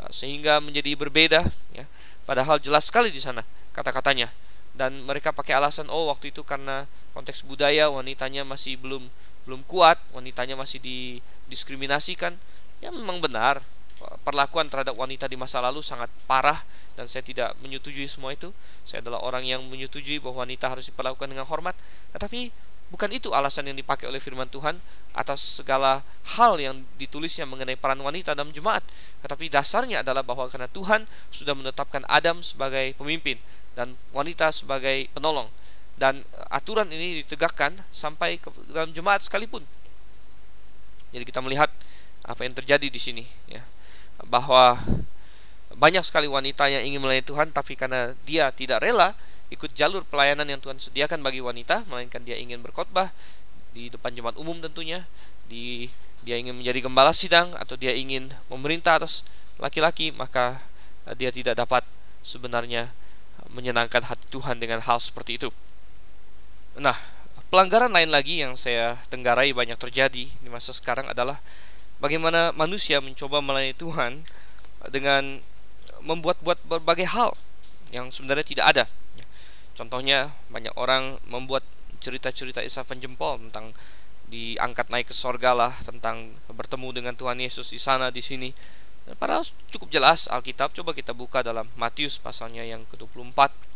uh, 0.00 0.08
sehingga 0.08 0.56
menjadi 0.64 0.96
berbeda 0.96 1.44
ya 1.76 1.84
padahal 2.24 2.56
jelas 2.56 2.88
sekali 2.88 3.12
di 3.12 3.20
sana 3.20 3.44
kata-katanya 3.76 4.32
dan 4.72 5.04
mereka 5.04 5.36
pakai 5.36 5.60
alasan 5.60 5.92
oh 5.92 6.08
waktu 6.08 6.32
itu 6.32 6.40
karena 6.40 6.88
konteks 7.12 7.44
budaya 7.44 7.92
wanitanya 7.92 8.48
masih 8.48 8.80
belum 8.80 9.12
belum 9.44 9.60
kuat 9.68 10.00
wanitanya 10.16 10.56
masih 10.56 10.80
didiskriminasikan 11.50 12.38
ya 12.78 12.94
memang 12.94 13.18
benar 13.18 13.58
perlakuan 14.22 14.70
terhadap 14.70 14.96
wanita 14.96 15.26
di 15.26 15.36
masa 15.36 15.58
lalu 15.60 15.82
sangat 15.82 16.08
parah 16.24 16.62
dan 16.94 17.04
saya 17.10 17.20
tidak 17.20 17.52
menyetujui 17.60 18.06
semua 18.06 18.32
itu 18.32 18.54
saya 18.86 19.02
adalah 19.02 19.20
orang 19.20 19.44
yang 19.44 19.60
menyetujui 19.66 20.22
bahwa 20.22 20.46
wanita 20.46 20.70
harus 20.72 20.88
diperlakukan 20.88 21.28
dengan 21.28 21.44
hormat 21.44 21.74
tetapi 22.16 22.48
Bukan 22.90 23.06
itu 23.14 23.30
alasan 23.30 23.70
yang 23.70 23.78
dipakai 23.78 24.10
oleh 24.10 24.18
firman 24.18 24.50
Tuhan 24.50 24.82
atas 25.14 25.62
segala 25.62 26.02
hal 26.34 26.58
yang 26.58 26.82
ditulisnya 26.98 27.46
mengenai 27.46 27.78
peran 27.78 28.02
wanita 28.02 28.34
dalam 28.34 28.50
jemaat. 28.50 28.82
Tetapi 29.22 29.46
dasarnya 29.46 30.02
adalah 30.02 30.26
bahwa 30.26 30.50
karena 30.50 30.66
Tuhan 30.66 31.06
sudah 31.30 31.54
menetapkan 31.54 32.02
Adam 32.10 32.42
sebagai 32.42 32.98
pemimpin 32.98 33.38
dan 33.78 33.94
wanita 34.10 34.50
sebagai 34.50 35.06
penolong. 35.14 35.46
Dan 35.94 36.26
aturan 36.50 36.90
ini 36.90 37.22
ditegakkan 37.22 37.78
sampai 37.94 38.42
ke 38.42 38.50
dalam 38.74 38.90
jemaat 38.90 39.22
sekalipun. 39.22 39.62
Jadi 41.10 41.24
kita 41.26 41.42
melihat 41.42 41.70
apa 42.26 42.40
yang 42.46 42.54
terjadi 42.54 42.86
di 42.86 43.00
sini 43.00 43.24
ya. 43.50 43.62
Bahwa 44.26 44.78
banyak 45.74 46.04
sekali 46.04 46.26
wanita 46.26 46.66
yang 46.68 46.82
ingin 46.84 47.00
melayani 47.00 47.26
Tuhan 47.26 47.48
tapi 47.54 47.78
karena 47.78 48.12
dia 48.26 48.50
tidak 48.50 48.84
rela 48.84 49.16
ikut 49.50 49.74
jalur 49.74 50.06
pelayanan 50.06 50.46
yang 50.46 50.62
Tuhan 50.62 50.78
sediakan 50.78 51.26
bagi 51.26 51.42
wanita, 51.42 51.82
melainkan 51.90 52.22
dia 52.22 52.38
ingin 52.38 52.62
berkhotbah 52.62 53.10
di 53.74 53.90
depan 53.90 54.14
jemaat 54.14 54.38
umum 54.38 54.62
tentunya, 54.62 55.06
di 55.50 55.90
dia 56.22 56.38
ingin 56.38 56.54
menjadi 56.54 56.86
gembala 56.86 57.10
sidang 57.10 57.50
atau 57.58 57.74
dia 57.74 57.90
ingin 57.90 58.30
memerintah 58.46 59.02
atas 59.02 59.26
laki-laki, 59.58 60.14
maka 60.14 60.62
eh, 61.10 61.18
dia 61.18 61.34
tidak 61.34 61.58
dapat 61.58 61.82
sebenarnya 62.22 62.94
menyenangkan 63.50 64.06
hati 64.06 64.26
Tuhan 64.30 64.62
dengan 64.62 64.78
hal 64.78 65.02
seperti 65.02 65.42
itu. 65.42 65.48
Nah, 66.78 66.94
pelanggaran 67.50 67.90
lain 67.90 68.14
lagi 68.14 68.40
yang 68.40 68.54
saya 68.54 68.96
tenggarai 69.10 69.50
banyak 69.50 69.76
terjadi 69.76 70.30
di 70.30 70.48
masa 70.48 70.70
sekarang 70.70 71.10
adalah 71.10 71.42
bagaimana 71.98 72.54
manusia 72.54 73.02
mencoba 73.02 73.42
melayani 73.42 73.74
Tuhan 73.74 74.22
dengan 74.88 75.42
membuat-buat 76.00 76.64
berbagai 76.64 77.10
hal 77.10 77.36
yang 77.92 78.08
sebenarnya 78.08 78.46
tidak 78.46 78.66
ada 78.70 78.84
Contohnya 79.80 80.28
banyak 80.52 80.76
orang 80.76 81.16
membuat 81.24 81.64
cerita-cerita 82.04 82.60
isapan 82.60 83.00
jempol 83.00 83.40
tentang 83.48 83.72
diangkat 84.28 84.92
naik 84.92 85.08
ke 85.08 85.16
sorga 85.16 85.56
lah 85.56 85.72
tentang 85.80 86.36
bertemu 86.52 87.00
dengan 87.00 87.14
Tuhan 87.16 87.40
Yesus 87.40 87.72
di 87.72 87.80
sana 87.80 88.12
di 88.12 88.20
sini. 88.20 88.52
Padahal 89.16 89.48
cukup 89.72 89.88
jelas 89.88 90.28
Alkitab. 90.28 90.76
Coba 90.76 90.92
kita 90.92 91.16
buka 91.16 91.40
dalam 91.40 91.64
Matius 91.80 92.20
pasalnya 92.20 92.60
yang 92.60 92.84
ke-24. 92.92 93.69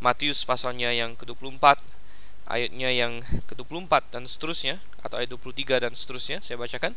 Matius 0.00 0.44
pasalnya 0.44 0.92
yang 0.92 1.16
ke-24 1.16 1.80
ayatnya 2.46 2.90
yang 2.94 3.24
ke-24 3.50 4.14
dan 4.14 4.22
seterusnya 4.28 4.78
atau 5.02 5.18
ayat 5.18 5.34
23 5.34 5.82
dan 5.82 5.92
seterusnya 5.96 6.38
saya 6.44 6.60
bacakan. 6.60 6.94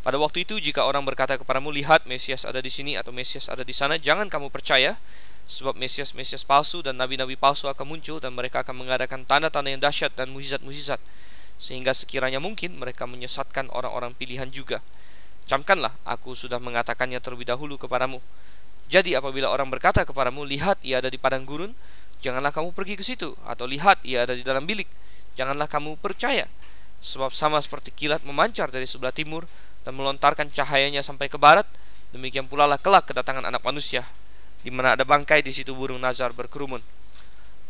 Pada 0.00 0.16
waktu 0.16 0.46
itu 0.46 0.62
jika 0.62 0.86
orang 0.86 1.02
berkata 1.02 1.34
kepadamu 1.34 1.74
lihat 1.74 2.06
Mesias 2.06 2.46
ada 2.46 2.62
di 2.62 2.70
sini 2.70 2.94
atau 2.94 3.10
Mesias 3.10 3.50
ada 3.50 3.66
di 3.66 3.74
sana 3.74 3.98
jangan 3.98 4.30
kamu 4.30 4.48
percaya 4.48 4.96
Sebab 5.48 5.80
Mesias-Mesias 5.80 6.44
palsu 6.44 6.84
dan 6.84 7.00
Nabi-Nabi 7.00 7.32
palsu 7.40 7.72
akan 7.72 7.88
muncul 7.88 8.20
dan 8.20 8.36
mereka 8.36 8.60
akan 8.60 8.84
mengadakan 8.84 9.24
tanda-tanda 9.24 9.72
yang 9.72 9.80
dahsyat 9.80 10.12
dan 10.12 10.28
mujizat-mujizat 10.28 11.00
sehingga 11.56 11.96
sekiranya 11.96 12.36
mungkin 12.36 12.76
mereka 12.76 13.08
menyesatkan 13.08 13.72
orang-orang 13.72 14.12
pilihan 14.12 14.52
juga. 14.52 14.84
Camkanlah, 15.48 15.96
aku 16.04 16.36
sudah 16.36 16.60
mengatakannya 16.60 17.16
terlebih 17.24 17.48
dahulu 17.48 17.80
kepadamu. 17.80 18.20
Jadi 18.92 19.16
apabila 19.16 19.48
orang 19.48 19.72
berkata 19.72 20.04
kepadamu, 20.04 20.44
lihat 20.44 20.76
ia 20.84 21.00
ada 21.00 21.08
di 21.08 21.16
padang 21.16 21.48
gurun, 21.48 21.72
janganlah 22.22 22.50
kamu 22.50 22.74
pergi 22.74 22.94
ke 22.98 23.04
situ, 23.06 23.34
atau 23.46 23.64
lihat 23.66 24.02
ia 24.02 24.26
ada 24.26 24.34
di 24.34 24.42
dalam 24.42 24.66
bilik, 24.66 24.86
janganlah 25.38 25.70
kamu 25.70 25.98
percaya. 25.98 26.46
Sebab 26.98 27.30
sama 27.30 27.62
seperti 27.62 27.94
kilat 27.94 28.26
memancar 28.26 28.74
dari 28.74 28.86
sebelah 28.86 29.14
timur 29.14 29.46
dan 29.86 29.94
melontarkan 29.94 30.50
cahayanya 30.50 31.00
sampai 31.00 31.30
ke 31.30 31.38
barat, 31.38 31.66
demikian 32.10 32.50
pula 32.50 32.66
lah 32.66 32.80
kelak 32.80 33.06
kedatangan 33.06 33.46
anak 33.46 33.62
manusia 33.62 34.02
di 34.62 34.70
mana 34.74 34.98
ada 34.98 35.06
bangkai 35.06 35.40
di 35.40 35.54
situ 35.54 35.70
burung 35.74 36.02
nazar 36.02 36.34
berkerumun. 36.34 36.82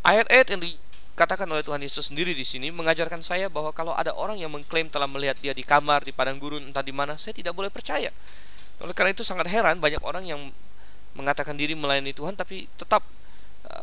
Ayat-ayat 0.00 0.56
yang 0.56 0.61
dikatakan 0.64 1.44
oleh 1.50 1.61
Tuhan 1.61 1.84
Yesus 1.84 2.08
sendiri 2.08 2.32
di 2.32 2.46
sini 2.46 2.72
mengajarkan 2.72 3.20
saya 3.20 3.52
bahwa 3.52 3.74
kalau 3.76 3.92
ada 3.92 4.16
orang 4.16 4.40
yang 4.40 4.48
mengklaim 4.48 4.88
telah 4.88 5.04
melihat 5.04 5.37
dia 5.38 5.52
di 5.52 5.66
kamar, 5.66 6.06
di 6.06 6.16
padang 6.16 6.40
gurun, 6.40 6.64
entah 6.64 6.80
di 6.80 6.94
mana, 6.94 7.20
saya 7.20 7.37
tidak 7.37 7.52
boleh 7.52 7.68
percaya. 7.68 8.08
Oleh 8.81 8.94
karena 8.96 9.12
itu 9.12 9.27
sangat 9.27 9.50
heran 9.50 9.83
banyak 9.83 10.00
orang 10.00 10.25
yang 10.25 10.40
mengatakan 11.18 11.58
diri 11.58 11.75
melayani 11.75 12.14
Tuhan 12.14 12.38
tapi 12.38 12.70
tetap 12.79 13.02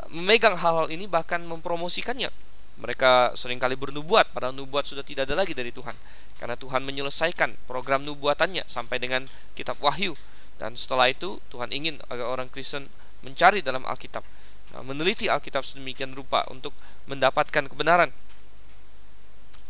memegang 0.09 0.57
hal-hal 0.57 0.87
ini 0.89 1.05
bahkan 1.05 1.43
mempromosikannya. 1.45 2.29
Mereka 2.75 3.39
sering 3.39 3.55
kali 3.55 3.79
bernubuat 3.79 4.35
padahal 4.35 4.51
nubuat 4.51 4.83
sudah 4.83 5.05
tidak 5.05 5.31
ada 5.31 5.39
lagi 5.39 5.55
dari 5.55 5.71
Tuhan. 5.71 5.95
Karena 6.35 6.59
Tuhan 6.59 6.83
menyelesaikan 6.83 7.67
program 7.69 8.03
nubuatannya 8.03 8.67
sampai 8.67 8.99
dengan 8.99 9.31
kitab 9.55 9.79
Wahyu 9.79 10.17
dan 10.55 10.79
setelah 10.79 11.11
itu 11.11 11.43
Tuhan 11.51 11.71
ingin 11.75 11.99
agar 12.07 12.31
orang 12.31 12.47
Kristen 12.47 12.87
mencari 13.25 13.59
dalam 13.59 13.83
Alkitab, 13.83 14.23
nah, 14.71 14.83
meneliti 14.85 15.27
Alkitab 15.27 15.65
sedemikian 15.65 16.15
rupa 16.15 16.47
untuk 16.47 16.71
mendapatkan 17.09 17.67
kebenaran. 17.67 18.13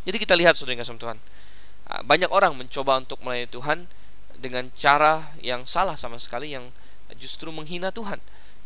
Jadi 0.05 0.17
kita 0.21 0.37
lihat 0.37 0.53
saudara 0.53 0.85
kasih 0.85 1.01
Tuhan, 1.01 1.17
ah, 1.89 2.01
banyak 2.05 2.29
orang 2.29 2.53
mencoba 2.53 3.01
untuk 3.01 3.17
melayani 3.25 3.49
Tuhan 3.49 3.89
dengan 4.37 4.69
cara 4.77 5.33
yang 5.41 5.65
salah 5.65 5.97
sama 5.97 6.21
sekali 6.21 6.53
yang 6.53 6.69
justru 7.17 7.49
menghina 7.49 7.89
Tuhan. 7.89 8.21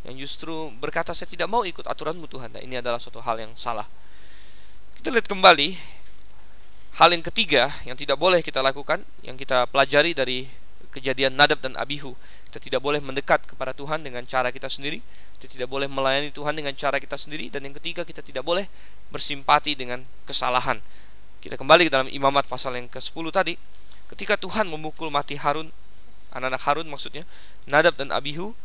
Yang 0.08 0.16
justru 0.16 0.72
berkata 0.80 1.12
saya 1.12 1.28
tidak 1.28 1.52
mau 1.52 1.68
ikut 1.68 1.84
aturanmu 1.84 2.26
Tuhan. 2.32 2.56
Nah, 2.56 2.62
ini 2.64 2.80
adalah 2.80 3.02
suatu 3.02 3.20
hal 3.20 3.40
yang 3.40 3.52
salah. 3.60 3.88
Kita 5.00 5.12
lihat 5.12 5.28
kembali 5.28 5.76
hal 7.00 7.10
yang 7.16 7.24
ketiga 7.24 7.72
yang 7.88 7.96
tidak 7.96 8.20
boleh 8.20 8.44
kita 8.44 8.60
lakukan, 8.60 9.04
yang 9.24 9.40
kita 9.40 9.68
pelajari 9.72 10.12
dari 10.12 10.48
kejadian 10.92 11.38
Nadab 11.38 11.62
dan 11.64 11.78
Abihu. 11.78 12.18
Kita 12.50 12.58
tidak 12.58 12.82
boleh 12.82 12.98
mendekat 13.00 13.46
kepada 13.46 13.72
Tuhan 13.78 14.02
dengan 14.02 14.26
cara 14.26 14.50
kita 14.50 14.68
sendiri. 14.68 15.00
Kita 15.38 15.48
tidak 15.48 15.70
boleh 15.70 15.86
melayani 15.86 16.34
Tuhan 16.34 16.58
dengan 16.58 16.74
cara 16.74 16.98
kita 16.98 17.16
sendiri. 17.16 17.48
Dan 17.54 17.70
yang 17.70 17.76
ketiga, 17.78 18.02
kita 18.02 18.26
tidak 18.26 18.42
boleh 18.42 18.66
bersimpati 19.14 19.78
dengan 19.78 20.02
kesalahan. 20.26 20.82
Kita 21.40 21.56
kembali 21.56 21.88
ke 21.88 21.92
dalam 21.94 22.10
imamat 22.12 22.50
pasal 22.50 22.76
yang 22.76 22.90
ke-10 22.92 23.26
tadi. 23.32 23.54
Ketika 24.10 24.36
Tuhan 24.36 24.68
memukul 24.68 25.14
mati 25.14 25.38
Harun, 25.38 25.70
anak-anak 26.34 26.62
Harun 26.66 26.88
maksudnya, 26.90 27.24
Nadab 27.70 27.96
dan 27.96 28.10
Abihu, 28.10 28.58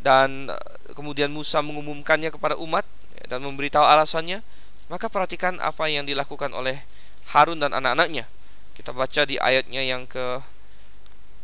dan 0.00 0.48
eh, 0.50 0.92
kemudian 0.96 1.30
Musa 1.32 1.60
mengumumkannya 1.60 2.32
kepada 2.32 2.56
umat 2.58 2.84
dan 3.28 3.44
memberitahu 3.44 3.84
alasannya, 3.84 4.42
maka 4.88 5.06
perhatikan 5.06 5.60
apa 5.62 5.86
yang 5.86 6.08
dilakukan 6.08 6.50
oleh 6.50 6.82
Harun 7.30 7.62
dan 7.62 7.70
anak-anaknya. 7.76 8.26
Kita 8.74 8.90
baca 8.96 9.22
di 9.28 9.36
ayatnya 9.36 9.84
yang 9.84 10.08
ke 10.08 10.40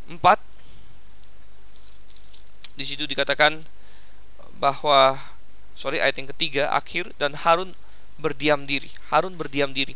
4 0.09 0.19
di 2.77 2.85
situ 2.85 3.09
dikatakan 3.09 3.61
bahwa 4.61 5.17
sorry 5.73 5.97
ayat 6.01 6.17
yang 6.21 6.29
ketiga 6.33 6.69
akhir 6.73 7.13
dan 7.21 7.37
Harun 7.37 7.77
berdiam 8.17 8.65
diri. 8.65 8.89
Harun 9.13 9.37
berdiam 9.37 9.69
diri. 9.73 9.93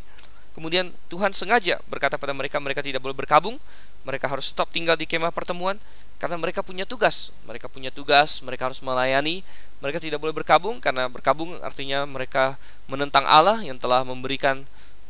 Kemudian 0.52 0.92
Tuhan 1.08 1.32
sengaja 1.32 1.80
berkata 1.88 2.20
pada 2.20 2.36
mereka 2.36 2.60
mereka 2.60 2.84
tidak 2.84 3.02
boleh 3.02 3.16
berkabung, 3.16 3.58
mereka 4.04 4.28
harus 4.28 4.52
stop 4.52 4.70
tinggal 4.70 5.00
di 5.00 5.08
kemah 5.08 5.32
pertemuan 5.32 5.80
karena 6.22 6.38
mereka 6.38 6.62
punya 6.62 6.86
tugas. 6.86 7.34
Mereka 7.50 7.66
punya 7.66 7.90
tugas, 7.90 8.46
mereka 8.46 8.70
harus 8.70 8.78
melayani. 8.86 9.42
Mereka 9.82 9.98
tidak 9.98 10.22
boleh 10.22 10.38
berkabung 10.38 10.78
karena 10.78 11.10
berkabung 11.10 11.58
artinya 11.66 12.06
mereka 12.06 12.62
menentang 12.86 13.26
Allah 13.26 13.58
yang 13.66 13.82
telah 13.82 14.06
memberikan 14.06 14.62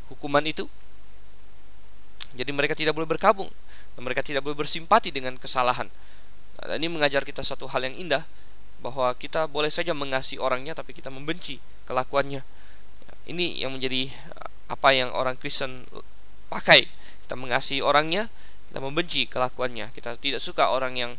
hukuman 0.07 0.39
itu. 0.47 0.71
Jadi 2.31 2.55
mereka 2.55 2.79
tidak 2.79 2.95
boleh 2.95 3.11
berkabung 3.11 3.51
dan 3.99 4.01
mereka 4.07 4.23
tidak 4.23 4.39
boleh 4.39 4.55
bersimpati 4.55 5.11
dengan 5.11 5.35
kesalahan. 5.35 5.91
Nah, 6.63 6.79
ini 6.79 6.87
mengajar 6.87 7.27
kita 7.27 7.43
satu 7.43 7.67
hal 7.67 7.83
yang 7.83 7.99
indah 7.99 8.23
bahwa 8.79 9.11
kita 9.19 9.51
boleh 9.51 9.67
saja 9.67 9.91
mengasihi 9.91 10.39
orangnya 10.39 10.71
tapi 10.71 10.95
kita 10.95 11.11
membenci 11.11 11.59
kelakuannya. 11.83 12.39
Ini 13.27 13.67
yang 13.67 13.75
menjadi 13.75 14.07
apa 14.71 14.95
yang 14.95 15.11
orang 15.11 15.35
Kristen 15.35 15.83
pakai. 16.47 16.87
Kita 17.27 17.35
mengasihi 17.35 17.83
orangnya, 17.83 18.31
kita 18.71 18.79
membenci 18.79 19.27
kelakuannya. 19.27 19.91
Kita 19.91 20.15
tidak 20.15 20.39
suka 20.39 20.71
orang 20.71 20.95
yang 20.95 21.11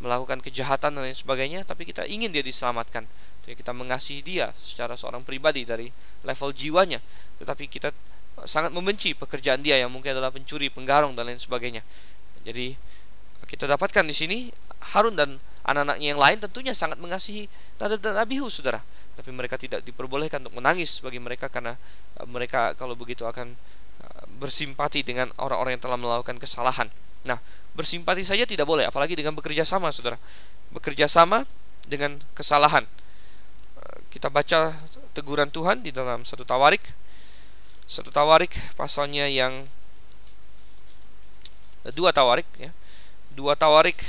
melakukan 0.00 0.40
kejahatan 0.40 0.96
dan 0.96 1.04
lain 1.04 1.12
sebagainya, 1.12 1.60
tapi 1.68 1.84
kita 1.84 2.08
ingin 2.08 2.32
dia 2.32 2.40
diselamatkan. 2.40 3.04
Jadi 3.44 3.52
kita 3.52 3.76
mengasihi 3.76 4.24
dia 4.24 4.56
secara 4.56 4.96
seorang 4.96 5.20
pribadi 5.20 5.68
dari 5.68 5.92
level 6.24 6.56
jiwanya, 6.56 7.04
tetapi 7.36 7.68
kita 7.68 7.92
sangat 8.48 8.72
membenci 8.72 9.12
pekerjaan 9.12 9.60
dia 9.60 9.76
yang 9.76 9.92
mungkin 9.92 10.16
adalah 10.16 10.32
pencuri, 10.32 10.72
penggarong 10.72 11.12
dan 11.12 11.28
lain 11.28 11.36
sebagainya. 11.36 11.84
Jadi 12.48 12.72
kita 13.44 13.68
dapatkan 13.68 14.08
di 14.08 14.16
sini 14.16 14.38
Harun 14.96 15.20
dan 15.20 15.36
anak-anaknya 15.68 16.16
yang 16.16 16.20
lain 16.20 16.38
tentunya 16.40 16.72
sangat 16.72 16.96
mengasihi 16.96 17.48
Nadab 17.76 18.00
dan 18.00 18.16
Abihu, 18.16 18.48
saudara. 18.48 18.80
Tapi 19.16 19.32
mereka 19.32 19.60
tidak 19.60 19.84
diperbolehkan 19.84 20.44
untuk 20.44 20.60
menangis 20.60 21.00
bagi 21.00 21.16
mereka 21.20 21.48
karena 21.48 21.76
uh, 22.20 22.28
mereka 22.28 22.76
kalau 22.76 22.92
begitu 22.92 23.24
akan 23.24 23.56
bersimpati 24.36 25.00
dengan 25.02 25.32
orang-orang 25.40 25.80
yang 25.80 25.84
telah 25.84 25.98
melakukan 25.98 26.36
kesalahan. 26.36 26.92
Nah, 27.24 27.40
bersimpati 27.72 28.22
saja 28.22 28.44
tidak 28.44 28.68
boleh, 28.68 28.86
apalagi 28.86 29.16
dengan 29.16 29.32
bekerja 29.32 29.64
sama, 29.64 29.90
saudara. 29.90 30.20
Bekerja 30.70 31.08
sama 31.08 31.48
dengan 31.88 32.20
kesalahan. 32.36 32.84
Uh, 33.80 33.98
kita 34.12 34.28
baca 34.28 34.76
teguran 35.16 35.48
Tuhan 35.48 35.80
di 35.80 35.90
dalam 35.90 36.22
satu 36.28 36.44
Tawarik 36.44 37.06
satu 37.86 38.10
tawarik 38.10 38.50
pasalnya 38.74 39.30
yang 39.30 39.70
dua 41.94 42.10
tawarik 42.10 42.46
ya 42.58 42.74
dua 43.30 43.54
tawarik 43.54 44.02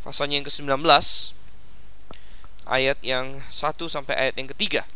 pasalnya 0.00 0.40
yang 0.40 0.48
ke-19 0.48 0.80
ayat 2.64 2.96
yang 3.04 3.44
1 3.52 3.52
sampai 3.84 4.16
ayat 4.16 4.34
yang 4.40 4.48
ketiga 4.56 4.88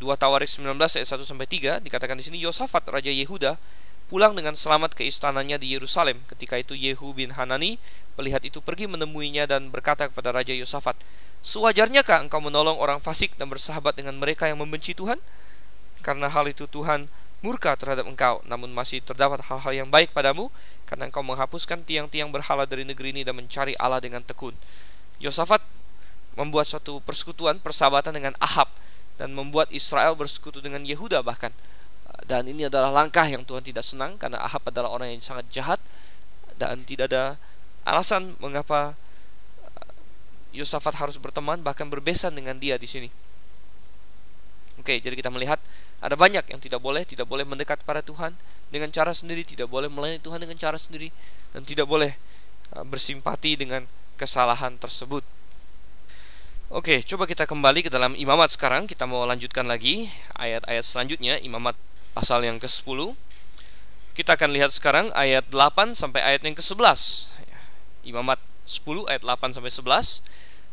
dua 0.00 0.16
tawarik 0.16 0.48
19 0.48 0.80
ayat 0.80 1.08
1 1.12 1.28
sampai 1.28 1.44
3 1.44 1.84
dikatakan 1.84 2.16
di 2.16 2.24
sini 2.24 2.40
Yosafat 2.40 2.88
raja 2.88 3.12
Yehuda 3.12 3.60
pulang 4.08 4.32
dengan 4.32 4.56
selamat 4.56 4.96
ke 4.96 5.04
istananya 5.04 5.60
di 5.60 5.76
Yerusalem 5.76 6.24
ketika 6.24 6.56
itu 6.56 6.72
Yehu 6.72 7.12
bin 7.12 7.36
Hanani 7.36 7.76
melihat 8.16 8.40
itu 8.42 8.64
pergi 8.64 8.88
menemuinya 8.88 9.44
dan 9.44 9.68
berkata 9.68 10.08
kepada 10.08 10.32
raja 10.32 10.56
Yosafat 10.56 10.96
Sewajarnyakah 11.40 12.28
engkau 12.28 12.36
menolong 12.44 12.76
orang 12.76 13.00
fasik 13.00 13.32
dan 13.40 13.48
bersahabat 13.48 13.96
dengan 13.96 14.12
mereka 14.20 14.44
yang 14.44 14.60
membenci 14.60 14.92
Tuhan? 14.92 15.16
Karena 16.04 16.28
hal 16.28 16.44
itu 16.52 16.68
Tuhan 16.68 17.08
murka 17.40 17.72
terhadap 17.80 18.04
engkau, 18.04 18.44
namun 18.44 18.68
masih 18.68 19.00
terdapat 19.00 19.40
hal-hal 19.48 19.72
yang 19.72 19.88
baik 19.88 20.12
padamu, 20.12 20.52
karena 20.84 21.08
engkau 21.08 21.24
menghapuskan 21.24 21.80
tiang-tiang 21.88 22.28
berhala 22.28 22.68
dari 22.68 22.84
negeri 22.84 23.16
ini 23.16 23.24
dan 23.24 23.40
mencari 23.40 23.72
Allah 23.80 24.04
dengan 24.04 24.20
tekun. 24.20 24.52
Yosafat 25.16 25.64
membuat 26.36 26.68
suatu 26.68 27.00
persekutuan, 27.00 27.56
persahabatan 27.56 28.12
dengan 28.12 28.36
Ahab, 28.36 28.68
dan 29.20 29.36
membuat 29.36 29.68
Israel 29.68 30.16
bersekutu 30.16 30.64
dengan 30.64 30.80
Yehuda 30.80 31.20
bahkan. 31.20 31.52
Dan 32.24 32.48
ini 32.48 32.72
adalah 32.72 32.88
langkah 32.88 33.28
yang 33.28 33.44
Tuhan 33.44 33.60
tidak 33.60 33.84
senang, 33.84 34.16
karena 34.16 34.40
Ahab 34.40 34.64
adalah 34.72 34.88
orang 34.88 35.12
yang 35.12 35.20
sangat 35.20 35.44
jahat, 35.52 35.80
dan 36.56 36.80
tidak 36.88 37.12
ada 37.12 37.36
alasan 37.84 38.32
mengapa 38.40 38.96
Yosafat 40.50 40.98
harus 40.98 41.16
berteman 41.20 41.62
bahkan 41.62 41.86
berbesan 41.86 42.34
dengan 42.34 42.58
dia 42.58 42.74
di 42.74 42.88
sini. 42.88 43.08
Oke, 44.82 44.98
jadi 44.98 45.14
kita 45.14 45.30
melihat 45.30 45.60
ada 46.00 46.16
banyak 46.16 46.42
yang 46.48 46.58
tidak 46.58 46.80
boleh, 46.80 47.04
tidak 47.04 47.28
boleh 47.28 47.44
mendekat 47.44 47.84
pada 47.84 48.00
Tuhan 48.00 48.34
dengan 48.72 48.88
cara 48.90 49.12
sendiri, 49.12 49.44
tidak 49.44 49.68
boleh 49.68 49.86
melayani 49.86 50.18
Tuhan 50.18 50.40
dengan 50.40 50.56
cara 50.56 50.80
sendiri 50.80 51.12
dan 51.52 51.62
tidak 51.62 51.86
boleh 51.86 52.16
uh, 52.74 52.82
bersimpati 52.82 53.60
dengan 53.60 53.84
kesalahan 54.16 54.74
tersebut. 54.80 55.22
Oke, 56.70 57.02
coba 57.02 57.26
kita 57.26 57.50
kembali 57.50 57.82
ke 57.82 57.90
dalam 57.90 58.14
Imamat 58.14 58.54
sekarang. 58.54 58.86
Kita 58.86 59.02
mau 59.02 59.26
lanjutkan 59.26 59.66
lagi 59.66 60.06
ayat-ayat 60.38 60.86
selanjutnya, 60.86 61.34
Imamat 61.42 61.74
pasal 62.14 62.46
yang 62.46 62.62
ke-10. 62.62 63.18
Kita 64.14 64.38
akan 64.38 64.54
lihat 64.54 64.70
sekarang 64.70 65.10
ayat 65.18 65.50
8 65.50 65.98
sampai 65.98 66.22
ayat 66.22 66.46
yang 66.46 66.54
ke-11. 66.54 67.26
Imamat 68.06 68.38
10 68.70 68.86
ayat 69.10 69.18
8 69.26 69.58
sampai 69.58 69.66
11 69.66 70.22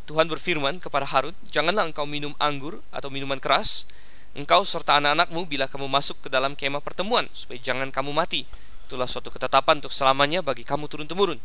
Tuhan 0.06 0.30
berfirman 0.30 0.78
kepada 0.78 1.10
Harun, 1.10 1.34
"Janganlah 1.50 1.89
engkau 1.89 2.06
minum 2.06 2.38
anggur 2.38 2.78
atau 2.93 3.10
minuman 3.10 3.41
keras, 3.41 3.89
engkau 4.38 4.62
serta 4.70 5.02
anak-anakmu 5.02 5.50
bila 5.50 5.66
kamu 5.66 5.89
masuk 5.89 6.22
ke 6.22 6.30
dalam 6.30 6.54
kemah 6.54 6.78
pertemuan, 6.78 7.26
supaya 7.34 7.58
jangan 7.58 7.89
kamu 7.89 8.14
mati. 8.14 8.45
Itulah 8.86 9.10
suatu 9.10 9.34
ketetapan 9.34 9.82
untuk 9.82 9.89
selamanya 9.89 10.45
bagi 10.45 10.62
kamu 10.62 10.86
turun-temurun. 10.86 11.41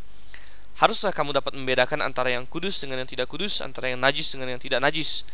Haruslah 0.81 1.13
kamu 1.13 1.37
dapat 1.37 1.53
membedakan 1.53 2.01
antara 2.01 2.33
yang 2.33 2.49
kudus 2.49 2.81
dengan 2.81 3.03
yang 3.05 3.11
tidak 3.11 3.29
kudus, 3.29 3.61
antara 3.61 3.93
yang 3.93 4.01
najis 4.01 4.33
dengan 4.33 4.57
yang 4.57 4.61
tidak 4.63 4.81
najis. 4.81 5.27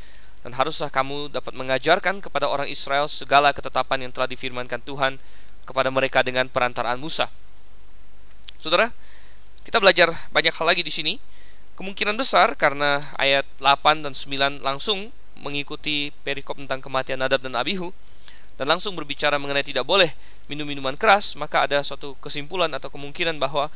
Dan 0.42 0.54
haruslah 0.54 0.90
kamu 0.90 1.34
dapat 1.34 1.54
mengajarkan 1.54 2.22
kepada 2.22 2.46
orang 2.46 2.70
Israel 2.70 3.10
segala 3.10 3.50
ketetapan 3.50 4.06
yang 4.06 4.12
telah 4.14 4.30
difirmankan 4.30 4.78
Tuhan 4.82 5.18
kepada 5.66 5.90
mereka 5.90 6.22
dengan 6.22 6.46
perantaraan 6.46 6.98
Musa." 6.98 7.26
Saudara, 8.58 8.90
kita 9.62 9.78
belajar 9.78 10.10
banyak 10.30 10.54
hal 10.54 10.66
lagi 10.66 10.82
di 10.82 10.90
sini 10.90 11.14
Kemungkinan 11.78 12.18
besar 12.18 12.58
karena 12.58 12.98
ayat 13.14 13.46
8 13.62 14.02
dan 14.02 14.10
9 14.10 14.66
langsung 14.66 15.14
mengikuti 15.38 16.10
perikop 16.26 16.58
tentang 16.58 16.82
kematian 16.82 17.22
Nadab 17.22 17.38
dan 17.38 17.54
Abihu 17.54 17.94
dan 18.58 18.66
langsung 18.66 18.98
berbicara 18.98 19.38
mengenai 19.38 19.62
tidak 19.62 19.86
boleh 19.86 20.10
minum 20.50 20.66
minuman 20.66 20.98
keras, 20.98 21.38
maka 21.38 21.70
ada 21.70 21.78
suatu 21.86 22.18
kesimpulan 22.18 22.66
atau 22.74 22.90
kemungkinan 22.90 23.38
bahwa 23.38 23.70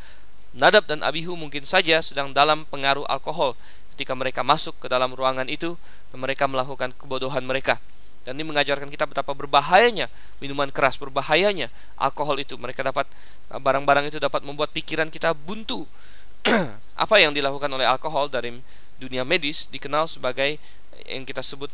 Nadab 0.53 0.85
dan 0.85 1.01
Abihu 1.01 1.33
mungkin 1.33 1.65
saja 1.65 2.01
sedang 2.05 2.37
dalam 2.37 2.69
pengaruh 2.69 3.09
alkohol 3.09 3.57
ketika 3.97 4.13
mereka 4.13 4.41
masuk 4.45 4.77
ke 4.81 4.87
dalam 4.89 5.13
ruangan 5.17 5.49
itu 5.49 5.77
mereka 6.13 6.45
melakukan 6.45 6.93
kebodohan 6.97 7.45
mereka. 7.45 7.81
Dan 8.23 8.39
ini 8.39 8.47
mengajarkan 8.47 8.87
kita 8.87 9.09
betapa 9.09 9.35
berbahayanya 9.35 10.07
minuman 10.39 10.71
keras, 10.71 10.95
berbahayanya 10.95 11.73
alkohol 11.99 12.39
itu. 12.39 12.55
Mereka 12.55 12.87
dapat 12.87 13.11
barang-barang 13.51 14.15
itu 14.15 14.23
dapat 14.23 14.47
membuat 14.47 14.71
pikiran 14.71 15.11
kita 15.11 15.35
buntu 15.35 15.89
apa 17.05 17.17
yang 17.19 17.35
dilakukan 17.35 17.71
oleh 17.71 17.87
alkohol 17.87 18.31
dari 18.31 18.55
dunia 18.99 19.27
medis 19.27 19.67
dikenal 19.67 20.07
sebagai 20.07 20.59
yang 21.07 21.27
kita 21.27 21.43
sebut 21.43 21.71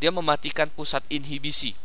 dia 0.00 0.08
mematikan 0.10 0.66
pusat 0.72 1.04
inhibisi. 1.12 1.76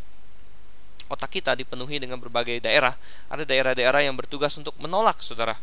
Kita 1.31 1.55
dipenuhi 1.55 1.97
dengan 2.03 2.19
berbagai 2.19 2.59
daerah. 2.59 2.91
Ada 3.31 3.47
daerah-daerah 3.47 4.03
yang 4.03 4.19
bertugas 4.19 4.51
untuk 4.59 4.75
menolak, 4.83 5.23
saudara. 5.23 5.55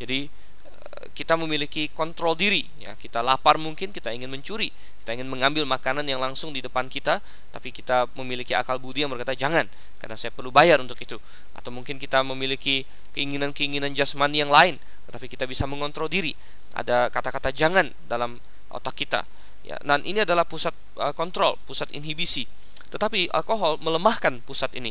Jadi 0.00 0.24
eh, 0.64 1.04
kita 1.12 1.36
memiliki 1.36 1.92
kontrol 1.92 2.32
diri. 2.32 2.64
Ya, 2.80 2.96
kita 2.96 3.20
lapar 3.20 3.60
mungkin 3.60 3.92
kita 3.92 4.16
ingin 4.16 4.32
mencuri, 4.32 4.72
kita 5.04 5.12
ingin 5.12 5.28
mengambil 5.28 5.68
makanan 5.68 6.08
yang 6.08 6.24
langsung 6.24 6.56
di 6.56 6.64
depan 6.64 6.88
kita, 6.88 7.20
tapi 7.52 7.68
kita 7.68 8.08
memiliki 8.16 8.56
akal 8.56 8.80
budi 8.80 9.04
yang 9.04 9.12
berkata 9.12 9.36
jangan, 9.36 9.68
karena 10.00 10.16
saya 10.16 10.32
perlu 10.32 10.48
bayar 10.48 10.80
untuk 10.80 10.96
itu. 10.96 11.20
Atau 11.52 11.68
mungkin 11.68 12.00
kita 12.00 12.24
memiliki 12.24 12.88
keinginan-keinginan 13.12 13.92
jasmani 13.92 14.40
yang 14.40 14.48
lain, 14.48 14.80
tetapi 15.12 15.28
kita 15.28 15.44
bisa 15.44 15.68
mengontrol 15.68 16.08
diri. 16.08 16.32
ada 16.70 17.10
kata-kata 17.10 17.50
jangan 17.50 17.90
dalam 18.06 18.38
otak 18.70 18.94
kita. 18.94 19.26
Ya, 19.60 19.76
dan 19.84 20.00
ini 20.08 20.24
adalah 20.24 20.48
pusat 20.48 20.72
uh, 20.96 21.12
kontrol, 21.12 21.60
pusat 21.68 21.92
inhibisi. 21.92 22.48
Tetapi 22.90 23.30
alkohol 23.30 23.78
melemahkan 23.78 24.42
pusat 24.42 24.74
ini. 24.74 24.90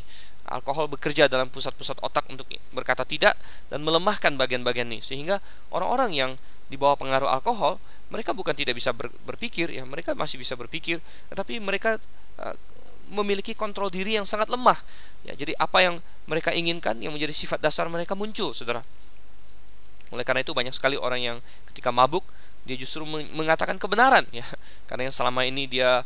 Alkohol 0.49 0.89
bekerja 0.89 1.29
dalam 1.29 1.51
pusat-pusat 1.51 2.01
otak 2.01 2.25
untuk 2.31 2.49
berkata 2.73 3.05
tidak 3.05 3.37
dan 3.69 3.83
melemahkan 3.85 4.33
bagian-bagian 4.39 4.89
ini. 4.89 5.03
Sehingga 5.03 5.43
orang-orang 5.69 6.11
yang 6.15 6.31
di 6.69 6.77
bawah 6.77 6.95
pengaruh 6.95 7.29
alkohol 7.29 7.81
mereka 8.13 8.33
bukan 8.33 8.53
tidak 8.53 8.77
bisa 8.77 8.93
ber, 8.93 9.09
berpikir 9.25 9.73
ya 9.73 9.81
mereka 9.85 10.13
masih 10.13 10.37
bisa 10.37 10.53
berpikir 10.53 11.01
tetapi 11.33 11.57
mereka 11.57 11.97
uh, 12.37 12.53
memiliki 13.09 13.57
kontrol 13.57 13.89
diri 13.89 14.21
yang 14.21 14.25
sangat 14.25 14.53
lemah. 14.53 14.77
Ya 15.25 15.33
jadi 15.33 15.57
apa 15.57 15.81
yang 15.81 15.97
mereka 16.29 16.53
inginkan 16.53 16.97
yang 17.01 17.09
menjadi 17.09 17.33
sifat 17.33 17.57
dasar 17.57 17.89
mereka 17.89 18.13
muncul 18.13 18.53
saudara. 18.53 18.85
Oleh 20.13 20.25
karena 20.25 20.45
itu 20.45 20.53
banyak 20.53 20.73
sekali 20.73 20.97
orang 20.97 21.21
yang 21.21 21.37
ketika 21.73 21.89
mabuk 21.89 22.21
dia 22.69 22.77
justru 22.77 23.01
mengatakan 23.33 23.81
kebenaran 23.81 24.29
ya. 24.29 24.45
Karena 24.89 25.09
yang 25.09 25.15
selama 25.15 25.41
ini 25.45 25.65
dia 25.65 26.05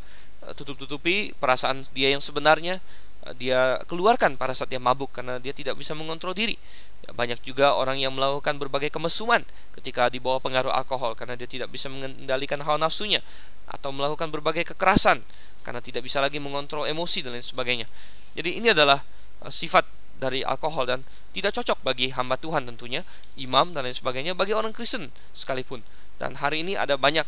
tutup-tutupi 0.52 1.32
perasaan 1.40 1.88
dia 1.96 2.12
yang 2.12 2.20
sebenarnya. 2.20 2.84
Eh, 3.24 3.34
dia 3.40 3.80
keluarkan 3.88 4.36
pada 4.36 4.52
saat 4.52 4.68
dia 4.68 4.84
mabuk 4.84 5.16
karena 5.16 5.40
dia 5.40 5.56
tidak 5.56 5.80
bisa 5.80 5.96
mengontrol 5.96 6.36
diri. 6.36 6.60
Ya, 7.08 7.16
banyak 7.16 7.40
juga 7.44 7.76
orang 7.76 8.00
yang 8.00 8.12
melakukan 8.12 8.60
berbagai 8.60 8.92
kemesuman 8.92 9.44
ketika 9.80 10.12
di 10.12 10.20
bawah 10.20 10.44
pengaruh 10.44 10.72
alkohol 10.72 11.16
karena 11.16 11.40
dia 11.40 11.48
tidak 11.48 11.72
bisa 11.72 11.88
mengendalikan 11.88 12.60
hawa 12.64 12.80
nafsunya 12.80 13.20
atau 13.68 13.92
melakukan 13.96 14.32
berbagai 14.32 14.76
kekerasan 14.76 15.24
karena 15.64 15.80
tidak 15.80 16.04
bisa 16.04 16.20
lagi 16.20 16.40
mengontrol 16.44 16.84
emosi 16.84 17.24
dan 17.24 17.40
lain 17.40 17.44
sebagainya. 17.44 17.88
Jadi 18.36 18.60
ini 18.60 18.72
adalah 18.76 19.00
uh, 19.44 19.52
sifat 19.52 19.88
dari 20.20 20.44
alkohol 20.44 20.88
dan 20.88 21.00
tidak 21.36 21.56
cocok 21.56 21.84
bagi 21.84 22.12
hamba 22.12 22.40
Tuhan 22.40 22.68
tentunya, 22.68 23.04
imam 23.40 23.72
dan 23.76 23.88
lain 23.88 23.96
sebagainya 23.96 24.36
bagi 24.36 24.56
orang 24.56 24.72
Kristen 24.76 25.12
sekalipun. 25.36 25.84
Dan 26.20 26.40
hari 26.40 26.64
ini 26.64 26.80
ada 26.80 26.96
banyak 26.96 27.26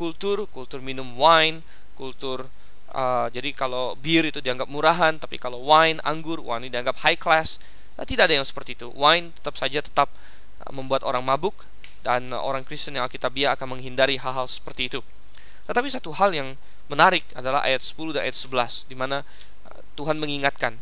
kultur, 0.00 0.48
kultur 0.48 0.80
minum 0.80 1.16
wine, 1.20 1.60
kultur 2.00 2.48
uh, 2.94 3.26
jadi 3.30 3.50
kalau 3.54 3.94
bir 3.98 4.26
itu 4.26 4.42
dianggap 4.42 4.66
murahan, 4.66 5.16
tapi 5.18 5.38
kalau 5.38 5.62
wine, 5.62 6.02
anggur, 6.02 6.42
wine 6.42 6.70
dianggap 6.70 7.02
high 7.06 7.18
class. 7.18 7.62
Nah, 7.98 8.04
tidak 8.06 8.30
ada 8.30 8.40
yang 8.40 8.46
seperti 8.46 8.74
itu. 8.78 8.88
Wine 8.94 9.34
tetap 9.36 9.54
saja 9.58 9.78
tetap 9.82 10.08
uh, 10.64 10.72
membuat 10.74 11.06
orang 11.06 11.22
mabuk 11.22 11.66
dan 12.02 12.32
uh, 12.32 12.40
orang 12.40 12.64
Kristen 12.64 12.96
yang 12.96 13.06
Alkitabiah 13.06 13.54
akan 13.54 13.78
menghindari 13.78 14.18
hal-hal 14.18 14.48
seperti 14.48 14.90
itu. 14.90 15.00
Tetapi 15.68 15.86
satu 15.86 16.10
hal 16.16 16.34
yang 16.34 16.58
menarik 16.90 17.22
adalah 17.38 17.62
ayat 17.62 17.86
10 17.86 18.18
dan 18.18 18.26
ayat 18.26 18.34
11 18.34 18.90
di 18.90 18.96
mana 18.98 19.22
uh, 19.68 19.80
Tuhan 19.94 20.18
mengingatkan 20.18 20.74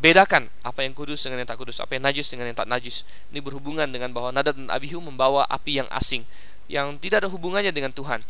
Bedakan 0.00 0.48
apa 0.64 0.80
yang 0.80 0.96
kudus 0.96 1.28
dengan 1.28 1.44
yang 1.44 1.50
tak 1.52 1.60
kudus, 1.60 1.76
apa 1.76 1.92
yang 1.92 2.08
najis 2.08 2.32
dengan 2.32 2.48
yang 2.48 2.56
tak 2.56 2.64
najis. 2.64 3.04
Ini 3.36 3.44
berhubungan 3.44 3.84
dengan 3.84 4.08
bahwa 4.16 4.32
Nadab 4.32 4.56
dan 4.56 4.72
Abihu 4.72 4.96
membawa 4.96 5.44
api 5.44 5.76
yang 5.76 5.88
asing, 5.92 6.24
yang 6.72 6.96
tidak 6.96 7.20
ada 7.20 7.28
hubungannya 7.28 7.68
dengan 7.68 7.92
Tuhan. 7.92 8.24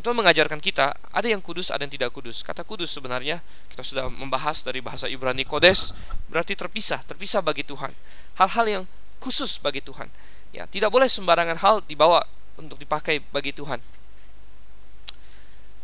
Tuhan 0.00 0.16
mengajarkan 0.16 0.56
kita, 0.56 0.96
ada 0.96 1.28
yang 1.28 1.44
kudus, 1.44 1.68
ada 1.68 1.84
yang 1.84 1.92
tidak 1.92 2.16
kudus. 2.16 2.40
Kata 2.40 2.64
kudus 2.64 2.88
sebenarnya, 2.96 3.44
kita 3.68 3.84
sudah 3.84 4.08
membahas 4.08 4.64
dari 4.64 4.80
bahasa 4.80 5.04
Ibrani 5.04 5.44
Kodes, 5.44 5.92
berarti 6.32 6.56
terpisah, 6.56 7.04
terpisah 7.04 7.44
bagi 7.44 7.60
Tuhan. 7.60 7.92
Hal-hal 8.40 8.64
yang 8.64 8.84
khusus 9.20 9.60
bagi 9.60 9.84
Tuhan. 9.84 10.08
Ya, 10.56 10.64
tidak 10.64 10.88
boleh 10.88 11.12
sembarangan 11.12 11.60
hal 11.60 11.84
dibawa 11.84 12.24
untuk 12.56 12.80
dipakai 12.80 13.20
bagi 13.36 13.52
Tuhan. 13.52 13.84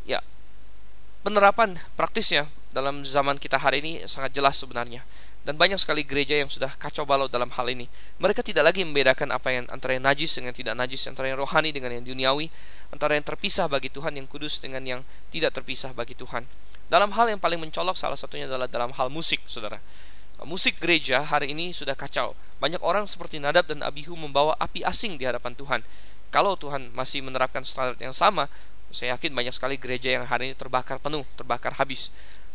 Ya, 0.09 0.24
penerapan 1.20 1.76
praktisnya 1.92 2.48
dalam 2.72 3.04
zaman 3.04 3.36
kita 3.36 3.61
hari 3.61 3.84
ini 3.84 3.92
sangat 4.09 4.32
jelas 4.32 4.56
sebenarnya 4.56 5.04
dan 5.47 5.55
banyak 5.57 5.80
sekali 5.80 6.05
gereja 6.05 6.36
yang 6.36 6.51
sudah 6.51 6.68
kacau 6.76 7.09
balau 7.09 7.30
dalam 7.30 7.49
hal 7.55 7.66
ini. 7.70 7.89
Mereka 8.20 8.45
tidak 8.45 8.72
lagi 8.72 8.84
membedakan 8.84 9.32
apa 9.32 9.49
yang 9.55 9.64
antara 9.72 9.97
yang 9.97 10.05
najis 10.05 10.36
dengan 10.36 10.53
tidak 10.53 10.74
najis, 10.76 11.09
antara 11.09 11.30
yang 11.30 11.39
rohani 11.41 11.72
dengan 11.72 11.95
yang 11.95 12.05
duniawi, 12.05 12.53
antara 12.93 13.16
yang 13.16 13.24
terpisah 13.24 13.66
bagi 13.70 13.89
Tuhan 13.89 14.16
yang 14.18 14.26
kudus 14.28 14.61
dengan 14.61 14.84
yang 14.84 15.01
tidak 15.32 15.57
terpisah 15.57 15.95
bagi 15.97 16.12
Tuhan. 16.18 16.45
Dalam 16.89 17.12
hal 17.12 17.28
yang 17.28 17.41
paling 17.41 17.61
mencolok 17.61 17.97
salah 17.97 18.16
satunya 18.16 18.49
adalah 18.49 18.68
dalam 18.68 18.93
hal 18.97 19.12
musik, 19.12 19.45
Saudara. 19.45 19.76
Musik 20.47 20.78
gereja 20.78 21.26
hari 21.26 21.51
ini 21.51 21.74
sudah 21.74 21.99
kacau. 21.99 22.32
Banyak 22.62 22.78
orang 22.80 23.11
seperti 23.11 23.43
Nadab 23.43 23.66
dan 23.66 23.82
Abihu 23.82 24.14
membawa 24.14 24.55
api 24.62 24.86
asing 24.86 25.18
di 25.18 25.26
hadapan 25.26 25.53
Tuhan. 25.59 25.80
Kalau 26.30 26.55
Tuhan 26.55 26.95
masih 26.95 27.24
menerapkan 27.26 27.66
standar 27.66 27.99
yang 27.99 28.14
sama, 28.14 28.47
saya 28.89 29.18
yakin 29.18 29.34
banyak 29.36 29.53
sekali 29.53 29.76
gereja 29.76 30.16
yang 30.16 30.24
hari 30.24 30.53
ini 30.53 30.57
terbakar 30.57 30.97
penuh, 31.03 31.26
terbakar 31.36 31.76
habis. 31.76 32.09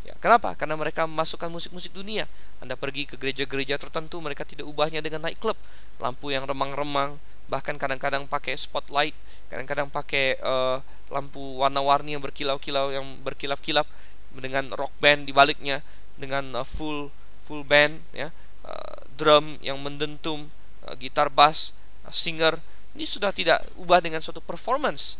Ya, 0.03 0.13
kenapa? 0.19 0.51
Karena 0.59 0.75
mereka 0.75 1.07
memasukkan 1.07 1.47
musik-musik 1.47 1.95
dunia. 1.95 2.27
Anda 2.59 2.75
pergi 2.75 3.07
ke 3.07 3.15
gereja-gereja 3.15 3.79
tertentu, 3.79 4.19
mereka 4.19 4.43
tidak 4.43 4.67
ubahnya 4.67 4.99
dengan 4.99 5.23
night 5.23 5.39
club, 5.39 5.55
lampu 5.99 6.35
yang 6.35 6.43
remang-remang, 6.43 7.15
bahkan 7.47 7.79
kadang-kadang 7.79 8.27
pakai 8.27 8.59
spotlight, 8.59 9.15
kadang-kadang 9.47 9.87
pakai 9.87 10.39
uh, 10.43 10.83
lampu 11.07 11.39
warna-warni 11.59 12.19
yang 12.19 12.23
berkilau-kilau, 12.23 12.91
yang 12.91 13.05
berkilap-kilap 13.23 13.87
dengan 14.35 14.75
rock 14.75 14.91
band 14.99 15.23
di 15.23 15.31
baliknya, 15.31 15.79
dengan 16.19 16.51
uh, 16.51 16.67
full 16.67 17.07
full 17.47 17.63
band, 17.63 17.99
ya, 18.11 18.31
uh, 18.67 18.97
drum 19.15 19.55
yang 19.63 19.79
mendentum, 19.79 20.51
uh, 20.83 20.95
gitar 20.99 21.31
bass, 21.31 21.71
uh, 22.03 22.11
singer. 22.11 22.59
Ini 22.93 23.07
sudah 23.09 23.33
tidak 23.33 23.65
ubah 23.79 24.03
dengan 24.03 24.21
suatu 24.21 24.37
performance 24.37 25.17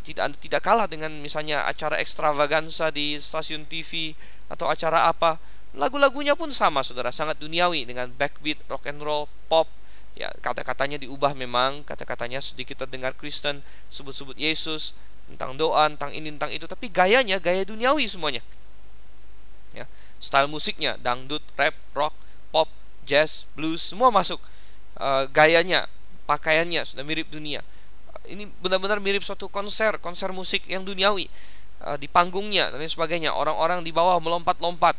tidak 0.00 0.38
tidak 0.40 0.64
kalah 0.64 0.88
dengan 0.88 1.12
misalnya 1.20 1.68
acara 1.68 2.00
ekstravaganza 2.00 2.88
di 2.88 3.20
stasiun 3.20 3.68
TV 3.68 4.16
atau 4.48 4.70
acara 4.72 5.08
apa. 5.08 5.36
Lagu-lagunya 5.72 6.36
pun 6.36 6.52
sama 6.52 6.84
saudara 6.84 7.08
sangat 7.12 7.40
duniawi 7.40 7.88
dengan 7.88 8.12
backbeat 8.12 8.60
rock 8.68 8.88
and 8.88 9.00
roll 9.00 9.28
pop. 9.48 9.68
Ya 10.12 10.28
kata-katanya 10.44 11.00
diubah 11.00 11.32
memang 11.32 11.88
kata-katanya 11.88 12.44
sedikit 12.44 12.84
terdengar 12.84 13.16
Kristen 13.16 13.64
sebut-sebut 13.88 14.36
Yesus 14.36 14.92
tentang 15.32 15.56
doa 15.56 15.88
tentang 15.88 16.12
ini 16.12 16.28
tentang 16.36 16.52
itu 16.52 16.68
tapi 16.68 16.92
gayanya 16.92 17.40
gaya 17.40 17.64
duniawi 17.64 18.04
semuanya. 18.04 18.44
Ya 19.72 19.88
style 20.20 20.52
musiknya 20.52 21.00
dangdut 21.00 21.40
rap 21.56 21.72
rock 21.96 22.12
pop 22.52 22.68
jazz 23.08 23.48
blues 23.56 23.80
semua 23.80 24.12
masuk. 24.12 24.38
Uh, 25.00 25.24
gayanya 25.32 25.88
pakaiannya 26.28 26.84
sudah 26.84 27.00
mirip 27.00 27.32
dunia 27.32 27.64
ini 28.30 28.46
benar-benar 28.62 29.02
mirip 29.02 29.26
suatu 29.26 29.50
konser 29.50 29.98
konser 29.98 30.30
musik 30.30 30.62
yang 30.70 30.86
duniawi 30.86 31.26
uh, 31.82 31.98
di 31.98 32.06
panggungnya 32.06 32.70
dan 32.70 32.78
lain 32.78 32.90
sebagainya. 32.90 33.34
Orang-orang 33.34 33.82
di 33.82 33.90
bawah 33.90 34.18
melompat-lompat 34.22 34.94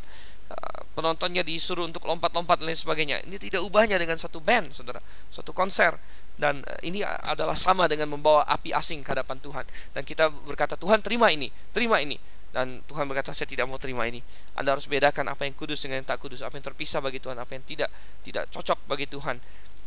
uh, 0.51 0.79
penontonnya 0.93 1.41
disuruh 1.41 1.87
untuk 1.87 2.03
lompat-lompat 2.03 2.59
dan 2.59 2.71
lain 2.71 2.79
sebagainya. 2.79 3.23
Ini 3.23 3.37
tidak 3.39 3.61
ubahnya 3.63 3.95
dengan 3.95 4.19
satu 4.19 4.43
band 4.43 4.75
saudara 4.75 4.99
suatu 5.31 5.55
konser. 5.55 5.95
Dan 6.33 6.65
uh, 6.65 6.79
ini 6.83 7.05
adalah 7.05 7.55
sama 7.55 7.87
dengan 7.87 8.11
membawa 8.11 8.43
api 8.49 8.75
asing 8.75 9.05
ke 9.05 9.15
hadapan 9.15 9.39
Tuhan. 9.39 9.65
Dan 9.95 10.03
kita 10.03 10.27
berkata 10.29 10.75
Tuhan 10.75 10.99
terima 10.99 11.31
ini 11.31 11.47
terima 11.71 12.03
ini. 12.03 12.19
Dan 12.53 12.85
Tuhan 12.85 13.09
berkata 13.09 13.33
saya 13.33 13.49
tidak 13.49 13.65
mau 13.65 13.81
terima 13.81 14.05
ini. 14.05 14.21
Anda 14.53 14.77
harus 14.77 14.85
bedakan 14.85 15.25
apa 15.25 15.49
yang 15.49 15.57
kudus 15.57 15.81
dengan 15.81 16.05
yang 16.05 16.07
tak 16.09 16.21
kudus 16.21 16.45
apa 16.45 16.53
yang 16.53 16.65
terpisah 16.69 17.01
bagi 17.01 17.17
Tuhan 17.17 17.33
apa 17.39 17.49
yang 17.57 17.65
tidak 17.65 17.89
tidak 18.21 18.45
cocok 18.53 18.85
bagi 18.85 19.09
Tuhan 19.09 19.41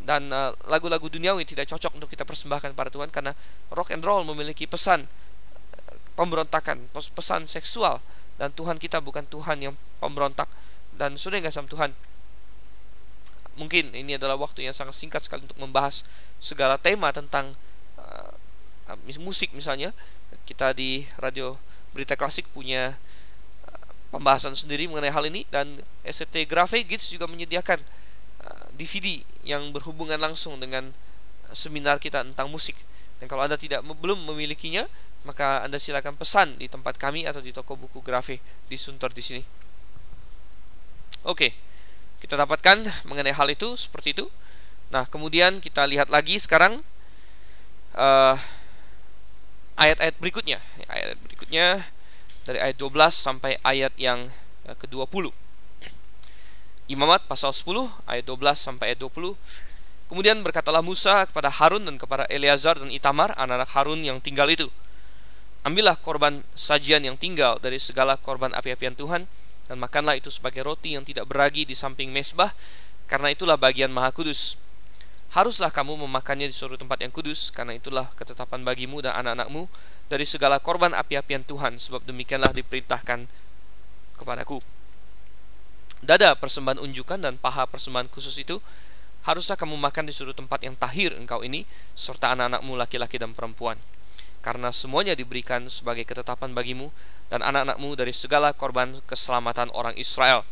dan 0.07 0.31
uh, 0.31 0.55
lagu-lagu 0.71 1.11
duniawi 1.11 1.43
tidak 1.43 1.67
cocok 1.67 1.99
untuk 1.99 2.07
kita 2.07 2.23
persembahkan 2.23 2.79
pada 2.79 2.95
Tuhan 2.95 3.11
karena 3.11 3.35
rock 3.75 3.91
and 3.91 4.07
roll 4.07 4.23
memiliki 4.23 4.63
pesan 4.71 5.03
uh, 5.03 5.95
pemberontakan, 6.15 6.87
pesan 6.95 7.51
seksual. 7.51 7.99
Dan 8.39 8.55
Tuhan 8.55 8.79
kita 8.79 9.03
bukan 9.03 9.27
Tuhan 9.27 9.59
yang 9.67 9.75
pemberontak. 9.99 10.47
Dan 10.95 11.19
sudah 11.19 11.43
nggak 11.43 11.51
sama 11.51 11.67
Tuhan? 11.67 11.91
Mungkin 13.59 13.99
ini 13.99 14.15
adalah 14.15 14.39
waktu 14.39 14.63
yang 14.63 14.77
sangat 14.77 14.95
singkat 14.95 15.27
sekali 15.27 15.43
untuk 15.43 15.59
membahas 15.59 16.07
segala 16.39 16.79
tema 16.79 17.11
tentang 17.11 17.59
uh, 17.99 18.31
musik 19.19 19.51
misalnya. 19.59 19.91
Kita 20.47 20.71
di 20.71 21.03
radio 21.19 21.59
berita 21.91 22.15
klasik 22.15 22.47
punya 22.55 22.95
uh, 23.67 23.91
pembahasan 24.15 24.55
sendiri 24.55 24.87
mengenai 24.87 25.11
hal 25.11 25.27
ini. 25.27 25.43
Dan 25.51 25.83
SCT 26.07 26.47
Graphics 26.47 27.11
juga 27.11 27.27
menyediakan 27.27 27.83
DVD 28.77 29.25
yang 29.43 29.73
berhubungan 29.73 30.21
langsung 30.21 30.61
dengan 30.61 30.93
seminar 31.57 31.97
kita 31.99 32.23
tentang 32.23 32.53
musik. 32.53 32.77
Dan 33.17 33.27
kalau 33.27 33.49
Anda 33.49 33.57
tidak 33.57 33.81
belum 33.83 34.29
memilikinya, 34.29 34.85
maka 35.25 35.65
Anda 35.65 35.81
silakan 35.81 36.15
pesan 36.15 36.61
di 36.61 36.69
tempat 36.69 37.01
kami 37.01 37.25
atau 37.25 37.41
di 37.41 37.51
toko 37.51 37.75
buku 37.75 38.05
grafik 38.05 38.39
di 38.69 38.77
Sunter 38.77 39.11
di 39.11 39.23
sini. 39.25 39.43
Oke. 41.27 41.57
Kita 42.17 42.39
dapatkan 42.39 43.09
mengenai 43.09 43.35
hal 43.35 43.49
itu 43.53 43.77
seperti 43.77 44.17
itu. 44.17 44.27
Nah, 44.89 45.05
kemudian 45.05 45.59
kita 45.59 45.85
lihat 45.85 46.09
lagi 46.09 46.39
sekarang 46.39 46.81
uh, 47.99 48.37
ayat-ayat 49.77 50.17
berikutnya. 50.17 50.63
Ayat 50.89 51.19
berikutnya 51.21 51.85
dari 52.47 52.63
ayat 52.63 52.77
12 52.79 52.95
sampai 53.13 53.59
ayat 53.67 53.93
yang 53.99 54.31
eh, 54.65 54.77
ke-20. 54.79 55.35
Imamat 56.87 57.27
pasal 57.27 57.51
10 57.51 58.07
ayat 58.07 58.23
12 58.31 58.39
sampai 58.55 58.95
ayat 58.95 59.03
20. 59.03 59.35
Kemudian 60.07 60.39
berkatalah 60.47 60.87
Musa 60.87 61.27
kepada 61.27 61.51
Harun 61.51 61.83
dan 61.83 61.99
kepada 61.99 62.31
Eleazar 62.31 62.79
dan 62.79 62.95
Itamar 62.95 63.35
anak-anak 63.35 63.71
Harun 63.75 64.07
yang 64.07 64.23
tinggal 64.23 64.47
itu. 64.47 64.71
Ambillah 65.67 65.99
korban 65.99 66.47
sajian 66.55 67.03
yang 67.03 67.19
tinggal 67.19 67.59
dari 67.59 67.83
segala 67.83 68.15
korban 68.15 68.55
api-apian 68.55 68.95
Tuhan 68.95 69.27
dan 69.67 69.77
makanlah 69.83 70.15
itu 70.15 70.31
sebagai 70.31 70.63
roti 70.63 70.95
yang 70.95 71.03
tidak 71.03 71.27
beragi 71.27 71.67
di 71.67 71.75
samping 71.75 72.15
mesbah 72.15 72.55
karena 73.11 73.35
itulah 73.35 73.59
bagian 73.59 73.91
maha 73.91 74.15
kudus. 74.15 74.63
haruslah 75.35 75.75
kamu 75.75 76.07
memakannya 76.07 76.49
di 76.49 76.55
suatu 76.55 76.79
tempat 76.79 77.03
yang 77.03 77.11
kudus 77.11 77.51
karena 77.51 77.75
itulah 77.75 78.09
ketetapan 78.15 78.63
bagimu 78.63 79.03
dan 79.05 79.21
anak-anakmu 79.21 79.69
dari 80.07 80.23
segala 80.23 80.63
korban 80.63 80.95
api-apian 80.95 81.43
Tuhan 81.43 81.77
sebab 81.83 82.07
demikianlah 82.07 82.55
diperintahkan 82.55 83.27
kepadaku 84.17 84.76
dada 86.05 86.37
persembahan 86.37 86.81
unjukan 86.83 87.21
dan 87.21 87.41
paha 87.41 87.65
persembahan 87.65 88.09
khusus 88.13 88.37
itu 88.41 88.61
haruslah 89.27 89.59
kamu 89.59 89.75
makan 89.75 90.07
di 90.07 90.13
suatu 90.15 90.37
tempat 90.37 90.63
yang 90.63 90.79
tahir 90.79 91.17
engkau 91.19 91.43
ini 91.43 91.67
serta 91.99 92.33
anak-anakmu 92.37 92.79
laki-laki 92.79 93.19
dan 93.19 93.35
perempuan. 93.35 93.75
Karena 94.39 94.71
semuanya 94.71 95.19
diberikan 95.19 95.67
sebagai 95.67 96.07
ketetapan 96.07 96.55
bagimu 96.55 96.95
dan 97.27 97.43
anak-anakmu 97.43 97.99
dari 97.99 98.15
segala 98.15 98.55
korban 98.55 98.95
keselamatan 99.11 99.75
orang 99.75 99.99
Israel. 99.99 100.47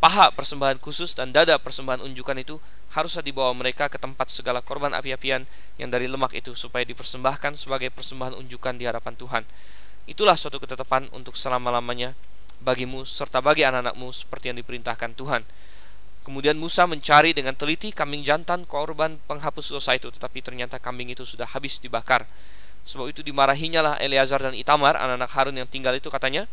Paha 0.00 0.32
persembahan 0.32 0.80
khusus 0.80 1.12
dan 1.12 1.28
dada 1.28 1.60
persembahan 1.60 2.00
unjukan 2.00 2.32
itu 2.40 2.56
haruslah 2.96 3.20
dibawa 3.20 3.52
mereka 3.52 3.92
ke 3.92 4.00
tempat 4.00 4.32
segala 4.32 4.64
korban 4.64 4.96
api-apian 4.96 5.44
yang 5.76 5.92
dari 5.92 6.08
lemak 6.08 6.32
itu 6.32 6.56
supaya 6.56 6.88
dipersembahkan 6.88 7.60
sebagai 7.60 7.92
persembahan 7.92 8.32
unjukan 8.40 8.80
di 8.80 8.88
hadapan 8.88 9.12
Tuhan. 9.20 9.44
Itulah 10.08 10.40
suatu 10.40 10.56
ketetapan 10.56 11.12
untuk 11.12 11.36
selama-lamanya 11.36 12.16
bagimu 12.60 13.08
serta 13.08 13.40
bagi 13.40 13.64
anak-anakmu 13.64 14.08
seperti 14.12 14.52
yang 14.52 14.58
diperintahkan 14.60 15.16
Tuhan 15.16 15.42
Kemudian 16.20 16.60
Musa 16.60 16.84
mencari 16.84 17.32
dengan 17.32 17.56
teliti 17.56 17.96
kambing 17.96 18.20
jantan 18.20 18.68
korban 18.68 19.16
penghapus 19.24 19.72
dosa 19.72 19.96
itu, 19.96 20.12
tetapi 20.12 20.44
ternyata 20.44 20.76
kambing 20.76 21.08
itu 21.08 21.24
sudah 21.24 21.48
habis 21.48 21.80
dibakar. 21.80 22.28
Sebab 22.84 23.08
itu 23.08 23.24
dimarahinya 23.24 23.80
lah 23.80 23.94
Eleazar 23.96 24.44
dan 24.44 24.52
Itamar, 24.52 25.00
anak-anak 25.00 25.30
Harun 25.32 25.56
yang 25.56 25.68
tinggal 25.68 25.96
itu 25.96 26.12
katanya, 26.12 26.44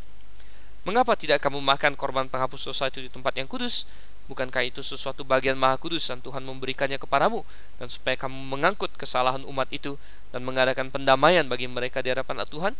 Mengapa 0.87 1.19
tidak 1.19 1.43
kamu 1.43 1.59
makan 1.59 1.99
korban 1.99 2.31
penghapus 2.31 2.71
dosa 2.71 2.87
itu 2.87 3.03
di 3.03 3.11
tempat 3.11 3.35
yang 3.35 3.43
kudus? 3.43 3.83
Bukankah 4.31 4.63
itu 4.63 4.79
sesuatu 4.79 5.27
bagian 5.27 5.59
maha 5.59 5.75
kudus 5.75 6.07
dan 6.07 6.23
Tuhan 6.23 6.39
memberikannya 6.47 6.95
kepadamu 6.95 7.43
dan 7.75 7.91
supaya 7.91 8.15
kamu 8.15 8.39
mengangkut 8.47 8.95
kesalahan 8.95 9.43
umat 9.43 9.67
itu 9.75 9.99
dan 10.31 10.47
mengadakan 10.47 10.87
pendamaian 10.87 11.43
bagi 11.43 11.67
mereka 11.67 11.99
di 11.99 12.15
hadapan 12.15 12.39
Tuhan? 12.47 12.71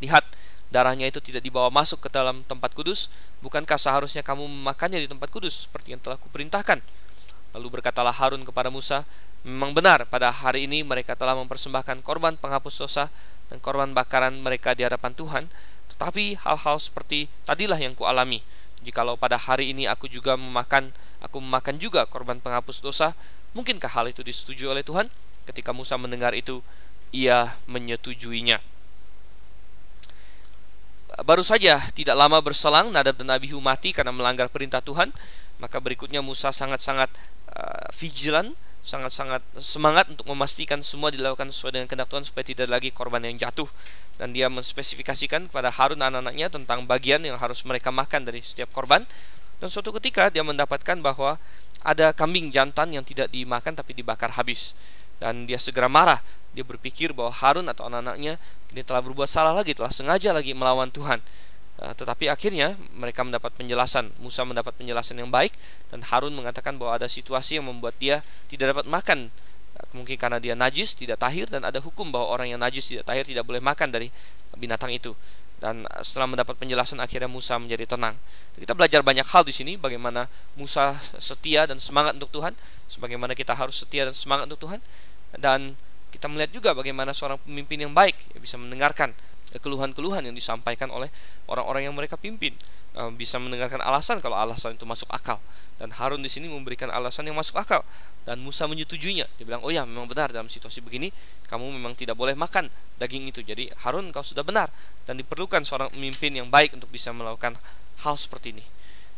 Lihat, 0.00 0.24
darahnya 0.72 1.06
itu 1.06 1.20
tidak 1.20 1.44
dibawa 1.44 1.68
masuk 1.68 2.00
ke 2.00 2.08
dalam 2.08 2.40
tempat 2.48 2.72
kudus, 2.72 3.12
bukankah 3.44 3.76
seharusnya 3.76 4.24
kamu 4.24 4.48
memakannya 4.48 5.04
di 5.04 5.08
tempat 5.08 5.28
kudus 5.28 5.68
seperti 5.68 5.92
yang 5.92 6.00
telah 6.00 6.16
kuperintahkan? 6.16 6.80
Lalu 7.52 7.78
berkatalah 7.78 8.16
Harun 8.16 8.48
kepada 8.48 8.72
Musa, 8.72 9.04
memang 9.44 9.76
benar 9.76 10.08
pada 10.08 10.32
hari 10.32 10.64
ini 10.64 10.80
mereka 10.80 11.12
telah 11.12 11.36
mempersembahkan 11.36 12.00
korban 12.00 12.40
penghapus 12.40 12.80
dosa 12.80 13.12
dan 13.52 13.60
korban 13.60 13.92
bakaran 13.92 14.40
mereka 14.40 14.72
di 14.72 14.88
hadapan 14.88 15.12
Tuhan, 15.12 15.44
tetapi 15.92 16.40
hal-hal 16.40 16.80
seperti 16.80 17.28
tadilah 17.44 17.76
yang 17.76 17.92
kualami. 17.92 18.40
Jikalau 18.80 19.20
pada 19.20 19.36
hari 19.36 19.76
ini 19.76 19.84
aku 19.84 20.08
juga 20.08 20.34
memakan, 20.40 20.90
aku 21.20 21.38
memakan 21.38 21.76
juga 21.76 22.08
korban 22.08 22.40
penghapus 22.40 22.80
dosa, 22.80 23.12
mungkinkah 23.52 23.92
hal 23.92 24.08
itu 24.08 24.24
disetujui 24.24 24.66
oleh 24.66 24.80
Tuhan? 24.80 25.12
Ketika 25.44 25.76
Musa 25.76 26.00
mendengar 26.00 26.32
itu, 26.32 26.64
ia 27.12 27.60
menyetujuinya. 27.68 28.71
Baru 31.20 31.44
saja 31.44 31.84
tidak 31.92 32.16
lama 32.16 32.40
berselang 32.40 32.88
Nadab 32.88 33.20
dan 33.20 33.28
Abihu 33.36 33.60
mati 33.60 33.92
karena 33.92 34.16
melanggar 34.16 34.48
perintah 34.48 34.80
Tuhan, 34.80 35.12
maka 35.60 35.76
berikutnya 35.76 36.24
Musa 36.24 36.48
sangat-sangat 36.48 37.12
uh, 37.52 37.86
vigilant, 37.92 38.56
sangat-sangat 38.80 39.44
semangat 39.60 40.08
untuk 40.08 40.24
memastikan 40.32 40.80
semua 40.80 41.12
dilakukan 41.12 41.52
sesuai 41.52 41.76
dengan 41.76 41.86
kehendak 41.86 42.08
Tuhan 42.08 42.24
supaya 42.24 42.44
tidak 42.48 42.72
lagi 42.72 42.88
korban 42.90 43.20
yang 43.28 43.36
jatuh. 43.36 43.68
Dan 44.16 44.32
dia 44.32 44.48
menspesifikasikan 44.48 45.52
kepada 45.52 45.68
Harun 45.68 46.00
anak-anaknya 46.00 46.48
tentang 46.48 46.88
bagian 46.88 47.20
yang 47.22 47.36
harus 47.36 47.60
mereka 47.68 47.92
makan 47.92 48.24
dari 48.24 48.40
setiap 48.40 48.72
korban. 48.72 49.04
Dan 49.60 49.68
suatu 49.68 49.92
ketika 50.00 50.32
dia 50.32 50.42
mendapatkan 50.42 50.96
bahwa 50.98 51.36
ada 51.84 52.10
kambing 52.16 52.48
jantan 52.48 52.90
yang 52.90 53.04
tidak 53.04 53.28
dimakan 53.28 53.76
tapi 53.76 53.92
dibakar 53.92 54.32
habis. 54.34 54.72
Dan 55.20 55.44
dia 55.44 55.60
segera 55.60 55.86
marah. 55.92 56.24
Dia 56.52 56.64
berpikir 56.64 57.16
bahwa 57.16 57.32
Harun 57.32 57.66
atau 57.68 57.88
anak-anaknya 57.88 58.36
ini 58.72 58.82
telah 58.84 59.00
berbuat 59.00 59.28
salah 59.28 59.56
lagi, 59.56 59.72
telah 59.72 59.92
sengaja 59.92 60.32
lagi 60.36 60.52
melawan 60.52 60.92
Tuhan. 60.92 61.20
Uh, 61.80 61.96
tetapi 61.96 62.28
akhirnya 62.28 62.76
mereka 62.92 63.24
mendapat 63.24 63.52
penjelasan. 63.56 64.12
Musa 64.20 64.44
mendapat 64.44 64.76
penjelasan 64.76 65.16
yang 65.16 65.32
baik 65.32 65.56
dan 65.88 66.04
Harun 66.04 66.36
mengatakan 66.36 66.76
bahwa 66.76 67.00
ada 67.00 67.08
situasi 67.08 67.56
yang 67.60 67.66
membuat 67.68 67.96
dia 67.96 68.20
tidak 68.52 68.76
dapat 68.76 68.86
makan. 68.88 69.32
Uh, 69.76 69.86
mungkin 69.96 70.20
karena 70.20 70.36
dia 70.36 70.52
najis, 70.52 70.92
tidak 70.92 71.20
tahir 71.20 71.48
dan 71.48 71.64
ada 71.64 71.80
hukum 71.80 72.12
bahwa 72.12 72.28
orang 72.28 72.52
yang 72.52 72.60
najis 72.60 72.92
tidak 72.92 73.08
tahir 73.08 73.24
tidak 73.24 73.48
boleh 73.48 73.64
makan 73.64 73.88
dari 73.88 74.12
binatang 74.60 74.92
itu. 74.92 75.16
Dan 75.62 75.86
setelah 76.02 76.26
mendapat 76.26 76.58
penjelasan 76.58 76.98
akhirnya 76.98 77.30
Musa 77.30 77.54
menjadi 77.56 77.94
tenang. 77.96 78.18
Kita 78.58 78.74
belajar 78.74 79.00
banyak 79.00 79.24
hal 79.24 79.46
di 79.46 79.54
sini 79.54 79.78
bagaimana 79.78 80.26
Musa 80.58 80.98
setia 81.22 81.70
dan 81.70 81.78
semangat 81.78 82.18
untuk 82.18 82.34
Tuhan, 82.34 82.52
sebagaimana 82.90 83.32
kita 83.38 83.54
harus 83.54 83.78
setia 83.78 84.04
dan 84.04 84.12
semangat 84.12 84.50
untuk 84.50 84.68
Tuhan 84.68 84.82
dan 85.38 85.78
kita 86.12 86.28
melihat 86.28 86.52
juga 86.52 86.70
bagaimana 86.76 87.16
seorang 87.16 87.40
pemimpin 87.40 87.80
yang 87.80 87.92
baik 87.96 88.14
ya, 88.36 88.38
bisa 88.38 88.60
mendengarkan 88.60 89.16
keluhan-keluhan 89.58 90.24
yang 90.24 90.36
disampaikan 90.36 90.88
oleh 90.88 91.12
orang-orang 91.50 91.88
yang 91.88 91.96
mereka 91.96 92.16
pimpin. 92.16 92.56
Eh, 92.92 93.10
bisa 93.16 93.40
mendengarkan 93.40 93.80
alasan 93.80 94.20
kalau 94.20 94.36
alasan 94.36 94.76
itu 94.76 94.84
masuk 94.84 95.08
akal. 95.08 95.40
Dan 95.80 95.96
Harun 95.96 96.20
di 96.20 96.28
sini 96.28 96.48
memberikan 96.48 96.92
alasan 96.92 97.24
yang 97.24 97.36
masuk 97.36 97.56
akal. 97.56 97.80
Dan 98.28 98.44
Musa 98.44 98.68
menyetujuinya. 98.68 99.24
Dia 99.40 99.44
bilang 99.48 99.64
oh 99.64 99.72
ya 99.72 99.88
memang 99.88 100.06
benar 100.06 100.30
dalam 100.30 100.46
situasi 100.46 100.84
begini 100.84 101.10
kamu 101.48 101.72
memang 101.74 101.96
tidak 101.98 102.14
boleh 102.14 102.36
makan 102.36 102.68
daging 103.00 103.32
itu. 103.32 103.40
Jadi 103.40 103.72
Harun 103.84 104.12
kau 104.12 104.20
sudah 104.20 104.44
benar. 104.44 104.68
Dan 105.08 105.16
diperlukan 105.20 105.64
seorang 105.64 105.88
pemimpin 105.92 106.36
yang 106.36 106.52
baik 106.52 106.76
untuk 106.76 106.92
bisa 106.92 107.10
melakukan 107.16 107.56
hal 108.04 108.14
seperti 108.16 108.52
ini. 108.56 108.64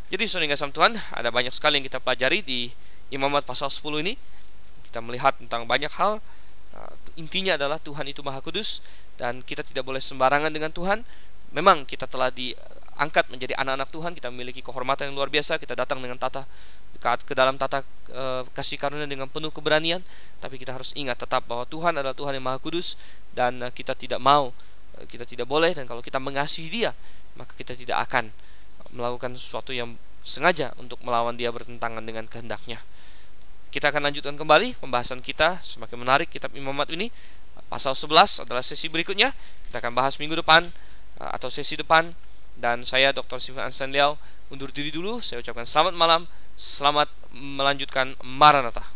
Jadi 0.08 0.24
saudara 0.30 0.54
kasih 0.54 0.70
Tuhan 0.70 0.92
ada 0.94 1.28
banyak 1.34 1.50
sekali 1.50 1.82
yang 1.82 1.86
kita 1.86 1.98
pelajari 1.98 2.46
di 2.46 2.70
Imamat 3.12 3.42
pasal 3.44 3.68
10 3.68 4.00
ini. 4.06 4.14
Kita 4.88 5.02
melihat 5.02 5.36
tentang 5.36 5.66
banyak 5.66 5.90
hal 5.98 6.22
intinya 7.16 7.54
adalah 7.58 7.78
Tuhan 7.78 8.06
itu 8.10 8.20
maha 8.20 8.42
kudus 8.42 8.82
dan 9.18 9.40
kita 9.42 9.62
tidak 9.62 9.86
boleh 9.86 10.02
sembarangan 10.02 10.50
dengan 10.50 10.70
Tuhan. 10.74 11.02
Memang 11.54 11.86
kita 11.86 12.10
telah 12.10 12.34
diangkat 12.34 13.30
menjadi 13.30 13.54
anak-anak 13.58 13.88
Tuhan 13.94 14.10
kita 14.18 14.28
memiliki 14.34 14.58
kehormatan 14.62 15.10
yang 15.10 15.16
luar 15.18 15.30
biasa 15.30 15.62
kita 15.62 15.78
datang 15.78 16.02
dengan 16.02 16.18
tata 16.18 16.42
ke 17.04 17.34
dalam 17.36 17.60
tata 17.60 17.84
uh, 18.16 18.48
kasih 18.56 18.80
karunia 18.80 19.04
dengan 19.04 19.28
penuh 19.28 19.52
keberanian 19.52 20.00
tapi 20.40 20.56
kita 20.56 20.72
harus 20.72 20.96
ingat 20.96 21.20
tetap 21.20 21.44
bahwa 21.44 21.68
Tuhan 21.68 21.92
adalah 22.00 22.16
Tuhan 22.16 22.38
yang 22.38 22.46
maha 22.48 22.56
kudus 22.56 22.96
dan 23.36 23.60
uh, 23.60 23.68
kita 23.68 23.92
tidak 23.92 24.22
mau 24.22 24.54
kita 25.10 25.26
tidak 25.26 25.44
boleh 25.50 25.74
dan 25.74 25.84
kalau 25.84 26.00
kita 26.00 26.16
mengasihi 26.22 26.70
dia 26.70 26.90
maka 27.34 27.52
kita 27.58 27.74
tidak 27.74 28.08
akan 28.08 28.30
melakukan 28.94 29.34
sesuatu 29.34 29.74
yang 29.74 29.98
sengaja 30.24 30.72
untuk 30.80 31.02
melawan 31.04 31.36
dia 31.36 31.52
bertentangan 31.52 32.00
dengan 32.00 32.24
kehendaknya 32.24 32.80
kita 33.74 33.90
akan 33.90 34.06
lanjutkan 34.06 34.38
kembali 34.38 34.78
pembahasan 34.78 35.18
kita 35.18 35.58
semakin 35.58 35.98
menarik 35.98 36.30
kitab 36.30 36.54
Imamat 36.54 36.94
ini. 36.94 37.10
Pasal 37.66 37.98
11 37.98 38.46
adalah 38.46 38.62
sesi 38.62 38.86
berikutnya. 38.86 39.34
Kita 39.66 39.82
akan 39.82 39.98
bahas 39.98 40.14
minggu 40.22 40.38
depan 40.38 40.62
uh, 41.18 41.30
atau 41.34 41.50
sesi 41.50 41.74
depan 41.74 42.14
dan 42.54 42.86
saya 42.86 43.10
Dr. 43.10 43.42
Steven 43.42 43.66
Ansan 43.66 43.90
undur 44.46 44.70
diri 44.70 44.94
dulu. 44.94 45.18
Saya 45.18 45.42
ucapkan 45.42 45.66
selamat 45.66 45.98
malam, 45.98 46.30
selamat 46.54 47.10
melanjutkan 47.34 48.14
Maranatha. 48.22 48.93